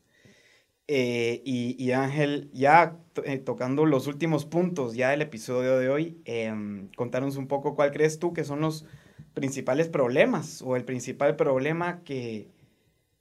Eh, 0.89 1.43
y, 1.45 1.91
Ángel, 1.91 2.49
ya 2.53 2.97
eh, 3.25 3.39
tocando 3.39 3.87
los 3.87 4.07
últimos 4.07 4.45
puntos 4.45 4.95
ya 4.95 5.11
del 5.11 5.23
episodio 5.23 5.79
de 5.79 5.89
hoy, 5.89 6.21
eh, 6.25 6.53
un 6.53 7.47
poco 7.49 7.75
cuál 7.75 7.91
crees 7.91 8.21
tú 8.21 8.33
que 8.33 8.45
son 8.45 8.61
los 8.61 8.87
principales 9.35 9.89
problemas 9.89 10.63
o 10.63 10.77
el 10.77 10.85
principal 10.85 11.35
problema 11.35 12.03
que, 12.05 12.49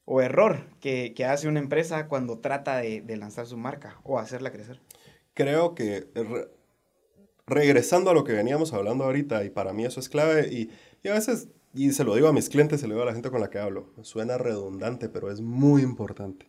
o 0.06 0.22
error 0.22 0.68
que, 0.80 1.14
hace 1.28 1.48
una 1.48 1.60
empresa 1.60 2.08
cuando 2.08 2.40
trata 2.40 2.78
de, 2.78 3.04
lanzar 3.18 3.46
su 3.48 3.58
marca 3.58 4.00
o 4.04 4.20
hacerla 4.20 4.52
crecer? 4.52 4.80
Creo 5.34 5.76
que 5.76 6.08
regresando 7.48 8.12
a 8.12 8.14
lo 8.14 8.24
que 8.24 8.34
veníamos 8.34 8.74
hablando 8.74 9.04
ahorita, 9.04 9.44
y 9.44 9.50
para 9.50 9.74
mí 9.74 9.86
eso 9.86 10.00
es 10.00 10.10
clave, 10.10 10.48
y, 10.52 10.70
y, 11.04 11.10
a 11.10 11.14
veces, 11.14 11.50
y 11.74 11.92
se 11.92 12.04
lo 12.04 12.16
digo 12.16 12.28
a 12.28 12.34
mis 12.34 12.50
clientes, 12.50 12.82
se 12.82 12.88
lo 12.88 12.94
digo 12.94 13.04
a 13.04 13.08
la 13.08 13.14
gente 13.14 13.30
con 13.30 13.42
la 13.42 13.50
que 13.50 13.60
hablo, 13.60 13.90
suena 14.02 14.38
redundante, 14.38 15.10
pero 15.10 15.32
es 15.32 15.42
muy 15.42 15.82
importante. 15.82 16.48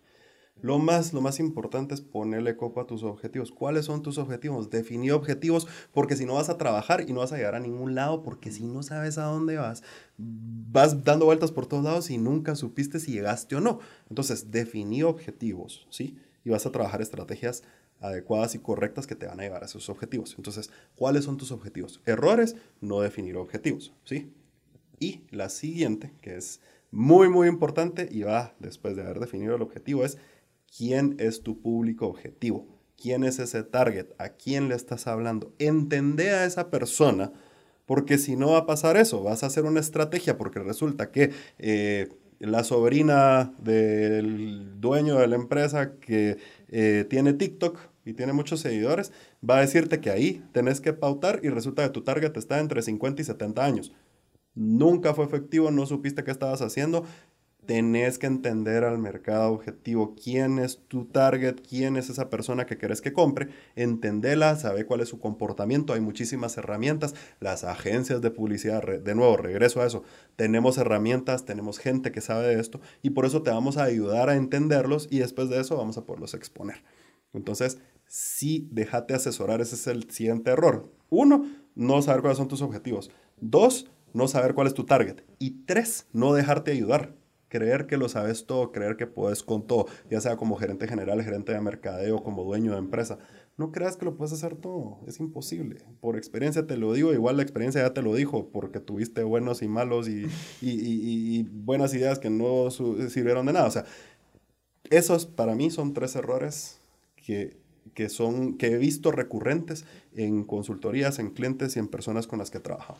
Lo 0.62 0.78
más, 0.78 1.12
lo 1.12 1.20
más 1.20 1.38
importante 1.38 1.94
es 1.94 2.00
ponerle 2.00 2.56
coco 2.56 2.80
a 2.80 2.86
tus 2.86 3.02
objetivos. 3.02 3.52
¿Cuáles 3.52 3.84
son 3.84 4.02
tus 4.02 4.16
objetivos? 4.16 4.70
Definir 4.70 5.12
objetivos, 5.12 5.66
porque 5.92 6.16
si 6.16 6.24
no 6.24 6.34
vas 6.34 6.48
a 6.48 6.56
trabajar 6.56 7.04
y 7.06 7.12
no 7.12 7.20
vas 7.20 7.32
a 7.32 7.36
llegar 7.36 7.54
a 7.54 7.60
ningún 7.60 7.94
lado, 7.94 8.22
porque 8.22 8.50
si 8.50 8.64
no 8.64 8.82
sabes 8.82 9.18
a 9.18 9.24
dónde 9.24 9.56
vas, 9.56 9.82
vas 10.16 11.04
dando 11.04 11.26
vueltas 11.26 11.52
por 11.52 11.66
todos 11.66 11.84
lados 11.84 12.10
y 12.10 12.16
nunca 12.16 12.56
supiste 12.56 13.00
si 13.00 13.12
llegaste 13.12 13.54
o 13.54 13.60
no. 13.60 13.80
Entonces, 14.08 14.50
definí 14.50 15.02
objetivos, 15.02 15.86
¿sí? 15.90 16.16
Y 16.42 16.50
vas 16.50 16.64
a 16.64 16.72
trabajar 16.72 17.02
estrategias 17.02 17.62
adecuadas 18.00 18.54
y 18.54 18.58
correctas 18.58 19.06
que 19.06 19.14
te 19.14 19.26
van 19.26 19.40
a 19.40 19.42
llevar 19.42 19.62
a 19.62 19.66
esos 19.66 19.88
objetivos. 19.88 20.34
Entonces, 20.36 20.70
¿cuáles 20.94 21.24
son 21.24 21.36
tus 21.36 21.52
objetivos? 21.52 22.00
Errores, 22.06 22.56
no 22.80 23.00
definir 23.00 23.36
objetivos, 23.36 23.92
¿sí? 24.04 24.32
Y 24.98 25.22
la 25.30 25.48
siguiente, 25.48 26.12
que 26.22 26.36
es 26.36 26.60
muy, 26.90 27.28
muy 27.28 27.48
importante 27.48 28.08
y 28.10 28.22
va 28.22 28.54
después 28.58 28.96
de 28.96 29.02
haber 29.02 29.20
definido 29.20 29.54
el 29.56 29.62
objetivo, 29.62 30.04
es 30.04 30.18
quién 30.74 31.16
es 31.18 31.42
tu 31.42 31.60
público 31.60 32.06
objetivo, 32.06 32.66
quién 33.00 33.24
es 33.24 33.38
ese 33.38 33.62
target, 33.62 34.06
a 34.18 34.30
quién 34.30 34.68
le 34.68 34.74
estás 34.74 35.06
hablando. 35.06 35.54
Entende 35.58 36.30
a 36.30 36.44
esa 36.44 36.70
persona, 36.70 37.32
porque 37.86 38.18
si 38.18 38.36
no 38.36 38.52
va 38.52 38.58
a 38.58 38.66
pasar 38.66 38.96
eso, 38.96 39.22
vas 39.22 39.42
a 39.42 39.46
hacer 39.46 39.64
una 39.64 39.80
estrategia, 39.80 40.36
porque 40.36 40.60
resulta 40.60 41.10
que 41.10 41.32
eh, 41.58 42.08
la 42.38 42.64
sobrina 42.64 43.54
del 43.58 44.80
dueño 44.80 45.16
de 45.18 45.26
la 45.28 45.36
empresa 45.36 45.96
que 45.98 46.38
eh, 46.68 47.06
tiene 47.08 47.32
TikTok 47.32 47.78
y 48.04 48.12
tiene 48.14 48.32
muchos 48.32 48.60
seguidores, 48.60 49.12
va 49.48 49.58
a 49.58 49.60
decirte 49.60 50.00
que 50.00 50.10
ahí 50.10 50.44
tenés 50.52 50.80
que 50.80 50.92
pautar 50.92 51.40
y 51.42 51.48
resulta 51.48 51.82
que 51.82 51.90
tu 51.90 52.02
target 52.02 52.36
está 52.36 52.60
entre 52.60 52.82
50 52.82 53.22
y 53.22 53.24
70 53.24 53.64
años. 53.64 53.92
Nunca 54.54 55.12
fue 55.12 55.24
efectivo, 55.24 55.70
no 55.70 55.86
supiste 55.86 56.24
qué 56.24 56.30
estabas 56.30 56.62
haciendo 56.62 57.04
tenés 57.66 58.18
que 58.18 58.26
entender 58.26 58.84
al 58.84 58.98
mercado 58.98 59.52
objetivo, 59.52 60.14
quién 60.14 60.58
es 60.58 60.78
tu 60.88 61.04
target, 61.04 61.56
quién 61.68 61.96
es 61.96 62.08
esa 62.08 62.30
persona 62.30 62.64
que 62.64 62.78
querés 62.78 63.00
que 63.00 63.12
compre, 63.12 63.48
entendela, 63.74 64.56
sabe 64.56 64.86
cuál 64.86 65.00
es 65.00 65.08
su 65.08 65.18
comportamiento, 65.18 65.92
hay 65.92 66.00
muchísimas 66.00 66.56
herramientas, 66.56 67.14
las 67.40 67.64
agencias 67.64 68.22
de 68.22 68.30
publicidad, 68.30 68.82
de 68.82 69.14
nuevo, 69.14 69.36
regreso 69.36 69.82
a 69.82 69.86
eso, 69.86 70.04
tenemos 70.36 70.78
herramientas, 70.78 71.44
tenemos 71.44 71.78
gente 71.78 72.12
que 72.12 72.20
sabe 72.20 72.46
de 72.46 72.60
esto 72.60 72.80
y 73.02 73.10
por 73.10 73.26
eso 73.26 73.42
te 73.42 73.50
vamos 73.50 73.76
a 73.76 73.84
ayudar 73.84 74.30
a 74.30 74.36
entenderlos 74.36 75.08
y 75.10 75.18
después 75.18 75.48
de 75.48 75.60
eso 75.60 75.76
vamos 75.76 75.98
a 75.98 76.04
poderlos 76.04 76.34
exponer. 76.34 76.82
Entonces, 77.32 77.78
sí, 78.06 78.68
déjate 78.70 79.14
asesorar, 79.14 79.60
ese 79.60 79.74
es 79.74 79.86
el 79.88 80.10
siguiente 80.10 80.52
error. 80.52 80.90
Uno, 81.10 81.46
no 81.74 82.00
saber 82.00 82.20
cuáles 82.22 82.38
son 82.38 82.48
tus 82.48 82.62
objetivos. 82.62 83.10
Dos, 83.40 83.90
no 84.12 84.28
saber 84.28 84.54
cuál 84.54 84.66
es 84.66 84.74
tu 84.74 84.84
target. 84.84 85.20
Y 85.38 85.64
tres, 85.66 86.06
no 86.12 86.32
dejarte 86.32 86.70
ayudar 86.70 87.15
creer 87.48 87.86
que 87.86 87.96
lo 87.96 88.08
sabes 88.08 88.46
todo, 88.46 88.72
creer 88.72 88.96
que 88.96 89.06
puedes 89.06 89.42
con 89.42 89.66
todo, 89.66 89.86
ya 90.10 90.20
sea 90.20 90.36
como 90.36 90.56
gerente 90.56 90.88
general, 90.88 91.22
gerente 91.22 91.52
de 91.52 91.60
mercadeo, 91.60 92.22
como 92.22 92.44
dueño 92.44 92.72
de 92.72 92.78
empresa. 92.78 93.18
No 93.56 93.72
creas 93.72 93.96
que 93.96 94.04
lo 94.04 94.16
puedes 94.16 94.32
hacer 94.32 94.56
todo, 94.56 94.98
es 95.06 95.18
imposible. 95.18 95.80
Por 96.00 96.16
experiencia 96.16 96.66
te 96.66 96.76
lo 96.76 96.92
digo, 96.92 97.14
igual 97.14 97.38
la 97.38 97.42
experiencia 97.42 97.82
ya 97.82 97.94
te 97.94 98.02
lo 98.02 98.14
dijo, 98.14 98.50
porque 98.50 98.80
tuviste 98.80 99.22
buenos 99.22 99.62
y 99.62 99.68
malos 99.68 100.08
y, 100.08 100.26
y, 100.60 101.42
buenas 101.44 101.94
ideas 101.94 102.18
que 102.18 102.28
no 102.28 102.70
sirvieron 102.70 103.46
de 103.46 103.54
nada. 103.54 103.66
O 103.66 103.70
sea, 103.70 103.84
esos 104.90 105.26
para 105.26 105.54
mí 105.54 105.70
son 105.70 105.94
tres 105.94 106.16
errores 106.16 106.80
que, 107.16 107.56
que, 107.94 108.10
son, 108.10 108.58
que 108.58 108.72
he 108.72 108.76
visto 108.76 109.10
recurrentes 109.10 109.86
en 110.14 110.44
consultorías, 110.44 111.18
en 111.18 111.30
clientes 111.30 111.76
y 111.76 111.78
en 111.78 111.88
personas 111.88 112.26
con 112.26 112.38
las 112.38 112.50
que 112.50 112.58
he 112.58 112.60
trabajado. 112.60 112.98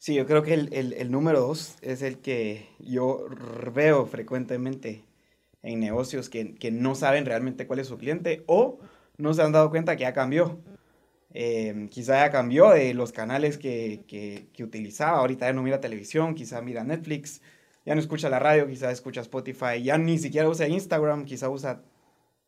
Sí, 0.00 0.14
yo 0.14 0.26
creo 0.26 0.42
que 0.42 0.54
el, 0.54 0.72
el, 0.72 0.94
el 0.94 1.10
número 1.10 1.40
dos 1.40 1.76
es 1.82 2.00
el 2.00 2.20
que 2.20 2.66
yo 2.78 3.26
veo 3.74 4.06
frecuentemente 4.06 5.04
en 5.62 5.80
negocios 5.80 6.30
que, 6.30 6.54
que 6.54 6.70
no 6.70 6.94
saben 6.94 7.26
realmente 7.26 7.66
cuál 7.66 7.80
es 7.80 7.88
su 7.88 7.98
cliente 7.98 8.42
o 8.46 8.78
no 9.18 9.34
se 9.34 9.42
han 9.42 9.52
dado 9.52 9.68
cuenta 9.68 9.96
que 9.96 10.02
ya 10.04 10.14
cambió. 10.14 10.58
Eh, 11.34 11.88
quizá 11.90 12.24
ya 12.24 12.30
cambió 12.30 12.70
de 12.70 12.94
los 12.94 13.12
canales 13.12 13.58
que, 13.58 14.04
que, 14.08 14.64
utilizaba. 14.64 15.18
Ahorita 15.18 15.46
ya 15.46 15.52
no 15.52 15.62
mira 15.62 15.80
televisión, 15.80 16.34
quizá 16.34 16.62
mira 16.62 16.82
Netflix, 16.82 17.42
ya 17.84 17.94
no 17.94 18.00
escucha 18.00 18.30
la 18.30 18.38
radio, 18.38 18.66
quizá 18.66 18.90
escucha 18.90 19.20
Spotify, 19.20 19.82
ya 19.82 19.98
ni 19.98 20.18
siquiera 20.18 20.48
usa 20.48 20.66
Instagram, 20.66 21.26
quizá 21.26 21.50
usa 21.50 21.82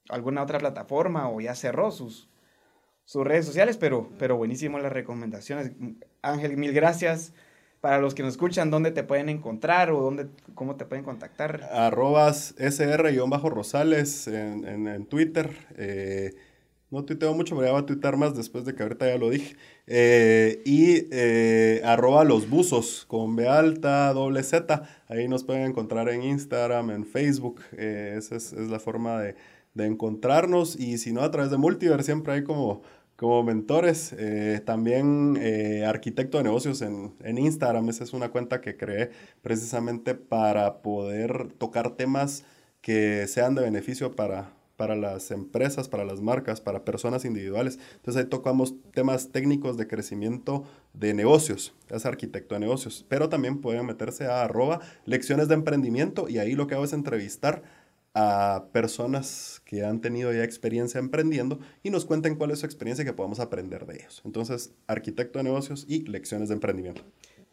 alguna 0.08 0.42
otra 0.42 0.58
plataforma 0.58 1.28
o 1.28 1.40
ya 1.42 1.54
cerró 1.54 1.90
sus, 1.90 2.30
sus 3.04 3.24
redes 3.24 3.46
sociales, 3.46 3.76
pero, 3.76 4.10
pero 4.18 4.36
buenísimo 4.36 4.78
las 4.78 4.92
recomendaciones. 4.92 5.72
Ángel, 6.22 6.56
mil 6.56 6.72
gracias. 6.72 7.34
Para 7.82 7.98
los 7.98 8.14
que 8.14 8.22
nos 8.22 8.32
escuchan, 8.32 8.70
¿dónde 8.70 8.92
te 8.92 9.02
pueden 9.02 9.28
encontrar 9.28 9.90
o 9.90 10.00
dónde, 10.00 10.28
cómo 10.54 10.76
te 10.76 10.86
pueden 10.86 11.04
contactar? 11.04 11.68
Arrobas 11.70 12.54
SR-Rosales 12.56 14.28
en, 14.28 14.66
en, 14.66 14.88
en 14.88 15.04
Twitter. 15.04 15.50
Eh, 15.76 16.32
no 16.92 17.06
tuiteo 17.06 17.32
mucho, 17.32 17.56
me 17.56 17.70
voy 17.70 17.80
a 17.80 17.86
tuitear 17.86 18.18
más 18.18 18.36
después 18.36 18.66
de 18.66 18.74
que 18.74 18.82
ahorita 18.82 19.08
ya 19.08 19.16
lo 19.16 19.30
dije. 19.30 19.56
Eh, 19.86 20.60
y 20.66 21.08
eh, 21.10 21.80
arroba 21.84 22.22
los 22.22 22.50
buzos 22.50 23.06
con 23.08 23.34
B. 23.34 23.48
Ahí 23.48 25.26
nos 25.26 25.42
pueden 25.42 25.70
encontrar 25.70 26.10
en 26.10 26.22
Instagram, 26.22 26.90
en 26.90 27.06
Facebook. 27.06 27.62
Eh, 27.78 28.16
esa 28.18 28.36
es, 28.36 28.52
la 28.52 28.78
forma 28.78 29.22
de, 29.22 29.34
encontrarnos. 29.74 30.78
Y 30.78 30.98
si 30.98 31.14
no, 31.14 31.22
a 31.22 31.30
través 31.30 31.50
de 31.50 31.56
Multiver 31.56 32.02
siempre 32.04 32.34
hay 32.34 32.44
como, 32.44 32.82
como 33.22 33.42
mentores. 33.42 34.14
también 34.66 35.38
arquitecto 35.86 36.38
de 36.38 36.44
negocios 36.44 36.82
en, 36.82 37.14
en 37.20 37.38
Instagram. 37.38 37.88
Esa 37.88 38.04
es 38.04 38.12
una 38.12 38.30
cuenta 38.30 38.60
que 38.60 38.76
creé 38.76 39.10
precisamente 39.42 40.14
para 40.14 40.82
poder 40.82 41.52
tocar 41.58 41.92
temas 41.92 42.44
que 42.80 43.26
sean 43.28 43.54
de 43.54 43.62
beneficio 43.62 44.14
para 44.16 44.50
para 44.82 44.96
las 44.96 45.30
empresas, 45.30 45.88
para 45.88 46.04
las 46.04 46.20
marcas, 46.20 46.60
para 46.60 46.84
personas 46.84 47.24
individuales. 47.24 47.78
Entonces 47.96 48.24
ahí 48.24 48.28
tocamos 48.28 48.74
temas 48.92 49.30
técnicos 49.30 49.76
de 49.76 49.86
crecimiento 49.86 50.64
de 50.92 51.14
negocios, 51.14 51.72
es 51.88 52.04
arquitecto 52.04 52.56
de 52.56 52.62
negocios, 52.62 53.06
pero 53.08 53.28
también 53.28 53.60
pueden 53.60 53.86
meterse 53.86 54.26
a 54.26 54.42
arroba 54.42 54.80
lecciones 55.04 55.46
de 55.46 55.54
emprendimiento 55.54 56.28
y 56.28 56.38
ahí 56.38 56.56
lo 56.56 56.66
que 56.66 56.74
hago 56.74 56.84
es 56.84 56.92
entrevistar 56.92 57.62
a 58.14 58.66
personas 58.72 59.62
que 59.64 59.84
han 59.84 60.00
tenido 60.00 60.32
ya 60.32 60.44
experiencia 60.44 60.98
emprendiendo 60.98 61.60
y 61.82 61.90
nos 61.90 62.04
cuenten 62.04 62.36
cuál 62.36 62.50
es 62.50 62.60
su 62.60 62.66
experiencia 62.66 63.02
y 63.02 63.06
que 63.06 63.12
podamos 63.12 63.40
aprender 63.40 63.86
de 63.86 63.96
ellos. 63.96 64.22
Entonces, 64.24 64.74
arquitecto 64.86 65.38
de 65.38 65.44
negocios 65.44 65.86
y 65.88 66.04
lecciones 66.06 66.48
de 66.48 66.54
emprendimiento. 66.54 67.02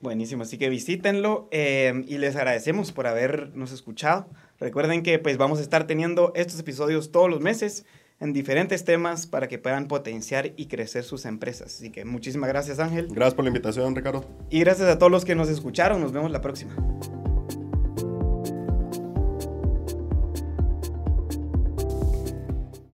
Buenísimo, 0.02 0.44
así 0.44 0.58
que 0.58 0.70
visítenlo 0.70 1.50
eh, 1.52 2.06
y 2.08 2.18
les 2.20 2.36
agradecemos 2.38 2.92
por 2.94 3.08
habernos 3.08 3.74
escuchado. 3.74 4.30
Recuerden 4.58 5.04
que 5.04 5.20
pues 5.20 5.38
vamos 5.38 5.60
a 5.60 5.62
estar 5.62 5.88
teniendo 5.88 6.32
estos 6.36 6.60
episodios 6.60 7.12
todos 7.12 7.30
los 7.30 7.42
meses 7.42 7.86
en 8.22 8.34
diferentes 8.34 8.86
temas 8.86 9.28
para 9.28 9.48
que 9.48 9.58
puedan 9.58 9.88
potenciar 9.88 10.54
y 10.56 10.68
crecer 10.68 11.04
sus 11.04 11.26
empresas. 11.26 11.76
Así 11.76 11.90
que 11.90 12.06
muchísimas 12.06 12.50
gracias 12.50 12.80
Ángel. 12.80 13.08
Gracias 13.12 13.34
por 13.34 13.44
la 13.44 13.50
invitación 13.50 13.94
Ricardo. 13.94 14.26
Y 14.50 14.62
gracias 14.62 14.88
a 14.88 14.98
todos 14.98 15.12
los 15.12 15.26
que 15.26 15.36
nos 15.36 15.50
escucharon. 15.50 16.02
Nos 16.02 16.14
vemos 16.14 16.32
la 16.32 16.42
próxima. 16.42 16.76